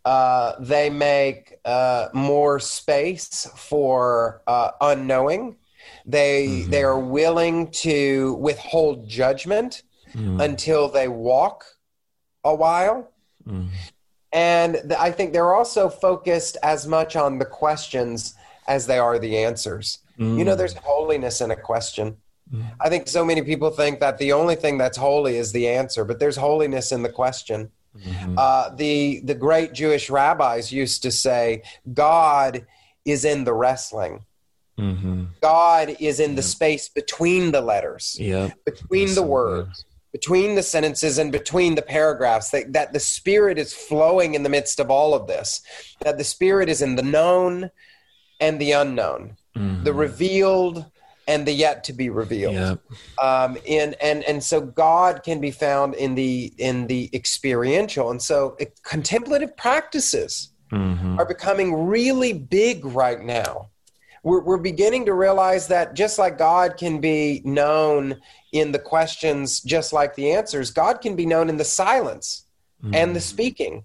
Uh, 0.05 0.53
they 0.59 0.89
make 0.89 1.59
uh, 1.65 2.07
more 2.13 2.59
space 2.59 3.47
for 3.55 4.41
uh, 4.47 4.71
unknowing. 4.79 5.57
They 6.05 6.47
mm-hmm. 6.47 6.71
they 6.71 6.83
are 6.83 6.99
willing 7.19 7.71
to 7.85 8.35
withhold 8.47 9.07
judgment 9.07 9.83
mm. 10.15 10.41
until 10.41 10.87
they 10.87 11.07
walk 11.07 11.65
a 12.43 12.55
while. 12.55 13.11
Mm. 13.47 13.67
And 14.31 14.73
th- 14.73 14.99
I 15.07 15.11
think 15.11 15.33
they're 15.33 15.53
also 15.53 15.89
focused 15.89 16.55
as 16.63 16.87
much 16.87 17.15
on 17.15 17.37
the 17.37 17.45
questions 17.45 18.33
as 18.67 18.87
they 18.87 18.97
are 18.97 19.19
the 19.19 19.37
answers. 19.39 19.99
You 20.37 20.45
know, 20.45 20.55
there's 20.55 20.75
holiness 20.75 21.41
in 21.41 21.49
a 21.49 21.55
question. 21.55 22.17
Mm. 22.53 22.65
I 22.79 22.89
think 22.89 23.07
so 23.07 23.23
many 23.23 23.41
people 23.41 23.69
think 23.69 23.99
that 23.99 24.17
the 24.17 24.33
only 24.33 24.55
thing 24.55 24.77
that's 24.77 24.97
holy 24.97 25.37
is 25.37 25.51
the 25.51 25.67
answer, 25.69 26.03
but 26.03 26.19
there's 26.19 26.35
holiness 26.37 26.91
in 26.91 27.01
the 27.03 27.09
question. 27.09 27.71
Mhm. 27.97 28.35
Uh, 28.37 28.69
the 28.75 29.21
the 29.25 29.35
great 29.35 29.73
Jewish 29.73 30.09
rabbis 30.09 30.71
used 30.71 31.03
to 31.03 31.11
say, 31.11 31.63
God 31.93 32.65
is 33.05 33.25
in 33.25 33.43
the 33.43 33.53
wrestling. 33.53 34.25
Mhm. 34.79 35.27
God 35.41 35.95
is 35.99 36.19
in 36.19 36.35
the 36.35 36.41
space 36.41 36.87
between 36.89 37.51
the 37.51 37.61
letters, 37.61 38.15
Yep. 38.19 38.53
between 38.65 39.05
That's 39.07 39.11
the 39.15 39.21
so 39.21 39.23
good. 39.23 39.29
words, 39.29 39.85
between 40.13 40.55
the 40.55 40.63
sentences, 40.63 41.17
and 41.17 41.31
between 41.31 41.75
the 41.75 41.81
paragraphs. 41.81 42.49
That, 42.51 42.73
that 42.73 42.93
the 42.93 42.99
Spirit 42.99 43.57
is 43.57 43.73
flowing 43.73 44.33
in 44.35 44.43
the 44.43 44.49
midst 44.49 44.79
of 44.79 44.89
all 44.89 45.13
of 45.13 45.27
this. 45.27 45.61
That 46.01 46.17
the 46.17 46.23
Spirit 46.23 46.69
is 46.69 46.81
in 46.81 46.95
the 46.95 47.03
known 47.03 47.71
and 48.39 48.59
the 48.59 48.71
unknown, 48.71 49.37
Mhm. 49.57 49.83
the 49.83 49.93
revealed 49.93 50.85
and 51.27 51.45
the 51.45 51.51
yet 51.51 51.83
to 51.85 51.93
be 51.93 52.09
revealed. 52.09 52.55
Yep. 52.55 52.79
Um, 53.21 53.57
in, 53.65 53.95
and 54.01 54.23
and 54.23 54.43
so 54.43 54.61
God 54.61 55.23
can 55.23 55.39
be 55.39 55.51
found 55.51 55.93
in 55.95 56.15
the 56.15 56.53
in 56.57 56.87
the 56.87 57.09
experiential, 57.13 58.09
and 58.09 58.21
so 58.21 58.57
contemplative 58.83 59.55
practices 59.57 60.49
Mhm. 60.71 61.19
are 61.19 61.25
becoming 61.25 61.85
really 61.87 62.31
big 62.31 62.85
right 62.85 63.21
now. 63.21 63.67
We're, 64.23 64.41
we're 64.41 64.57
beginning 64.57 65.05
to 65.07 65.13
realize 65.13 65.67
that 65.67 65.95
just 65.95 66.17
like 66.17 66.37
God 66.37 66.77
can 66.77 67.01
be 67.01 67.41
known 67.43 68.21
in 68.51 68.71
the 68.71 68.79
questions, 68.79 69.59
just 69.61 69.91
like 69.93 70.15
the 70.15 70.31
answers, 70.31 70.71
God 70.71 71.01
can 71.01 71.15
be 71.15 71.25
known 71.25 71.49
in 71.49 71.57
the 71.57 71.65
silence 71.65 72.45
and 72.93 73.15
the 73.15 73.19
speaking. 73.21 73.83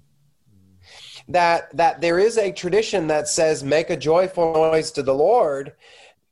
That 1.28 1.76
that 1.76 2.00
there 2.00 2.18
is 2.18 2.38
a 2.38 2.52
tradition 2.52 3.08
that 3.08 3.28
says 3.28 3.64
make 3.64 3.90
a 3.90 3.96
joyful 3.96 4.52
noise 4.52 4.90
to 4.92 5.02
the 5.02 5.14
Lord, 5.14 5.72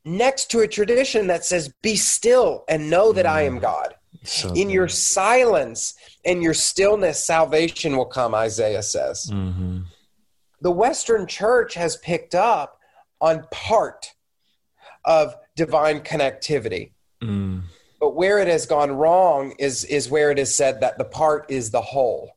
next 0.05 0.51
to 0.51 0.59
a 0.61 0.67
tradition 0.67 1.27
that 1.27 1.43
says 1.43 1.73
be 1.81 1.95
still 1.95 2.63
and 2.69 2.89
know 2.89 3.11
that 3.11 3.25
I 3.25 3.41
am 3.41 3.59
God. 3.59 3.95
So 4.23 4.53
In 4.53 4.69
your 4.69 4.87
silence 4.87 5.93
and 6.23 6.41
your 6.41 6.53
stillness, 6.53 7.23
salvation 7.23 7.95
will 7.97 8.05
come. 8.05 8.33
Isaiah 8.33 8.81
says 8.81 9.29
Mhm. 9.31 9.85
the 10.61 10.71
Western 10.71 11.27
church 11.27 11.73
has 11.73 11.97
picked 11.97 12.33
up 12.33 12.79
on 13.21 13.47
part 13.51 14.13
of 15.03 15.35
divine 15.55 16.01
connectivity. 16.01 16.93
Mm. 17.21 17.63
But 17.99 18.15
where 18.15 18.39
it 18.39 18.47
has 18.47 18.65
gone 18.65 18.91
wrong 18.91 19.53
is, 19.59 19.83
is 19.85 20.09
where 20.09 20.31
it 20.31 20.39
is 20.39 20.53
said 20.53 20.81
that 20.81 20.97
the 20.97 21.05
part 21.05 21.45
is 21.49 21.71
the 21.71 21.81
whole. 21.81 22.34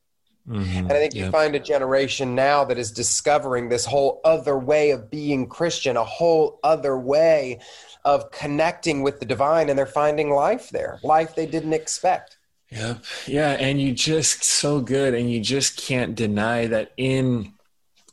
Mhm. 0.49 0.79
And 0.79 0.93
I 0.93 0.99
think 0.99 1.15
you 1.15 1.31
find 1.31 1.55
a 1.55 1.61
generation 1.61 2.35
now 2.35 2.65
that 2.65 2.79
is 2.79 2.91
discovering 2.91 3.69
this 3.69 3.85
whole 3.85 4.21
other 4.25 4.59
way 4.59 4.91
of 4.91 5.11
being 5.11 5.47
Christian, 5.47 5.97
a 5.97 6.05
whole 6.05 6.59
other 6.65 6.99
way 6.99 7.59
of 8.05 8.31
connecting 8.31 9.03
with 9.03 9.21
the 9.21 9.27
divine, 9.27 9.69
and 9.69 9.79
they're 9.79 9.85
finding 9.87 10.31
life 10.31 10.71
there, 10.71 10.99
life 11.03 11.35
they 11.35 11.47
didn't 11.47 11.75
expect. 11.75 12.39
Yep. 12.71 13.05
Yeah, 13.27 13.53
and 13.53 13.81
you 13.81 13.93
just 13.93 14.45
so 14.45 14.81
good, 14.81 15.15
and 15.15 15.31
you 15.31 15.41
just 15.41 15.77
can't 15.77 16.15
deny 16.15 16.67
that 16.67 16.93
in 16.97 17.53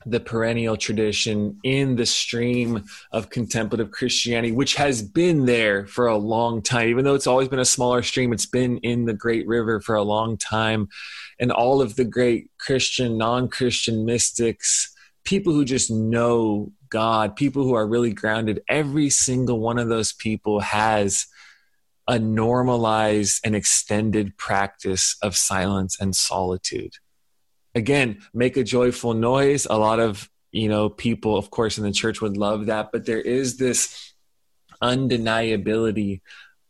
the 0.05 0.19
perennial 0.19 0.77
tradition, 0.77 1.59
in 1.63 1.95
the 1.95 2.05
stream 2.05 2.83
of 3.11 3.31
contemplative 3.31 3.89
Christianity, 3.91 4.51
which 4.51 4.75
has 4.75 5.01
been 5.01 5.45
there 5.45 5.87
for 5.87 6.07
a 6.07 6.17
long 6.17 6.61
time, 6.61 6.89
even 6.89 7.05
though 7.05 7.15
it's 7.15 7.25
always 7.27 7.47
been 7.47 7.59
a 7.59 7.65
smaller 7.65 8.03
stream, 8.03 8.31
it's 8.31 8.45
been 8.45 8.77
in 8.79 9.05
the 9.05 9.13
Great 9.13 9.47
River 9.47 9.81
for 9.81 9.95
a 9.95 10.03
long 10.03 10.37
time, 10.37 10.89
and 11.39 11.51
all 11.51 11.81
of 11.81 11.95
the 11.95 12.05
great 12.05 12.49
Christian, 12.59 13.17
non-Christian 13.17 14.05
mystics, 14.05 14.93
people 15.25 15.53
who 15.53 15.65
just 15.65 15.91
know 15.91 16.71
God, 16.89 17.35
people 17.35 17.63
who 17.63 17.73
are 17.73 17.87
really 17.87 18.13
grounded, 18.13 18.61
every 18.69 19.09
single 19.09 19.59
one 19.59 19.79
of 19.79 19.89
those 19.89 20.13
people 20.13 20.59
has 20.61 21.25
a 22.07 22.19
normalized 22.19 23.41
and 23.43 23.55
extended 23.55 24.37
practice 24.37 25.17
of 25.21 25.35
silence 25.35 25.97
and 25.99 26.15
solitude. 26.15 26.93
Again, 27.73 28.21
make 28.33 28.55
a 28.55 28.63
joyful 28.63 29.13
noise. 29.13 29.65
A 29.69 29.77
lot 29.77 29.99
of, 29.99 30.29
you 30.51 30.69
know, 30.69 30.87
people, 30.87 31.35
of 31.35 31.49
course, 31.49 31.77
in 31.77 31.83
the 31.83 31.91
church 31.91 32.21
would 32.21 32.37
love 32.37 32.67
that, 32.67 32.91
but 32.91 33.05
there 33.05 33.19
is 33.19 33.57
this 33.57 34.13
undeniability 34.81 36.21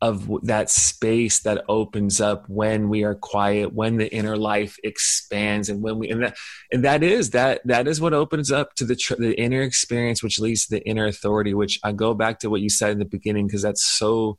of 0.05 0.29
that 0.43 0.69
space 0.69 1.39
that 1.39 1.63
opens 1.67 2.21
up 2.21 2.47
when 2.47 2.89
we 2.89 3.03
are 3.03 3.15
quiet 3.15 3.73
when 3.73 3.97
the 3.97 4.13
inner 4.13 4.37
life 4.37 4.77
expands 4.83 5.69
and 5.69 5.81
when 5.81 5.97
we 5.97 6.09
and 6.09 6.23
that 6.23 6.37
and 6.71 6.85
that 6.85 7.01
is 7.01 7.31
that 7.31 7.61
that 7.65 7.87
is 7.87 7.99
what 7.99 8.13
opens 8.13 8.51
up 8.51 8.75
to 8.75 8.85
the 8.85 8.95
tr- 8.95 9.15
the 9.15 9.33
inner 9.39 9.61
experience 9.61 10.21
which 10.21 10.39
leads 10.39 10.65
to 10.65 10.75
the 10.75 10.87
inner 10.87 11.07
authority 11.07 11.53
which 11.53 11.79
i 11.83 11.91
go 11.91 12.13
back 12.13 12.37
to 12.39 12.49
what 12.49 12.61
you 12.61 12.69
said 12.69 12.91
in 12.91 12.99
the 12.99 13.05
beginning 13.05 13.47
because 13.47 13.63
that's 13.63 13.85
so 13.85 14.37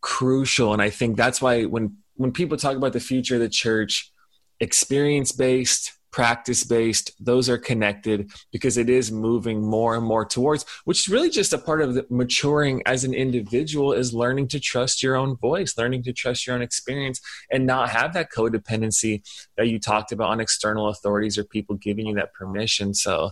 crucial. 0.00 0.72
And 0.72 0.80
i 0.80 0.90
think 0.90 1.16
that's 1.16 1.42
why 1.42 1.64
when 1.64 1.96
when 2.14 2.32
people 2.32 2.56
talk 2.56 2.76
about 2.76 2.92
the 2.92 3.00
future 3.00 3.34
of 3.34 3.40
the 3.40 3.48
church 3.48 4.12
experience 4.60 5.32
based 5.32 5.97
practice 6.10 6.64
based 6.64 7.12
those 7.24 7.48
are 7.48 7.58
connected 7.58 8.30
because 8.50 8.78
it 8.78 8.88
is 8.88 9.12
moving 9.12 9.60
more 9.60 9.94
and 9.94 10.04
more 10.04 10.24
towards 10.24 10.64
which 10.84 11.00
is 11.00 11.08
really 11.08 11.30
just 11.30 11.52
a 11.52 11.58
part 11.58 11.82
of 11.82 11.94
the 11.94 12.06
maturing 12.08 12.82
as 12.86 13.04
an 13.04 13.12
individual 13.12 13.92
is 13.92 14.14
learning 14.14 14.48
to 14.48 14.58
trust 14.58 15.02
your 15.02 15.16
own 15.16 15.36
voice 15.36 15.76
learning 15.76 16.02
to 16.02 16.12
trust 16.12 16.46
your 16.46 16.56
own 16.56 16.62
experience 16.62 17.20
and 17.50 17.66
not 17.66 17.90
have 17.90 18.14
that 18.14 18.32
codependency 18.32 19.22
that 19.56 19.68
you 19.68 19.78
talked 19.78 20.12
about 20.12 20.30
on 20.30 20.40
external 20.40 20.88
authorities 20.88 21.38
or 21.38 21.44
people 21.44 21.76
giving 21.76 22.06
you 22.06 22.14
that 22.14 22.32
permission. 22.34 22.94
So 22.94 23.30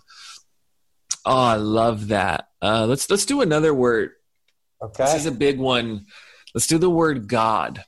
oh 1.24 1.43
i 1.45 1.57
love 1.57 2.09
that. 2.09 2.49
Uh, 2.62 2.87
let's 2.87 3.09
let's 3.11 3.27
do 3.27 3.41
another 3.41 3.74
word. 3.74 4.12
Okay. 4.83 5.05
this 5.05 5.14
is 5.14 5.27
a 5.27 5.33
big 5.33 5.59
one. 5.59 6.07
Let's 6.55 6.66
do 6.66 6.79
the 6.79 6.91
word 6.91 7.29
god. 7.29 7.85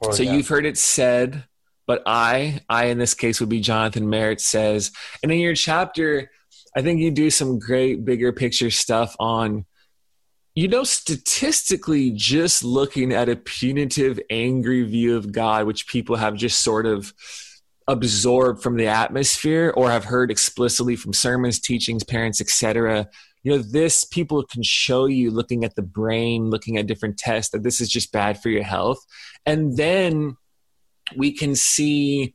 Or 0.00 0.12
so 0.12 0.22
yeah. 0.22 0.34
you've 0.34 0.48
heard 0.48 0.66
it 0.66 0.78
said, 0.78 1.44
but 1.88 2.02
I, 2.04 2.60
I 2.68 2.84
in 2.84 2.98
this 2.98 3.14
case 3.14 3.40
would 3.40 3.48
be 3.48 3.60
Jonathan 3.60 4.10
Merritt 4.10 4.42
says, 4.42 4.92
and 5.22 5.32
in 5.32 5.38
your 5.38 5.54
chapter, 5.54 6.30
I 6.76 6.82
think 6.82 7.00
you 7.00 7.10
do 7.10 7.30
some 7.30 7.58
great 7.58 8.04
bigger 8.04 8.30
picture 8.30 8.70
stuff 8.70 9.16
on, 9.18 9.64
you 10.54 10.68
know, 10.68 10.84
statistically, 10.84 12.10
just 12.10 12.62
looking 12.62 13.14
at 13.14 13.30
a 13.30 13.36
punitive, 13.36 14.20
angry 14.28 14.82
view 14.82 15.16
of 15.16 15.32
God, 15.32 15.66
which 15.66 15.88
people 15.88 16.16
have 16.16 16.34
just 16.34 16.60
sort 16.60 16.84
of 16.84 17.14
absorbed 17.88 18.62
from 18.62 18.76
the 18.76 18.88
atmosphere 18.88 19.72
or 19.74 19.90
have 19.90 20.04
heard 20.04 20.30
explicitly 20.30 20.94
from 20.94 21.14
sermons, 21.14 21.58
teachings, 21.58 22.04
parents, 22.04 22.38
etc. 22.38 23.08
You 23.44 23.52
know, 23.52 23.62
this 23.62 24.04
people 24.04 24.44
can 24.44 24.62
show 24.62 25.06
you 25.06 25.30
looking 25.30 25.64
at 25.64 25.74
the 25.74 25.82
brain, 25.82 26.50
looking 26.50 26.76
at 26.76 26.86
different 26.86 27.16
tests 27.16 27.52
that 27.52 27.62
this 27.62 27.80
is 27.80 27.88
just 27.88 28.12
bad 28.12 28.42
for 28.42 28.50
your 28.50 28.64
health. 28.64 28.98
And 29.46 29.78
then 29.78 30.36
we 31.16 31.32
can 31.32 31.54
see 31.54 32.34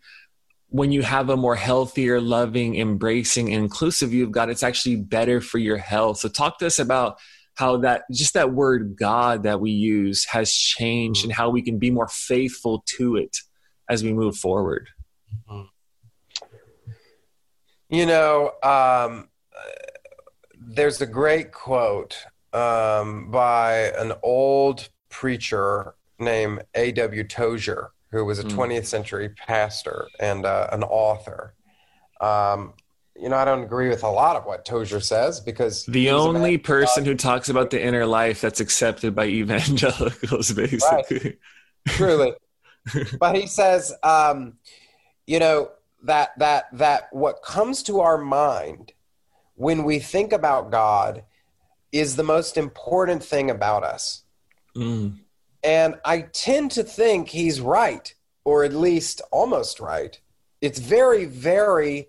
when 0.69 0.91
you 0.91 1.03
have 1.03 1.29
a 1.29 1.37
more 1.37 1.55
healthier, 1.55 2.19
loving, 2.19 2.75
embracing, 2.75 3.49
inclusive 3.49 4.09
view 4.09 4.23
of 4.23 4.31
God, 4.31 4.49
it's 4.49 4.63
actually 4.63 4.95
better 4.95 5.39
for 5.39 5.59
your 5.59 5.77
health. 5.77 6.17
So 6.17 6.29
talk 6.29 6.57
to 6.59 6.65
us 6.65 6.79
about 6.79 7.19
how 7.55 7.77
that 7.77 8.03
just 8.11 8.33
that 8.33 8.51
word 8.53 8.95
God 8.95 9.43
that 9.43 9.59
we 9.59 9.69
use 9.69 10.25
has 10.25 10.51
changed 10.51 11.23
and 11.23 11.31
how 11.31 11.49
we 11.49 11.61
can 11.61 11.77
be 11.77 11.91
more 11.91 12.07
faithful 12.07 12.83
to 12.97 13.17
it 13.17 13.37
as 13.87 14.03
we 14.03 14.13
move 14.13 14.35
forward. 14.35 14.89
You 17.89 18.07
know, 18.07 18.53
um, 18.63 19.29
there's 20.59 21.01
a 21.01 21.05
great 21.05 21.51
quote 21.51 22.17
um, 22.51 23.29
by 23.29 23.91
an 23.97 24.13
old 24.23 24.89
preacher 25.09 25.93
named 26.17 26.63
A.W. 26.73 27.23
Tozer, 27.25 27.91
who 28.13 28.23
was 28.23 28.37
a 28.39 28.43
Mm. 28.43 28.55
20th 28.55 28.85
century 28.85 29.29
pastor 29.29 30.07
and 30.19 30.45
uh, 30.45 30.67
an 30.71 30.83
author. 30.83 31.55
Um, 32.21 32.73
you 33.15 33.27
know, 33.27 33.35
I 33.35 33.43
don't 33.43 33.63
agree 33.63 33.89
with 33.89 34.03
a 34.03 34.09
lot 34.09 34.35
of 34.35 34.45
what 34.45 34.65
Tozer 34.65 34.99
says 34.99 35.39
because 35.39 35.85
The 35.85 36.05
he 36.05 36.11
was 36.13 36.25
a 36.25 36.27
only 36.29 36.57
person 36.59 37.05
who 37.05 37.15
talks 37.15 37.49
about 37.49 37.71
the 37.71 37.83
inner 37.83 38.05
life 38.05 38.39
that's 38.39 38.59
accepted 38.59 39.15
by 39.15 39.25
evangelicals, 39.25 40.51
basically. 40.63 41.37
truly 41.87 42.33
but 43.19 43.35
he 43.35 43.47
says 43.47 43.93
um, 44.03 44.53
you 45.25 45.39
know 45.39 45.71
that 46.03 46.37
that 46.37 46.65
that 46.73 47.07
what 47.11 47.41
comes 47.43 47.81
to 47.83 47.99
our 47.99 48.17
mind 48.17 48.91
when 49.55 49.83
we 49.83 49.99
think 49.99 50.31
about 50.33 50.71
god 50.71 51.23
is 51.91 52.15
the 52.15 52.23
most 52.23 52.57
important 52.57 53.23
thing 53.23 53.49
about 53.49 53.83
us 53.83 54.23
Mm, 54.75 55.19
and 55.63 55.95
i 56.05 56.21
tend 56.21 56.71
to 56.71 56.83
think 56.83 57.29
he's 57.29 57.61
right 57.61 58.13
or 58.45 58.63
at 58.63 58.73
least 58.73 59.21
almost 59.31 59.79
right 59.79 60.19
it's 60.61 60.79
very 60.79 61.25
very 61.25 62.07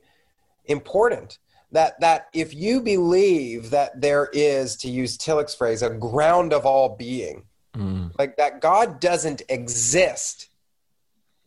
important 0.66 1.38
that 1.72 1.98
that 2.00 2.26
if 2.32 2.54
you 2.54 2.80
believe 2.80 3.70
that 3.70 4.00
there 4.00 4.28
is 4.32 4.76
to 4.76 4.88
use 4.88 5.16
tillich's 5.16 5.54
phrase 5.54 5.82
a 5.82 5.90
ground 5.90 6.52
of 6.52 6.64
all 6.66 6.96
being 6.96 7.44
mm, 7.76 8.10
like 8.18 8.36
that 8.36 8.60
God 8.60 9.00
doesn't 9.00 9.42
exist 9.48 10.48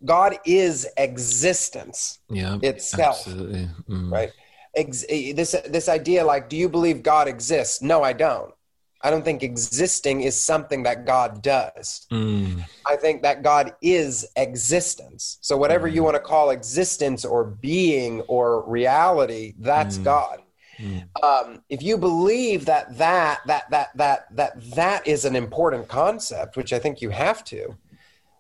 God 0.06 0.38
is 0.46 0.88
existence 0.96 2.20
Yeah. 2.30 2.60
itself, 2.62 3.18
Absolutely. 3.28 3.68
Mm. 3.90 4.12
right? 4.12 4.32
Ex- 4.76 5.06
this 5.08 5.56
this 5.68 5.90
idea, 5.90 6.24
like, 6.24 6.50
do 6.50 6.56
you 6.56 6.70
believe 6.70 7.02
God 7.02 7.28
exists? 7.28 7.82
No, 7.82 8.04
I 8.04 8.14
don't. 8.14 8.54
I 9.02 9.10
don't 9.12 9.24
think 9.24 9.44
existing 9.44 10.22
is 10.22 10.42
something 10.42 10.84
that 10.84 11.06
God 11.06 11.42
does. 11.42 12.08
Mm. 12.12 12.64
I 12.86 12.96
think 12.96 13.22
that 13.22 13.44
God 13.44 13.76
is 13.82 14.26
existence. 14.36 15.38
So 15.42 15.56
whatever 15.56 15.88
you 15.88 16.04
want 16.04 16.16
to 16.16 16.22
call 16.22 16.50
existence 16.50 17.24
or 17.24 17.44
being 17.46 18.22
or 18.22 18.68
reality, 18.68 19.54
that's 19.60 19.98
Mm. 20.00 20.04
God. 20.04 20.42
Mm. 20.80 21.24
Um, 21.24 21.64
if 21.70 21.82
you 21.82 21.98
believe 21.98 22.66
that 22.66 22.98
that 22.98 23.42
that 23.46 23.70
that 23.72 23.90
that 23.96 24.36
that 24.36 24.72
that 24.76 25.08
is 25.08 25.26
an 25.26 25.36
important 25.36 25.88
concept, 25.88 26.56
which 26.56 26.74
I 26.74 26.80
think 26.80 27.02
you 27.02 27.10
have 27.10 27.44
to, 27.46 27.76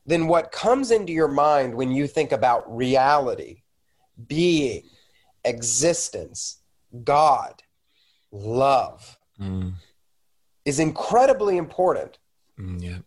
then 0.06 0.28
what 0.28 0.52
comes 0.52 0.92
into 0.92 1.14
your 1.14 1.28
mind 1.28 1.76
when 1.76 1.92
you 1.92 2.08
think 2.08 2.32
about 2.32 2.64
reality, 2.76 3.64
being, 4.28 4.84
existence, 5.44 6.58
God, 7.04 7.62
love, 8.32 9.18
Mm. 9.40 9.74
Is 10.68 10.80
incredibly 10.80 11.58
important. 11.58 12.18
Mm. 12.60 12.84
Yeah. 12.84 12.98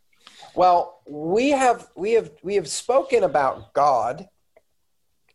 Well, 0.55 1.03
we 1.07 1.51
have 1.51 1.89
we 1.95 2.13
have 2.13 2.31
we 2.43 2.55
have 2.55 2.67
spoken 2.67 3.23
about 3.23 3.75
God 3.75 4.29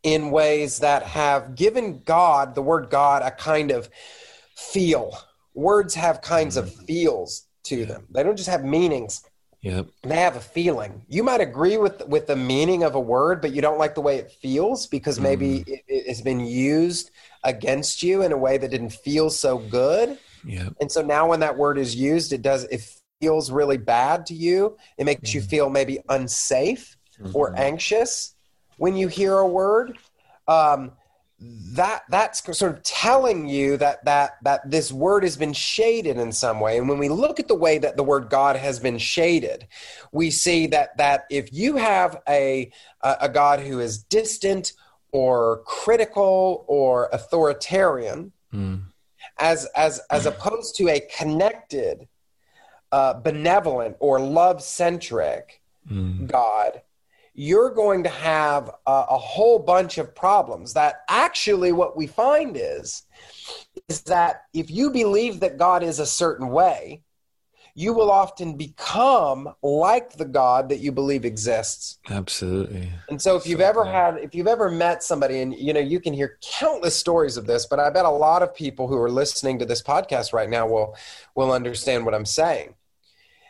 in 0.02 0.32
ways 0.32 0.80
that 0.80 1.04
have 1.04 1.56
given 1.56 2.02
God, 2.04 2.56
the 2.56 2.64
word 2.64 2.90
God, 2.90 3.22
a 3.22 3.32
kind 3.32 3.72
of 3.72 3.90
feel. 4.56 5.18
Words 5.54 5.94
have 5.94 6.22
kinds 6.22 6.58
of 6.58 6.74
feels 6.74 7.48
to 7.66 7.86
them. 7.86 8.08
They 8.10 8.24
don't 8.24 8.36
just 8.36 8.50
have 8.50 8.64
meanings. 8.64 9.24
Yep. 9.62 9.88
They 10.04 10.18
have 10.18 10.36
a 10.36 10.42
feeling. 10.42 11.04
You 11.08 11.24
might 11.24 11.42
agree 11.42 11.78
with 11.78 12.08
with 12.08 12.26
the 12.28 12.36
meaning 12.36 12.84
of 12.84 12.96
a 12.96 13.00
word, 13.00 13.40
but 13.40 13.52
you 13.54 13.62
don't 13.62 13.80
like 13.80 13.94
the 13.94 14.02
way 14.02 14.18
it 14.18 14.32
feels 14.32 14.88
because 14.88 15.20
maybe 15.20 15.64
it, 15.68 15.84
it's 15.88 16.22
been 16.22 16.40
used 16.40 17.12
against 17.44 18.02
you 18.02 18.24
in 18.24 18.32
a 18.32 18.38
way 18.38 18.58
that 18.58 18.72
didn't 18.72 18.94
feel 18.94 19.30
so 19.30 19.60
good. 19.60 20.18
Yep. 20.46 20.74
And 20.82 20.92
so 20.92 21.02
now 21.02 21.30
when 21.30 21.40
that 21.42 21.58
word 21.58 21.78
is 21.78 21.96
used, 21.96 22.34
it 22.34 22.42
does 22.42 22.66
it 22.66 22.82
feels 23.22 23.52
really 23.52 23.78
bad 23.78 24.26
to 24.28 24.34
you. 24.34 24.78
It 24.98 25.06
makes 25.06 25.34
you 25.34 25.42
feel 25.42 25.70
maybe 25.70 26.00
unsafe 26.10 26.98
or 27.34 27.52
Mhm. 27.52 27.60
anxious 27.60 28.36
when 28.78 28.96
you 28.96 29.08
hear 29.08 29.38
a 29.38 29.48
word. 29.48 29.98
Um, 30.48 30.92
that 31.40 32.04
that's 32.10 32.42
sort 32.58 32.72
of 32.74 32.82
telling 32.84 33.48
you 33.48 33.76
that 33.78 34.04
that 34.06 34.38
that 34.44 34.70
this 34.72 34.92
word 34.92 35.24
has 35.24 35.36
been 35.36 35.52
shaded 35.54 36.18
in 36.18 36.32
some 36.32 36.60
way. 36.62 36.78
And 36.78 36.88
when 36.88 36.98
we 36.98 37.10
look 37.10 37.40
at 37.40 37.48
the 37.50 37.56
way 37.56 37.78
that 37.78 37.98
the 37.98 38.04
word 38.04 38.30
God 38.30 38.56
has 38.56 38.80
been 38.80 38.98
shaded, 38.98 39.68
we 40.14 40.32
see 40.32 40.68
that 40.68 40.96
that 40.98 41.26
if 41.30 41.52
you 41.52 41.76
have 41.76 42.22
a 42.30 42.72
a, 43.02 43.18
a 43.22 43.30
God 43.30 43.60
who 43.60 43.80
is 43.80 44.04
distant 44.04 44.74
or 45.12 45.62
critical 45.66 46.66
or 46.68 47.10
authoritarian, 47.12 48.32
Mm. 48.54 48.84
As 49.40 49.66
as 49.76 50.02
as 50.12 50.26
opposed 50.26 50.76
to 50.76 50.90
a 50.90 51.00
connected 51.18 52.08
uh, 52.92 53.14
benevolent 53.14 53.96
or 54.00 54.20
love 54.20 54.62
centric 54.62 55.62
Mm. 55.92 56.26
god 56.32 56.82
you're 57.36 57.70
going 57.70 58.02
to 58.02 58.10
have 58.10 58.72
a, 58.88 59.06
a 59.10 59.18
whole 59.18 59.60
bunch 59.60 60.00
of 60.00 60.16
problems 60.16 60.74
that 60.74 61.02
actually 61.10 61.72
what 61.72 61.96
we 61.96 62.08
find 62.08 62.58
is 62.58 63.04
is 63.88 64.02
that 64.02 64.46
if 64.54 64.72
you 64.72 64.90
believe 64.90 65.42
that 65.42 65.60
god 65.60 65.84
is 65.84 66.00
a 66.00 66.06
certain 66.08 66.50
way 66.50 67.04
you 67.78 67.94
will 67.94 68.10
often 68.10 68.56
become 68.56 69.50
like 69.62 70.14
the 70.18 70.26
god 70.26 70.70
that 70.70 70.80
you 70.80 70.92
believe 70.92 71.26
exists 71.26 72.00
Absolutely. 72.10 72.92
and 73.10 73.22
so 73.22 73.36
if 73.36 73.46
you've 73.46 73.60
So 73.60 73.66
ever 73.66 73.84
good. 73.84 73.94
had, 73.94 74.18
if 74.18 74.34
you've 74.34 74.48
ever 74.48 74.72
met 74.72 75.04
somebody, 75.04 75.42
and 75.42 75.54
you 75.54 75.74
know, 75.74 75.80
you 75.80 76.00
can 76.00 76.14
hear 76.14 76.38
countless 76.42 76.96
stories 76.96 77.38
of 77.38 77.46
this, 77.46 77.66
but 77.66 77.80
I 77.80 77.90
bet 77.90 78.06
a 78.06 78.10
lot 78.10 78.42
of 78.42 78.56
people 78.56 78.88
who 78.88 78.98
are 78.98 79.12
listening 79.12 79.60
to 79.60 79.66
this 79.66 79.82
podcast 79.84 80.34
right 80.34 80.50
now 80.50 80.68
will 80.68 80.96
will 81.36 81.52
understand 81.52 82.06
what 82.06 82.16
I'm 82.16 82.26
saying. 82.26 82.74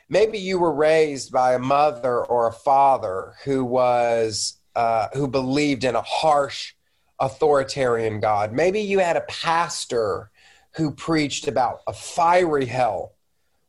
Maybe 0.10 0.38
you 0.38 0.60
were 0.60 0.74
raised 0.74 1.32
by 1.32 1.54
a 1.56 1.60
mother 1.60 2.24
or 2.24 2.48
a 2.48 2.54
father 2.54 3.34
who 3.44 3.66
was 3.66 4.60
uh, 4.76 5.08
who 5.14 5.28
believed 5.28 5.84
in 5.84 5.96
a 5.96 6.02
harsh, 6.02 6.74
authoritarian 7.20 8.20
God. 8.20 8.54
Maybe 8.54 8.82
you 8.82 9.00
had 9.00 9.18
a 9.18 9.22
pastor 9.22 10.32
who 10.76 10.92
preached 10.92 11.48
about 11.48 11.80
a 11.88 11.94
fiery 11.94 12.66
hell 12.66 13.15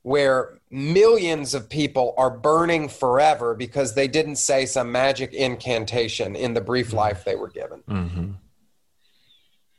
where 0.06 0.56
millions 0.70 1.52
of 1.52 1.68
people 1.68 2.14
are 2.16 2.30
burning 2.30 2.88
forever 2.88 3.56
because 3.56 3.94
they 3.96 4.06
didn't 4.06 4.36
say 4.36 4.64
some 4.64 4.92
magic 4.92 5.34
incantation 5.34 6.36
in 6.36 6.54
the 6.54 6.60
brief 6.60 6.92
life 6.92 7.24
they 7.24 7.34
were 7.34 7.48
given. 7.48 7.80
hmm 7.88 8.30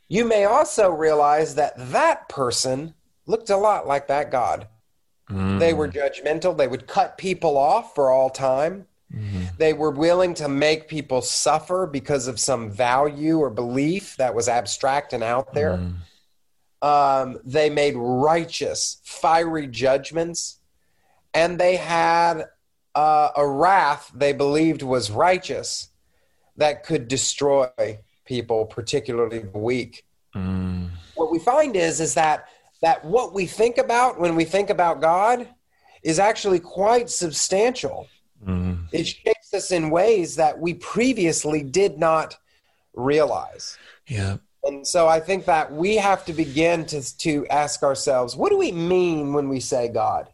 You 0.08 0.26
may 0.26 0.44
also 0.44 0.90
realize 0.90 1.54
that 1.54 1.72
that 1.92 2.28
person 2.28 2.92
looked 3.24 3.48
a 3.48 3.56
lot 3.56 3.86
like 3.86 4.08
that 4.08 4.30
God. 4.30 4.68
Mm. 5.30 5.60
They 5.60 5.72
were 5.72 5.88
judgmental, 5.88 6.54
they 6.54 6.68
would 6.68 6.86
cut 6.86 7.16
people 7.16 7.56
off 7.56 7.94
for 7.94 8.10
all 8.10 8.28
time. 8.28 8.86
Mhm. 9.10 9.56
They 9.56 9.72
were 9.72 9.90
willing 9.90 10.34
to 10.34 10.48
make 10.48 10.88
people 10.88 11.22
suffer 11.22 11.86
because 11.86 12.28
of 12.28 12.38
some 12.38 12.70
value 12.70 13.38
or 13.38 13.48
belief 13.48 14.14
that 14.18 14.34
was 14.34 14.46
abstract 14.46 15.14
and 15.14 15.24
out 15.24 15.54
there. 15.54 15.80
Um, 16.80 17.38
they 17.44 17.70
made 17.70 17.94
righteous, 17.96 19.00
fiery 19.04 19.66
judgments, 19.66 20.60
and 21.34 21.58
they 21.58 21.76
had 21.76 22.44
uh, 22.94 23.30
a 23.36 23.46
wrath 23.46 24.10
they 24.14 24.32
believed 24.32 24.82
was 24.82 25.10
righteous 25.10 25.88
that 26.56 26.84
could 26.84 27.08
destroy 27.08 27.68
people, 28.24 28.66
particularly 28.66 29.40
the 29.40 29.58
weak. 29.58 30.04
Mm. 30.34 30.90
What 31.14 31.32
we 31.32 31.38
find 31.38 31.74
is 31.74 32.00
is 32.00 32.14
that 32.14 32.48
that 32.82 33.04
what 33.04 33.32
we 33.34 33.46
think 33.46 33.78
about 33.78 34.20
when 34.20 34.36
we 34.36 34.44
think 34.44 34.70
about 34.70 35.00
God 35.00 35.48
is 36.02 36.18
actually 36.18 36.60
quite 36.60 37.10
substantial. 37.10 38.06
Mm. 38.46 38.86
It 38.92 39.04
shapes 39.06 39.52
us 39.52 39.72
in 39.72 39.90
ways 39.90 40.36
that 40.36 40.58
we 40.58 40.74
previously 40.74 41.62
did 41.62 41.98
not 41.98 42.36
realize. 42.94 43.76
Yeah. 44.06 44.36
And 44.64 44.86
so 44.86 45.06
I 45.08 45.20
think 45.20 45.44
that 45.46 45.72
we 45.72 45.96
have 45.96 46.24
to 46.26 46.32
begin 46.32 46.84
to, 46.86 47.16
to 47.18 47.46
ask 47.48 47.82
ourselves, 47.82 48.36
what 48.36 48.50
do 48.50 48.58
we 48.58 48.72
mean 48.72 49.32
when 49.32 49.48
we 49.48 49.60
say 49.60 49.88
God? 49.88 50.28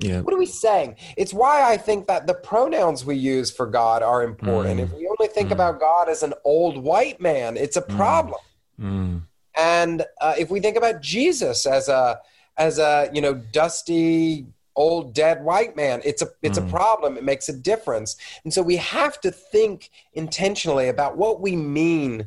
Yeah. 0.00 0.20
What 0.20 0.32
are 0.34 0.38
we 0.38 0.46
saying? 0.46 0.96
It's 1.16 1.34
why 1.34 1.62
I 1.72 1.76
think 1.76 2.06
that 2.06 2.26
the 2.26 2.34
pronouns 2.34 3.04
we 3.04 3.16
use 3.16 3.50
for 3.50 3.66
God 3.66 4.02
are 4.02 4.22
important. 4.22 4.78
Mm. 4.78 4.84
If 4.84 4.92
we 4.92 5.08
only 5.08 5.32
think 5.32 5.48
Mm. 5.48 5.52
about 5.52 5.80
God 5.80 6.08
as 6.08 6.22
an 6.22 6.34
old 6.44 6.78
white 6.78 7.20
man, 7.20 7.56
it's 7.56 7.76
a 7.76 7.82
problem. 7.82 8.40
Mm. 8.80 9.22
And 9.56 10.04
uh, 10.20 10.34
if 10.38 10.50
we 10.50 10.60
think 10.60 10.76
about 10.76 11.00
Jesus 11.02 11.66
as 11.66 11.88
a 11.88 12.20
as 12.56 12.78
a 12.78 13.08
you 13.12 13.20
know 13.20 13.34
dusty 13.34 14.46
old 14.76 15.14
dead 15.14 15.42
white 15.42 15.74
man, 15.74 16.00
it's 16.04 16.22
a 16.22 16.28
it's 16.42 16.60
Mm. 16.60 16.68
a 16.68 16.70
problem. 16.70 17.16
It 17.16 17.24
makes 17.24 17.48
a 17.48 17.52
difference. 17.52 18.16
And 18.44 18.54
so 18.54 18.62
we 18.62 18.76
have 18.76 19.20
to 19.22 19.32
think 19.32 19.90
intentionally 20.12 20.88
about 20.88 21.16
what 21.16 21.40
we 21.40 21.56
mean 21.56 22.26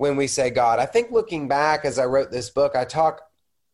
when 0.00 0.16
we 0.16 0.26
say 0.26 0.48
God. 0.48 0.78
I 0.78 0.86
think 0.86 1.10
looking 1.10 1.46
back 1.46 1.84
as 1.84 1.98
I 1.98 2.06
wrote 2.06 2.30
this 2.30 2.48
book, 2.48 2.74
I 2.74 2.86
talk 2.86 3.20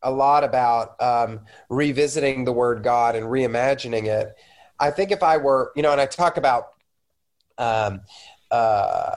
a 0.02 0.10
lot 0.10 0.42
about 0.42 1.00
um, 1.00 1.42
revisiting 1.70 2.44
the 2.44 2.50
word 2.50 2.82
God 2.82 3.14
and 3.14 3.26
reimagining 3.26 4.06
it. 4.06 4.34
I 4.80 4.90
think 4.90 5.12
if 5.12 5.22
I 5.22 5.36
were, 5.36 5.70
you 5.76 5.82
know, 5.82 5.92
and 5.92 6.00
I 6.00 6.06
talk 6.06 6.36
about 6.36 6.64
um, 7.58 8.00
uh, 8.50 9.14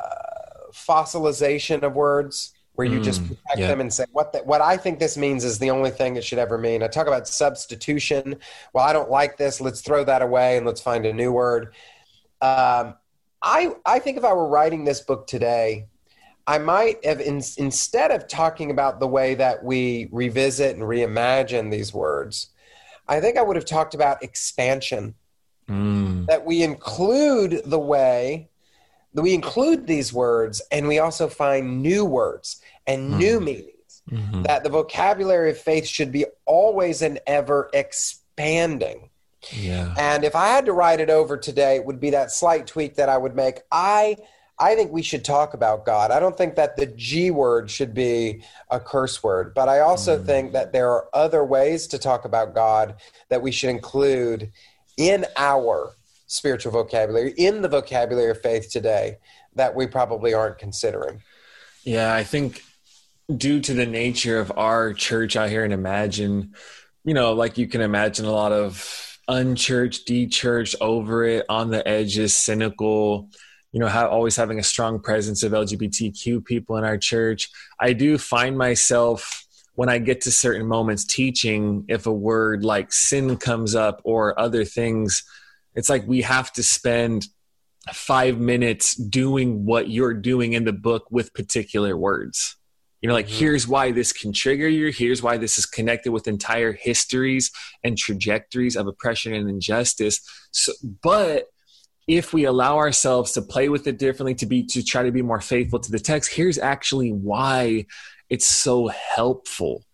fossilization 0.72 1.82
of 1.82 1.96
words, 1.96 2.54
where 2.74 2.86
you 2.86 3.00
just 3.00 3.24
Mm, 3.24 3.30
protect 3.30 3.60
yeah. 3.60 3.68
them 3.70 3.82
and 3.82 3.92
say 3.92 4.06
what 4.12 4.32
the, 4.32 4.40
what 4.44 4.62
I 4.62 4.78
think 4.78 5.00
this 5.00 5.18
means 5.18 5.44
is 5.44 5.58
the 5.58 5.72
only 5.72 5.90
thing 5.90 6.16
it 6.16 6.24
should 6.24 6.38
ever 6.38 6.60
mean. 6.60 6.84
I 6.84 6.88
talk 6.88 7.08
about 7.08 7.28
substitution. 7.28 8.36
Well, 8.72 8.86
I 8.86 8.94
don't 8.94 9.10
like 9.10 9.36
this. 9.36 9.60
Let's 9.60 9.82
throw 9.82 10.04
that 10.04 10.22
away 10.22 10.58
and 10.58 10.66
let's 10.66 10.80
find 10.80 11.08
a 11.08 11.12
new 11.12 11.32
word. 11.32 11.74
Um, 12.40 12.94
I 13.42 13.74
I 13.84 13.98
think 13.98 14.18
if 14.18 14.24
I 14.24 14.32
were 14.34 14.48
writing 14.48 14.86
this 14.86 15.02
book 15.02 15.26
today, 15.26 15.88
I 16.50 16.58
might 16.58 17.06
have 17.06 17.22
in, 17.22 17.42
instead 17.58 18.10
of 18.12 18.28
talking 18.28 18.72
about 18.72 19.00
the 19.00 19.08
way 19.08 19.36
that 19.36 19.64
we 19.64 20.10
revisit 20.12 20.76
and 20.76 20.84
reimagine 20.84 21.70
these 21.72 21.94
words, 21.94 22.48
I 23.08 23.20
think 23.22 23.38
I 23.38 23.44
would 23.44 23.56
have 23.56 23.66
talked 23.66 23.94
about 23.94 24.24
expansion 24.24 25.16
Mm. 25.70 26.26
that 26.26 26.44
we 26.48 26.64
include 26.64 27.62
the 27.66 27.78
way 27.78 28.50
that 29.14 29.22
we 29.22 29.36
include 29.36 29.86
these 29.86 30.12
words 30.12 30.64
and 30.72 30.88
we 30.88 30.98
also 30.98 31.28
find 31.28 31.84
new 31.84 32.04
words 32.04 32.60
and 32.88 33.20
new 33.20 33.40
meanings 33.40 34.02
Mhm. 34.10 34.48
that 34.48 34.64
the 34.64 34.70
vocabulary 34.70 35.52
of 35.52 35.60
faith 35.60 35.86
should 35.86 36.12
be 36.12 36.26
always 36.48 37.04
and 37.04 37.20
ever 37.28 37.70
expanding 37.74 39.10
Yeah. 39.52 39.94
and 39.98 40.24
if 40.24 40.36
i 40.36 40.48
had 40.48 40.66
to 40.66 40.74
write 40.74 41.00
it 41.00 41.12
over 41.12 41.38
today 41.38 41.76
it 41.76 41.86
would 41.86 42.00
be 42.00 42.10
that 42.12 42.32
slight 42.32 42.66
tweak 42.66 42.96
that 42.96 43.10
i 43.10 43.18
would 43.18 43.36
make 43.36 43.60
i 43.72 44.16
i 44.60 44.76
think 44.76 44.92
we 44.92 45.02
should 45.02 45.24
talk 45.26 45.54
about 45.54 45.86
god 45.86 46.12
i 46.12 46.20
don't 46.20 46.38
think 46.38 46.56
that 46.56 46.76
the 46.78 46.86
g 46.86 47.32
word 47.32 47.70
should 47.72 47.94
be 47.94 48.44
a 48.70 48.80
curse 48.80 49.24
word 49.24 49.54
but 49.54 49.70
i 49.70 49.80
also 49.80 50.18
Mm. 50.20 50.26
think 50.26 50.52
that 50.54 50.72
there 50.74 50.90
are 50.90 51.08
other 51.14 51.44
ways 51.46 51.88
to 51.88 51.98
talk 51.98 52.26
about 52.26 52.54
god 52.54 52.96
that 53.30 53.42
we 53.42 53.52
should 53.52 53.70
include 53.70 54.52
in 54.98 55.26
our 55.38 55.94
spiritual 56.28 56.72
vocabulary 56.72 57.34
in 57.38 57.62
the 57.62 57.68
vocabulary 57.70 58.32
of 58.32 58.42
faith 58.42 58.70
today 58.70 59.18
that 59.56 59.74
we 59.76 59.88
probably 59.88 60.34
aren't 60.34 60.60
considering. 60.60 61.22
Yeah, 61.84 62.14
I 62.14 62.24
think 62.24 62.62
due 63.36 63.60
to 63.62 63.74
the 63.74 63.86
nature 63.88 64.40
of 64.40 64.52
our 64.56 64.94
church 64.94 65.36
out 65.36 65.50
here 65.50 65.64
and 65.64 65.74
imagine, 65.74 66.54
you 67.04 67.16
know, 67.16 67.34
like 67.34 67.58
you 67.58 67.68
can 67.68 67.82
imagine 67.82 68.26
a 68.26 68.32
lot 68.32 68.52
of 68.52 69.18
unchurched, 69.28 70.08
dechurched, 70.08 70.76
over 70.82 71.24
it, 71.24 71.46
on 71.50 71.72
the 71.72 71.86
edges, 71.88 72.34
cynical, 72.36 73.30
you 73.72 73.80
know, 73.80 73.88
always 73.88 74.36
having 74.36 74.60
a 74.60 74.64
strong 74.64 75.00
presence 75.00 75.44
of 75.44 75.52
LGBTQ 75.52 76.44
people 76.44 76.78
in 76.78 76.84
our 76.84 76.98
church. 76.98 77.50
I 77.80 77.94
do 77.94 78.18
find 78.18 78.58
myself 78.58 79.46
when 79.76 79.90
I 79.90 79.98
get 79.98 80.22
to 80.22 80.32
certain 80.32 80.68
moments 80.68 81.06
teaching, 81.06 81.86
if 81.88 82.06
a 82.06 82.12
word 82.12 82.66
like 82.66 82.92
sin 82.92 83.38
comes 83.38 83.76
up 83.76 84.02
or 84.04 84.38
other 84.38 84.66
things, 84.66 85.24
it's 85.76 85.90
like 85.90 86.06
we 86.06 86.22
have 86.24 86.52
to 86.54 86.64
spend 86.64 87.28
five 87.94 88.38
minutes 88.38 88.96
doing 88.96 89.66
what 89.66 89.90
you're 89.90 90.14
doing 90.14 90.54
in 90.54 90.66
the 90.66 90.74
book 90.74 91.06
with 91.12 91.34
particular 91.34 91.96
words. 91.96 92.58
You 93.02 93.08
know, 93.08 93.14
like 93.14 93.28
mm-hmm. 93.28 93.40
here's 93.40 93.68
why 93.68 93.92
this 93.92 94.12
can 94.12 94.34
trigger 94.34 94.68
you. 94.68 94.92
Here's 94.92 95.24
why 95.24 95.38
this 95.38 95.58
is 95.58 95.66
connected 95.66 96.12
with 96.12 96.28
entire 96.28 96.74
histories 96.74 97.50
and 97.84 97.98
trajectories 97.98 98.76
of 98.76 98.88
oppression 98.88 99.34
and 99.34 99.50
injustice. 99.50 100.20
So, 100.52 100.74
but 101.02 101.46
if 102.10 102.34
we 102.34 102.46
allow 102.46 102.78
ourselves 102.78 103.34
to 103.34 103.42
play 103.42 103.70
with 103.70 103.86
it 103.86 104.00
differently, 104.00 104.34
to 104.36 104.48
be 104.48 104.64
to 104.66 104.84
try 104.84 105.04
to 105.04 105.12
be 105.12 105.22
more 105.22 105.40
faithful 105.40 105.80
to 105.80 105.92
the 105.92 106.00
text, 106.00 106.34
here's 106.34 106.58
actually 106.58 107.12
why 107.12 107.86
it's 108.30 108.48
so 108.48 108.88
helpful 108.88 109.86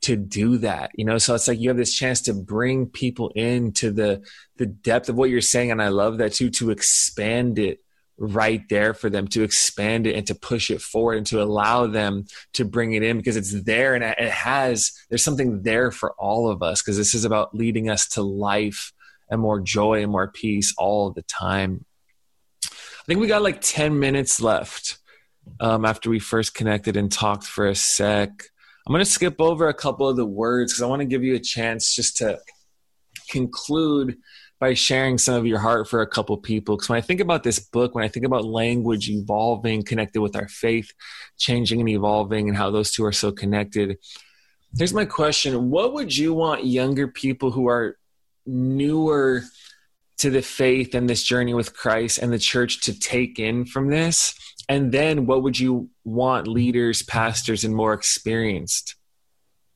to 0.00 0.16
do 0.16 0.58
that 0.58 0.90
you 0.94 1.04
know? 1.04 1.18
So 1.18 1.34
it's 1.34 1.48
like 1.48 1.58
you 1.58 1.68
have 1.68 1.76
this 1.76 1.94
chance 1.94 2.22
to 2.22 2.32
bring 2.32 2.86
people 2.86 3.30
into 3.34 3.90
the 3.90 4.24
the 4.56 4.66
depth 4.66 5.08
of 5.08 5.16
what 5.16 5.30
you're 5.30 5.40
saying 5.40 5.70
and 5.70 5.82
i 5.82 5.88
love 5.88 6.18
that 6.18 6.32
too 6.32 6.50
to 6.50 6.70
expand 6.70 7.58
it 7.58 7.80
right 8.16 8.62
there 8.68 8.94
for 8.94 9.08
them 9.08 9.28
to 9.28 9.44
expand 9.44 10.06
it 10.06 10.16
and 10.16 10.26
to 10.26 10.34
push 10.34 10.70
it 10.70 10.82
forward 10.82 11.18
and 11.18 11.26
to 11.26 11.40
allow 11.40 11.86
them 11.86 12.24
to 12.52 12.64
bring 12.64 12.92
it 12.92 13.02
in 13.04 13.16
because 13.16 13.36
it's 13.36 13.62
there 13.62 13.94
and 13.94 14.02
it 14.02 14.18
has 14.30 14.92
there's 15.08 15.22
something 15.22 15.62
there 15.62 15.92
for 15.92 16.12
all 16.18 16.50
of 16.50 16.62
us 16.62 16.82
because 16.82 16.96
this 16.96 17.14
is 17.14 17.24
about 17.24 17.54
leading 17.54 17.88
us 17.88 18.08
to 18.08 18.22
life 18.22 18.92
and 19.30 19.40
more 19.40 19.60
joy 19.60 20.02
and 20.02 20.12
more 20.12 20.28
peace 20.28 20.74
all 20.78 21.10
the 21.10 21.22
time. 21.22 21.84
I 22.64 23.04
think 23.06 23.20
we 23.20 23.26
got 23.26 23.42
like 23.42 23.60
10 23.60 23.98
minutes 23.98 24.40
left 24.40 24.98
um, 25.60 25.84
after 25.84 26.10
we 26.10 26.18
first 26.18 26.54
connected 26.54 26.96
and 26.96 27.10
talked 27.10 27.44
for 27.44 27.66
a 27.66 27.74
sec. 27.74 28.30
I'm 28.86 28.92
going 28.92 29.04
to 29.04 29.10
skip 29.10 29.40
over 29.40 29.68
a 29.68 29.74
couple 29.74 30.08
of 30.08 30.16
the 30.16 30.26
words 30.26 30.72
because 30.72 30.82
I 30.82 30.86
want 30.86 31.00
to 31.00 31.06
give 31.06 31.22
you 31.22 31.34
a 31.34 31.40
chance 31.40 31.94
just 31.94 32.16
to 32.18 32.38
conclude 33.30 34.16
by 34.60 34.74
sharing 34.74 35.18
some 35.18 35.34
of 35.34 35.46
your 35.46 35.58
heart 35.58 35.88
for 35.88 36.00
a 36.00 36.06
couple 36.06 36.36
people. 36.36 36.76
Because 36.76 36.88
when 36.88 36.96
I 36.96 37.02
think 37.02 37.20
about 37.20 37.44
this 37.44 37.60
book, 37.60 37.94
when 37.94 38.04
I 38.04 38.08
think 38.08 38.26
about 38.26 38.44
language 38.44 39.08
evolving, 39.08 39.84
connected 39.84 40.20
with 40.20 40.34
our 40.34 40.48
faith, 40.48 40.92
changing 41.36 41.80
and 41.80 41.88
evolving, 41.88 42.48
and 42.48 42.56
how 42.56 42.70
those 42.70 42.90
two 42.90 43.04
are 43.04 43.12
so 43.12 43.30
connected, 43.30 43.98
here's 44.76 44.94
my 44.94 45.04
question. 45.04 45.70
What 45.70 45.92
would 45.92 46.16
you 46.16 46.34
want 46.34 46.64
younger 46.64 47.08
people 47.08 47.50
who 47.50 47.68
are 47.68 47.97
newer 48.48 49.42
to 50.18 50.30
the 50.30 50.42
faith 50.42 50.94
and 50.94 51.08
this 51.08 51.22
journey 51.22 51.54
with 51.54 51.76
Christ 51.76 52.18
and 52.18 52.32
the 52.32 52.38
church 52.38 52.80
to 52.82 52.98
take 52.98 53.38
in 53.38 53.64
from 53.64 53.88
this? 53.88 54.34
And 54.68 54.92
then 54.92 55.26
what 55.26 55.42
would 55.42 55.58
you 55.58 55.90
want 56.04 56.48
leaders, 56.48 57.02
pastors, 57.02 57.64
and 57.64 57.74
more 57.74 57.92
experienced 57.94 58.96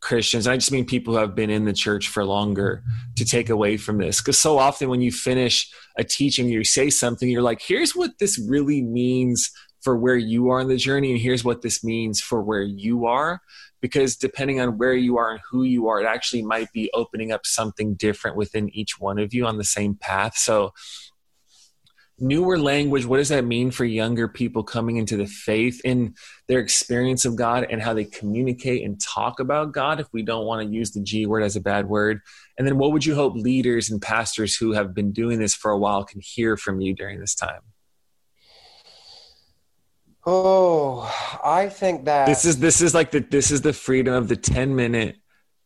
Christians, 0.03 0.49
I 0.49 0.57
just 0.57 0.73
mean 0.73 0.85
people 0.85 1.15
who 1.15 1.21
have 1.21 1.37
been 1.37 1.49
in 1.49 1.65
the 1.65 1.73
church 1.73 2.09
for 2.09 2.25
longer, 2.25 2.83
to 3.17 3.25
take 3.25 3.49
away 3.49 3.77
from 3.77 3.99
this? 3.99 4.21
Because 4.21 4.39
so 4.39 4.59
often 4.59 4.89
when 4.89 5.01
you 5.01 5.13
finish 5.13 5.71
a 5.97 6.03
teaching, 6.03 6.49
you 6.49 6.65
say 6.65 6.91
something, 6.91 7.29
you're 7.29 7.41
like, 7.41 7.63
here's 7.63 7.95
what 7.95 8.19
this 8.19 8.37
really 8.39 8.83
means 8.83 9.53
for 9.81 9.97
where 9.97 10.17
you 10.17 10.51
are 10.51 10.61
in 10.61 10.69
the 10.69 10.77
journey, 10.77 11.13
and 11.13 11.21
here's 11.21 11.45
what 11.45 11.63
this 11.63 11.85
means 11.85 12.21
for 12.21 12.43
where 12.43 12.63
you 12.63 13.07
are. 13.07 13.41
Because 13.83 14.17
depending 14.17 14.61
on 14.61 14.79
where 14.79 14.95
you 14.95 15.19
are 15.19 15.33
and 15.33 15.41
who 15.51 15.65
you 15.65 15.89
are, 15.89 16.01
it 16.01 16.07
actually 16.07 16.43
might 16.43 16.73
be 16.73 16.91
opening 16.95 17.33
up 17.33 17.45
something 17.45 17.95
different 17.95 18.37
within 18.37 18.75
each 18.75 18.99
one 18.99 19.19
of 19.19 19.35
you 19.35 19.45
on 19.45 19.59
the 19.59 19.65
same 19.65 19.95
path. 19.95 20.39
So 20.39 20.73
newer 22.19 22.57
language 22.57 23.05
what 23.05 23.17
does 23.17 23.31
that 23.31 23.45
mean 23.45 23.71
for 23.71 23.85
younger 23.85 24.29
people 24.29 24.63
coming 24.63 24.97
into 24.97 25.17
the 25.17 25.27
faith 25.27 25.81
in 25.85 26.15
their 26.47 26.61
experience 26.61 27.25
of 27.25 27.35
god 27.35 27.67
and 27.69 27.83
how 27.83 27.93
they 27.93 28.05
communicate 28.05 28.85
and 28.85 29.01
talk 29.01 29.41
about 29.41 29.73
god? 29.73 29.99
If 29.99 30.07
we 30.13 30.23
don't 30.23 30.47
want 30.47 30.67
to 30.67 30.73
use 30.73 30.93
the 30.93 31.03
g 31.03 31.27
word 31.27 31.43
as 31.43 31.57
a 31.57 31.61
bad 31.61 31.89
word. 31.89 32.21
And 32.57 32.67
then 32.67 32.79
what 32.79 32.93
would 32.93 33.05
you 33.05 33.15
hope 33.15 33.35
leaders 33.35 33.91
and 33.91 34.01
pastors 34.01 34.55
who 34.57 34.73
have 34.73 34.95
been 34.95 35.13
doing 35.13 35.41
this 35.41 35.55
for 35.55 35.73
a 35.73 35.79
while 35.79 36.05
can 36.05 36.21
hear 36.23 36.57
from 36.57 36.81
you 36.81 36.95
during 36.95 37.19
this 37.19 37.35
time 37.35 37.61
oh 40.25 41.11
i 41.45 41.69
think 41.69 42.05
that 42.05 42.27
this 42.27 42.45
is 42.45 42.59
this 42.59 42.81
is 42.81 42.95
like 42.95 43.11
the 43.11 43.21
this 43.21 43.51
is 43.51 43.61
the 43.63 43.73
freedom 43.73 44.15
of 44.15 44.29
the 44.29 44.37
10 44.37 44.75
minute 44.75 45.17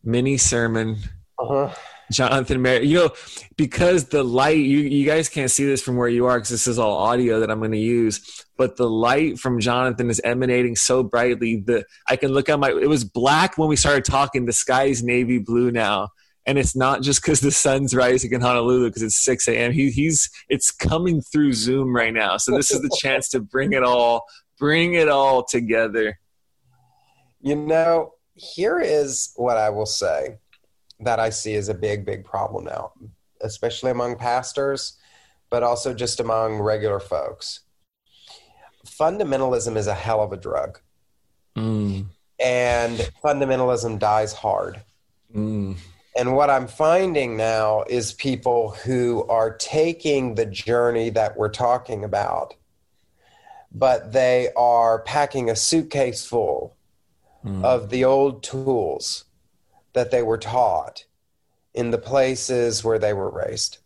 mini 0.03 0.37
sermon 0.37 0.97
uh-huh 1.39 1.75
Jonathan 2.11 2.63
Merritt. 2.63 2.85
You 2.85 2.97
know, 2.97 3.11
because 3.57 4.07
the 4.07 4.23
light, 4.23 4.59
you, 4.59 4.79
you 4.79 5.07
guys 5.07 5.29
can't 5.29 5.51
see 5.51 5.65
this 5.65 5.83
from 5.83 5.97
where 5.97 6.09
you 6.09 6.27
are 6.27 6.39
because 6.39 6.51
this 6.51 6.67
is 6.67 6.79
all 6.79 6.97
audio 6.97 7.41
that 7.41 7.51
I'm 7.51 7.59
going 7.59 7.73
to 7.73 7.79
use. 7.79 8.45
But 8.57 8.77
the 8.77 8.89
light 8.89 9.39
from 9.39 9.61
Jonathan 9.61 10.09
is 10.11 10.21
emanating 10.25 10.77
so 10.77 11.03
brightly 11.03 11.63
that 11.67 11.87
I 12.09 12.17
can 12.17 12.33
look 12.33 12.49
at 12.49 12.59
my. 12.59 12.71
It 12.71 12.89
was 12.89 13.05
black 13.05 13.59
when 13.59 13.69
we 13.69 13.77
started 13.77 14.05
talking. 14.05 14.47
The 14.47 14.53
sky 14.53 14.85
is 14.85 15.03
navy 15.03 15.39
blue 15.39 15.71
now, 15.71 16.09
and 16.47 16.59
it's 16.59 16.77
not 16.77 17.03
just 17.03 17.23
because 17.23 17.41
the 17.41 17.51
sun's 17.51 17.95
rising 17.95 18.33
in 18.33 18.41
Honolulu 18.41 18.89
because 18.89 19.03
it's 19.03 19.19
6 19.19 19.49
a.m. 19.49 19.73
He, 19.73 19.91
he's 19.91 20.31
it's 20.49 20.71
coming 20.71 21.21
through 21.21 21.53
Zoom 21.53 21.95
right 21.95 22.15
now. 22.15 22.37
So 22.37 22.57
this 22.57 22.71
is 22.71 22.81
the 22.81 22.97
chance 23.01 23.29
to 23.31 23.41
bring 23.41 23.73
it 23.73 23.83
all, 23.83 24.25
bring 24.59 24.95
it 24.95 25.09
all 25.09 25.45
together. 25.45 26.19
You 27.41 27.57
know, 27.57 28.15
here 28.35 28.79
is 28.81 29.33
what 29.37 29.57
I 29.57 29.71
will 29.71 29.87
say 29.87 30.39
that 31.01 31.21
I 31.21 31.31
see 31.31 31.55
as 31.55 31.69
a 31.69 31.75
big, 31.75 32.05
big 32.05 32.25
problem 32.25 32.65
now, 32.65 32.93
especially 33.43 33.91
among 33.91 34.17
pastors, 34.17 34.97
but 35.51 35.63
also 35.63 35.95
just 35.95 36.21
among 36.21 36.59
regular 36.59 37.01
folks. 37.01 37.61
Fundamentalism 38.87 39.77
is 39.77 39.87
a 39.87 39.95
hell 39.95 40.23
of 40.23 40.33
a 40.33 40.37
drug. 40.37 40.81
Mm. 41.57 42.07
And 42.39 43.11
fundamentalism 43.25 43.99
dies 43.99 44.33
hard. 44.33 44.81
Mm. 45.35 45.77
And 46.17 46.35
what 46.35 46.49
I'm 46.49 46.67
finding 46.67 47.37
now 47.37 47.85
is 47.89 48.15
people 48.15 48.71
who 48.71 49.27
are 49.29 49.55
taking 49.57 50.35
the 50.35 50.47
journey 50.47 51.11
that 51.11 51.37
we're 51.37 51.51
talking 51.51 52.05
about, 52.05 52.55
but 53.79 54.13
they 54.13 54.49
are 54.57 55.01
packing 55.01 55.51
a 55.51 55.57
suitcase 55.57 56.25
full 56.25 56.75
mm. 57.45 57.63
of 57.63 57.91
the 57.91 58.05
old 58.05 58.43
tools 58.43 59.25
that 59.93 60.11
they 60.11 60.23
were 60.23 60.39
taught 60.39 61.05
in 61.75 61.91
the 61.91 61.99
places 61.99 62.83
where 62.83 62.99
they 62.99 63.13
were 63.13 63.29
raised. 63.29 63.79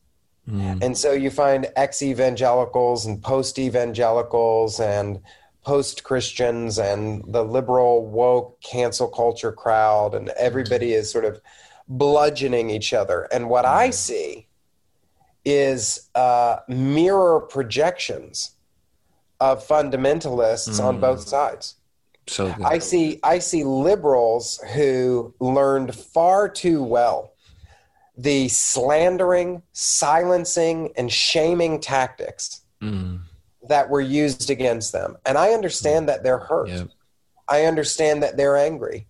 Mm. 0.49 0.81
And 0.83 0.97
so 0.97 1.13
you 1.13 1.29
find 1.29 1.67
ex 1.75 2.03
evangelicals 2.03 3.05
and 3.05 3.21
post 3.21 3.59
evangelicals 3.59 4.79
and 4.79 5.21
post 5.65 6.05
Christians 6.05 6.79
and 6.79 7.25
the 7.27 7.45
liberal 7.45 8.07
woke 8.07 8.61
cancel 8.61 9.09
culture 9.09 9.53
crowd, 9.53 10.15
and 10.15 10.29
everybody 10.31 10.93
is 10.93 11.11
sort 11.11 11.25
of 11.25 11.41
bludgeoning 11.89 12.71
each 12.71 12.93
other. 12.93 13.29
And 13.33 13.51
what 13.51 13.65
I 13.65 13.87
hmm. 13.87 13.93
see 13.93 14.47
is 15.45 16.09
uh, 16.15 16.59
mirror 16.69 17.41
projections 17.41 18.55
of 19.41 19.67
fundamentalists 19.67 20.81
mm. 20.81 20.85
on 20.85 21.01
both 21.01 21.27
sides. 21.27 21.77
So 22.27 22.55
I 22.65 22.79
see 22.79 23.19
I 23.23 23.41
see 23.41 23.65
liberals 23.65 24.61
who 24.75 25.35
learned 25.41 25.95
far 25.95 26.49
too 26.49 26.83
well 26.83 27.33
the 28.17 28.49
slandering, 28.49 29.63
silencing, 29.73 30.93
and 30.97 31.11
shaming 31.11 31.81
tactics 31.81 32.63
mm. 32.83 33.19
that 33.67 33.89
were 33.89 34.01
used 34.01 34.51
against 34.51 34.93
them. 34.93 35.17
And 35.25 35.39
I 35.39 35.53
understand 35.53 36.05
mm. 36.05 36.07
that 36.09 36.23
they're 36.23 36.39
hurt. 36.39 36.69
Yep. 36.69 36.89
I 37.49 37.65
understand 37.65 38.23
that 38.23 38.37
they're 38.37 38.57
angry. 38.57 39.07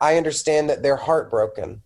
I 0.00 0.16
understand 0.16 0.70
that 0.70 0.82
they're 0.82 0.96
heartbroken. 0.96 1.82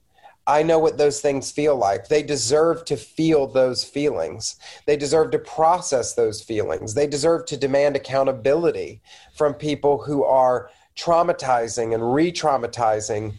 I 0.46 0.62
know 0.62 0.78
what 0.78 0.96
those 0.96 1.20
things 1.20 1.50
feel 1.50 1.76
like. 1.76 2.08
They 2.08 2.22
deserve 2.22 2.84
to 2.86 2.96
feel 2.96 3.46
those 3.46 3.82
feelings. 3.82 4.56
They 4.86 4.96
deserve 4.96 5.32
to 5.32 5.38
process 5.38 6.14
those 6.14 6.40
feelings. 6.40 6.94
They 6.94 7.06
deserve 7.06 7.46
to 7.46 7.56
demand 7.56 7.96
accountability 7.96 9.00
from 9.34 9.54
people 9.54 9.98
who 9.98 10.22
are 10.24 10.70
traumatizing 10.96 11.94
and 11.94 12.14
re 12.14 12.30
traumatizing 12.30 13.34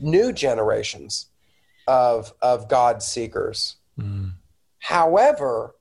new 0.00 0.32
generations 0.32 1.26
of, 1.88 2.32
of 2.40 2.68
God 2.68 3.02
seekers. 3.02 3.76
Mm. 3.98 4.32
However, 4.78 5.74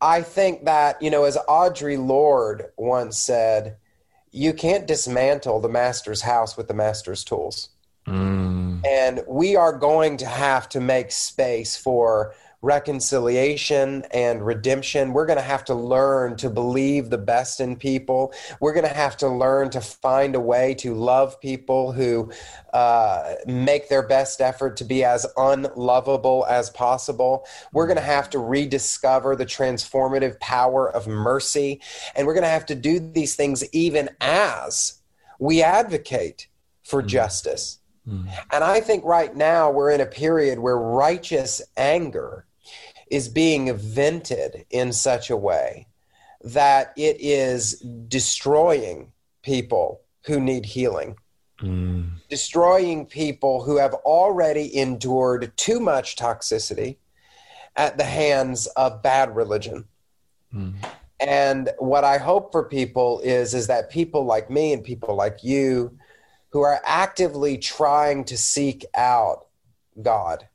I 0.00 0.22
think 0.22 0.64
that, 0.64 1.00
you 1.00 1.10
know, 1.10 1.24
as 1.24 1.36
Audre 1.48 2.04
Lorde 2.04 2.66
once 2.76 3.18
said, 3.18 3.76
you 4.32 4.52
can't 4.52 4.86
dismantle 4.86 5.60
the 5.60 5.68
master's 5.68 6.22
house 6.22 6.56
with 6.56 6.66
the 6.66 6.74
master's 6.74 7.22
tools. 7.22 7.70
Mm. 8.06 8.63
And 8.86 9.22
we 9.26 9.56
are 9.56 9.72
going 9.72 10.18
to 10.18 10.26
have 10.26 10.68
to 10.70 10.80
make 10.80 11.10
space 11.10 11.76
for 11.76 12.34
reconciliation 12.64 14.04
and 14.10 14.44
redemption. 14.44 15.12
We're 15.12 15.26
going 15.26 15.38
to 15.38 15.44
have 15.44 15.64
to 15.66 15.74
learn 15.74 16.36
to 16.36 16.48
believe 16.48 17.10
the 17.10 17.18
best 17.18 17.60
in 17.60 17.76
people. 17.76 18.32
We're 18.58 18.72
going 18.72 18.88
to 18.88 18.94
have 18.94 19.18
to 19.18 19.28
learn 19.28 19.68
to 19.70 19.82
find 19.82 20.34
a 20.34 20.40
way 20.40 20.72
to 20.76 20.94
love 20.94 21.38
people 21.40 21.92
who 21.92 22.32
uh, 22.72 23.34
make 23.46 23.90
their 23.90 24.02
best 24.02 24.40
effort 24.40 24.78
to 24.78 24.84
be 24.84 25.04
as 25.04 25.26
unlovable 25.36 26.46
as 26.48 26.70
possible. 26.70 27.46
We're 27.72 27.86
going 27.86 27.98
to 27.98 28.02
have 28.02 28.30
to 28.30 28.38
rediscover 28.38 29.36
the 29.36 29.46
transformative 29.46 30.40
power 30.40 30.90
of 30.90 31.06
mercy. 31.06 31.82
And 32.16 32.26
we're 32.26 32.34
going 32.34 32.44
to 32.44 32.48
have 32.48 32.66
to 32.66 32.74
do 32.74 32.98
these 32.98 33.36
things 33.36 33.62
even 33.74 34.08
as 34.22 35.02
we 35.38 35.62
advocate 35.62 36.48
for 36.82 37.02
mm. 37.02 37.08
justice. 37.08 37.80
Mm. 38.08 38.28
And 38.52 38.64
I 38.64 38.80
think 38.80 39.04
right 39.04 39.34
now 39.34 39.70
we're 39.70 39.90
in 39.90 40.00
a 40.00 40.06
period 40.06 40.58
where 40.58 40.76
righteous 40.76 41.62
anger 41.76 42.44
is 43.10 43.28
being 43.28 43.74
vented 43.76 44.66
in 44.70 44.92
such 44.92 45.30
a 45.30 45.36
way 45.36 45.86
that 46.42 46.92
it 46.96 47.16
is 47.20 47.80
destroying 48.08 49.12
people 49.42 50.00
who 50.26 50.40
need 50.40 50.66
healing, 50.66 51.16
mm. 51.60 52.10
destroying 52.28 53.06
people 53.06 53.62
who 53.62 53.76
have 53.78 53.94
already 53.94 54.76
endured 54.76 55.52
too 55.56 55.80
much 55.80 56.16
toxicity 56.16 56.96
at 57.76 57.96
the 57.96 58.04
hands 58.04 58.66
of 58.68 59.02
bad 59.02 59.34
religion. 59.34 59.84
Mm. 60.54 60.74
And 61.20 61.70
what 61.78 62.04
I 62.04 62.18
hope 62.18 62.52
for 62.52 62.64
people 62.64 63.20
is 63.20 63.54
is 63.54 63.66
that 63.68 63.90
people 63.90 64.24
like 64.24 64.50
me 64.50 64.72
and 64.72 64.84
people 64.84 65.14
like 65.14 65.42
you 65.42 65.96
who 66.54 66.62
are 66.62 66.80
actively 66.86 67.58
trying 67.58 68.22
to 68.24 68.38
seek 68.38 68.84
out 68.94 69.48
God 70.00 70.48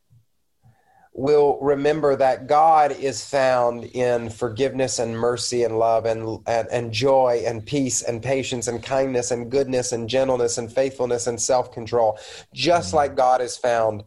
will 1.14 1.60
remember 1.62 2.16
that 2.16 2.48
God 2.48 2.94
is 2.94 3.22
found 3.26 3.84
in 3.84 4.30
forgiveness 4.30 5.00
and 5.00 5.20
mercy 5.20 5.64
and 5.64 5.78
love 5.78 6.06
and, 6.06 6.40
and, 6.48 6.70
and 6.70 6.94
joy 6.94 7.44
and 7.46 7.66
peace 7.66 8.02
and 8.02 8.24
patience 8.24 8.70
and 8.70 8.82
kindness 8.82 9.32
and 9.32 9.52
goodness 9.52 9.92
and 9.92 10.08
gentleness 10.08 10.58
and 10.58 10.72
faithfulness 10.72 11.28
and 11.28 11.42
self 11.42 11.74
control, 11.74 12.18
just 12.54 12.94
like 12.94 13.18
God 13.18 13.42
is 13.42 13.58
found 13.58 14.06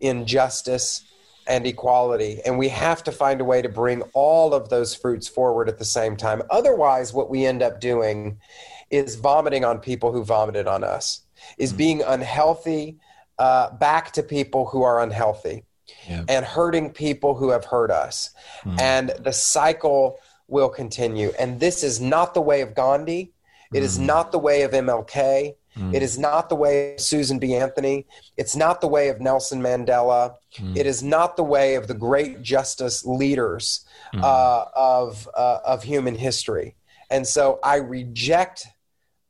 in 0.00 0.24
justice 0.24 1.04
and 1.46 1.66
equality. 1.66 2.40
And 2.46 2.56
we 2.56 2.70
have 2.70 3.04
to 3.04 3.12
find 3.12 3.42
a 3.42 3.44
way 3.44 3.60
to 3.60 3.68
bring 3.68 4.00
all 4.14 4.54
of 4.54 4.70
those 4.70 4.94
fruits 4.94 5.28
forward 5.28 5.68
at 5.68 5.78
the 5.78 5.84
same 5.84 6.16
time. 6.16 6.40
Otherwise, 6.48 7.12
what 7.12 7.28
we 7.28 7.44
end 7.44 7.60
up 7.60 7.78
doing 7.78 8.40
is 8.90 9.16
vomiting 9.16 9.64
on 9.64 9.78
people 9.80 10.12
who 10.12 10.24
vomited 10.24 10.66
on 10.66 10.84
us, 10.84 11.22
is 11.58 11.72
mm. 11.72 11.76
being 11.76 12.02
unhealthy 12.02 12.98
uh, 13.38 13.70
back 13.70 14.12
to 14.12 14.22
people 14.22 14.66
who 14.66 14.82
are 14.82 15.02
unhealthy 15.02 15.64
yeah. 16.08 16.24
and 16.28 16.44
hurting 16.44 16.90
people 16.90 17.34
who 17.34 17.50
have 17.50 17.64
hurt 17.64 17.90
us. 17.90 18.30
Mm. 18.64 18.80
And 18.80 19.08
the 19.20 19.32
cycle 19.32 20.18
will 20.48 20.68
continue. 20.68 21.32
And 21.38 21.60
this 21.60 21.82
is 21.82 22.00
not 22.00 22.34
the 22.34 22.40
way 22.40 22.60
of 22.60 22.74
Gandhi. 22.74 23.32
It 23.72 23.80
mm. 23.80 23.82
is 23.82 23.98
not 23.98 24.32
the 24.32 24.38
way 24.38 24.62
of 24.62 24.72
MLK. 24.72 25.54
Mm. 25.76 25.94
It 25.94 26.02
is 26.02 26.18
not 26.18 26.48
the 26.48 26.54
way 26.54 26.94
of 26.94 27.00
Susan 27.00 27.38
B. 27.38 27.54
Anthony. 27.54 28.06
It's 28.36 28.56
not 28.56 28.80
the 28.80 28.88
way 28.88 29.08
of 29.08 29.20
Nelson 29.20 29.60
Mandela. 29.60 30.34
Mm. 30.54 30.76
It 30.76 30.86
is 30.86 31.02
not 31.02 31.36
the 31.36 31.44
way 31.44 31.74
of 31.74 31.86
the 31.86 31.94
great 31.94 32.42
justice 32.42 33.04
leaders 33.04 33.84
mm. 34.14 34.22
uh, 34.22 34.64
of, 34.74 35.28
uh, 35.36 35.58
of 35.64 35.82
human 35.82 36.14
history. 36.14 36.76
And 37.10 37.26
so 37.26 37.60
I 37.62 37.76
reject 37.76 38.66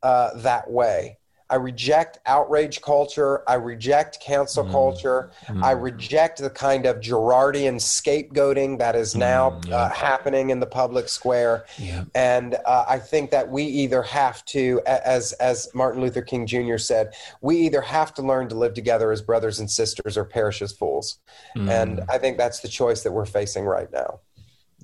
uh, 0.01 0.37
that 0.37 0.69
way. 0.69 1.17
I 1.49 1.55
reject 1.55 2.19
outrage 2.25 2.81
culture. 2.81 3.41
I 3.49 3.53
reject 3.55 4.19
cancel 4.19 4.65
mm. 4.65 4.71
culture. 4.71 5.31
Mm. 5.47 5.63
I 5.63 5.71
reject 5.71 6.39
the 6.39 6.49
kind 6.49 6.85
of 6.85 6.97
Girardian 6.97 7.75
scapegoating 7.75 8.79
that 8.79 8.95
is 8.95 9.15
now 9.15 9.51
mm, 9.51 9.69
yeah. 9.69 9.75
uh, 9.77 9.89
happening 9.89 10.49
in 10.49 10.59
the 10.59 10.65
public 10.65 11.07
square. 11.07 11.65
Yeah. 11.77 12.03
And 12.13 12.55
uh, 12.65 12.85
I 12.87 12.99
think 12.99 13.31
that 13.31 13.49
we 13.49 13.63
either 13.63 14.01
have 14.01 14.43
to, 14.45 14.81
as 14.85 15.31
as 15.33 15.69
Martin 15.73 16.01
Luther 16.01 16.21
King 16.21 16.45
Jr. 16.45 16.77
said, 16.77 17.13
we 17.41 17.57
either 17.57 17.81
have 17.81 18.13
to 18.15 18.21
learn 18.21 18.49
to 18.49 18.55
live 18.55 18.73
together 18.73 19.11
as 19.11 19.21
brothers 19.21 19.59
and 19.59 19.71
sisters 19.71 20.17
or 20.17 20.25
perish 20.25 20.61
as 20.61 20.73
fools. 20.73 21.19
And 21.55 21.99
mm. 21.99 22.05
I 22.09 22.17
think 22.17 22.37
that's 22.37 22.59
the 22.59 22.67
choice 22.67 23.03
that 23.03 23.11
we're 23.11 23.25
facing 23.25 23.63
right 23.63 23.91
now. 23.91 24.19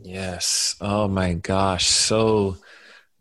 Yes. 0.02 0.76
Oh 0.80 1.08
my 1.08 1.34
gosh. 1.34 1.88
So 1.88 2.58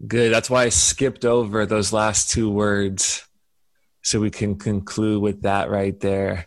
good. 0.07 0.32
That's 0.32 0.49
why 0.49 0.64
I 0.64 0.68
skipped 0.68 1.24
over 1.24 1.66
those 1.66 1.93
last 1.93 2.30
two 2.30 2.51
words 2.51 3.24
so 4.03 4.20
we 4.20 4.30
can 4.30 4.59
conclude 4.59 5.22
with 5.22 5.42
that 5.42 5.70
right 5.70 5.98
there. 6.00 6.46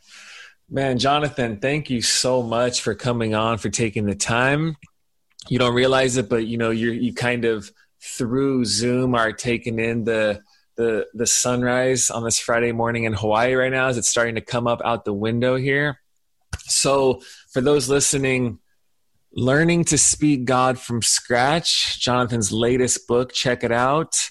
Man, 0.69 0.97
Jonathan, 0.97 1.59
thank 1.59 1.89
you 1.89 2.01
so 2.01 2.41
much 2.41 2.81
for 2.81 2.95
coming 2.95 3.35
on, 3.35 3.57
for 3.57 3.69
taking 3.69 4.05
the 4.05 4.15
time. 4.15 4.75
You 5.47 5.59
don't 5.59 5.75
realize 5.75 6.17
it, 6.17 6.27
but 6.27 6.47
you 6.47 6.57
know, 6.57 6.71
you 6.71 6.91
you 6.91 7.13
kind 7.13 7.45
of 7.45 7.71
through 8.01 8.65
Zoom 8.65 9.15
are 9.15 9.31
taking 9.31 9.79
in 9.79 10.03
the 10.03 10.41
the 10.75 11.07
the 11.13 11.27
sunrise 11.27 12.09
on 12.09 12.23
this 12.23 12.39
Friday 12.39 12.71
morning 12.71 13.03
in 13.03 13.13
Hawaii 13.13 13.53
right 13.53 13.71
now 13.71 13.87
as 13.87 13.97
it's 13.97 14.09
starting 14.09 14.35
to 14.35 14.41
come 14.41 14.67
up 14.67 14.81
out 14.83 15.05
the 15.05 15.13
window 15.13 15.55
here. 15.55 15.99
So, 16.61 17.21
for 17.51 17.61
those 17.61 17.89
listening, 17.89 18.59
learning 19.33 19.85
to 19.85 19.97
speak 19.97 20.45
God 20.45 20.79
from 20.79 21.01
scratch, 21.01 21.99
Jonathan's 21.99 22.51
latest 22.51 23.07
book, 23.07 23.33
check 23.33 23.63
it 23.63 23.71
out. 23.71 24.29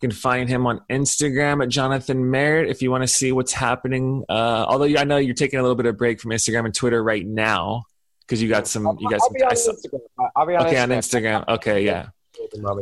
You 0.00 0.08
can 0.08 0.16
find 0.16 0.48
him 0.48 0.64
on 0.64 0.80
Instagram 0.88 1.60
at 1.60 1.70
Jonathan 1.70 2.30
Merritt 2.30 2.70
if 2.70 2.82
you 2.82 2.90
want 2.90 3.02
to 3.02 3.08
see 3.08 3.32
what's 3.32 3.52
happening. 3.52 4.24
Uh, 4.28 4.64
although 4.68 4.84
I 4.84 5.02
know 5.02 5.16
you're 5.16 5.34
taking 5.34 5.58
a 5.58 5.62
little 5.62 5.74
bit 5.74 5.86
of 5.86 5.96
break 5.96 6.20
from 6.20 6.30
Instagram 6.30 6.66
and 6.66 6.74
Twitter 6.74 7.02
right 7.02 7.26
now 7.26 7.82
because 8.20 8.40
you 8.40 8.48
got 8.48 8.68
some. 8.68 8.96
You 9.00 9.10
got 9.10 9.20
I'll 9.20 9.28
some. 9.28 9.32
Be 9.32 9.42
on 9.42 9.50
Instagram. 9.50 10.30
I'll 10.36 10.46
be 10.46 10.54
on 10.54 10.66
okay, 10.66 10.76
Instagram. 10.76 10.82
on 10.82 10.90
Instagram. 10.90 11.48
Okay, 11.56 11.84
yeah. 11.84 12.08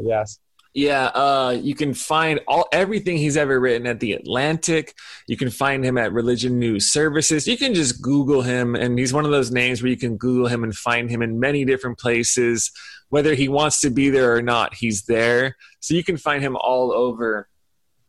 Yes. 0.05 0.39
Yeah, 0.75 1.07
uh, 1.07 1.59
you 1.59 1.75
can 1.75 1.95
find 1.95 2.39
all 2.47 2.69
everything 2.71 3.17
he's 3.17 3.39
ever 3.39 3.59
written 3.59 3.87
at 3.87 3.99
the 3.99 4.13
Atlantic. 4.13 4.93
You 5.27 5.39
can 5.39 5.49
find 5.49 5.83
him 5.83 5.97
at 5.97 6.13
Religion 6.13 6.59
News 6.59 6.93
Services. 6.93 7.49
You 7.49 7.57
can 7.57 7.73
just 7.73 8.03
Google 8.03 8.43
him, 8.43 8.75
and 8.75 8.99
he's 8.99 9.15
one 9.15 9.25
of 9.25 9.31
those 9.31 9.51
names 9.51 9.83
where 9.83 9.89
you 9.89 9.97
can 9.97 10.19
Google 10.19 10.49
him 10.49 10.65
and 10.65 10.77
find 10.77 11.09
him 11.09 11.23
in 11.23 11.41
many 11.41 11.65
different 11.65 11.99
places 11.99 12.71
whether 13.09 13.35
he 13.35 13.49
wants 13.49 13.81
to 13.81 13.91
be 13.91 14.11
there 14.11 14.35
or 14.35 14.43
not, 14.43 14.75
he's 14.75 15.05
there. 15.05 15.57
So 15.81 15.95
you 15.95 16.05
can 16.05 16.17
find 16.17 16.43
him 16.43 16.57
all 16.57 16.93
over. 16.93 17.49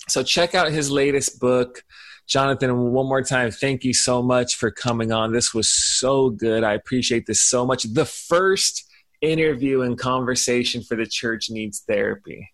So 0.07 0.23
check 0.23 0.55
out 0.55 0.71
his 0.71 0.89
latest 0.89 1.39
book. 1.39 1.83
Jonathan, 2.27 2.91
one 2.91 3.07
more 3.07 3.21
time, 3.21 3.51
thank 3.51 3.83
you 3.83 3.93
so 3.93 4.21
much 4.21 4.55
for 4.55 4.69
coming 4.69 5.11
on. 5.11 5.31
This 5.31 5.53
was 5.53 5.69
so 5.69 6.29
good. 6.29 6.63
I 6.63 6.73
appreciate 6.73 7.25
this 7.25 7.41
so 7.41 7.65
much. 7.65 7.83
The 7.83 8.05
first 8.05 8.85
interview 9.21 9.81
and 9.81 9.97
conversation 9.97 10.83
for 10.83 10.95
the 10.95 11.05
church 11.05 11.49
needs 11.49 11.83
therapy. 11.87 12.51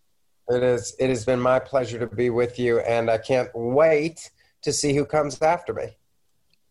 It 0.50 0.62
is. 0.62 0.96
It 1.00 1.10
has 1.10 1.26
been 1.26 1.39
my 1.39 1.60
pleasure 1.60 1.98
to 2.00 2.08
be 2.08 2.30
with 2.30 2.60
you, 2.60 2.80
and 2.82 3.10
I 3.10 3.18
can't 3.18 3.50
wait 3.54 4.30
to 4.62 4.74
see 4.74 4.94
who 4.94 5.06
comes 5.06 5.41
after 5.41 5.74
me. 5.74 5.88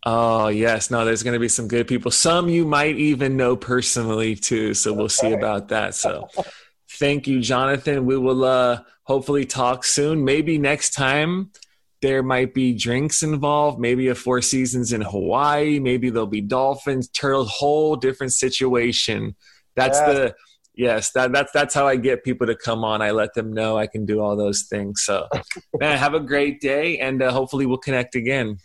Oh 0.04 0.48
yes, 0.48 0.90
no, 0.90 1.04
there's 1.04 1.22
going 1.22 1.34
to 1.34 1.40
be 1.40 1.48
some 1.48 1.68
good 1.68 1.86
people. 1.86 2.10
Some 2.10 2.48
you 2.48 2.64
might 2.64 2.96
even 2.96 3.36
know 3.36 3.56
personally 3.56 4.34
too. 4.34 4.74
So 4.74 4.92
we'll 4.92 5.08
see 5.08 5.32
about 5.32 5.68
that. 5.68 5.94
So 5.94 6.28
thank 6.90 7.28
you, 7.28 7.40
Jonathan. 7.40 8.04
We 8.04 8.18
will 8.18 8.44
uh, 8.44 8.80
hopefully 9.04 9.44
talk 9.44 9.84
soon. 9.84 10.24
Maybe 10.24 10.58
next 10.58 10.90
time 10.90 11.52
there 12.00 12.24
might 12.24 12.52
be 12.52 12.74
drinks 12.74 13.22
involved. 13.22 13.78
Maybe 13.78 14.08
a 14.08 14.14
Four 14.16 14.42
Seasons 14.42 14.92
in 14.92 15.02
Hawaii. 15.02 15.78
Maybe 15.78 16.10
there'll 16.10 16.26
be 16.26 16.40
dolphins, 16.40 17.08
turtles. 17.08 17.48
Whole 17.50 17.94
different 17.94 18.32
situation. 18.32 19.36
That's 19.76 20.00
yeah. 20.00 20.12
the 20.12 20.34
yes. 20.74 21.12
That 21.12 21.32
that's 21.32 21.52
that's 21.52 21.74
how 21.74 21.86
I 21.86 21.94
get 21.94 22.24
people 22.24 22.48
to 22.48 22.56
come 22.56 22.82
on. 22.82 23.02
I 23.02 23.12
let 23.12 23.34
them 23.34 23.52
know 23.52 23.78
I 23.78 23.86
can 23.86 24.04
do 24.04 24.20
all 24.20 24.34
those 24.34 24.62
things. 24.62 25.04
So 25.04 25.28
man, 25.78 25.96
have 25.96 26.14
a 26.14 26.20
great 26.20 26.60
day, 26.60 26.98
and 26.98 27.22
uh, 27.22 27.30
hopefully 27.30 27.66
we'll 27.66 27.78
connect 27.78 28.16
again. 28.16 28.58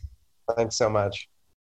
Thanks 0.55 0.77
so 0.77 0.89
much. 0.89 1.29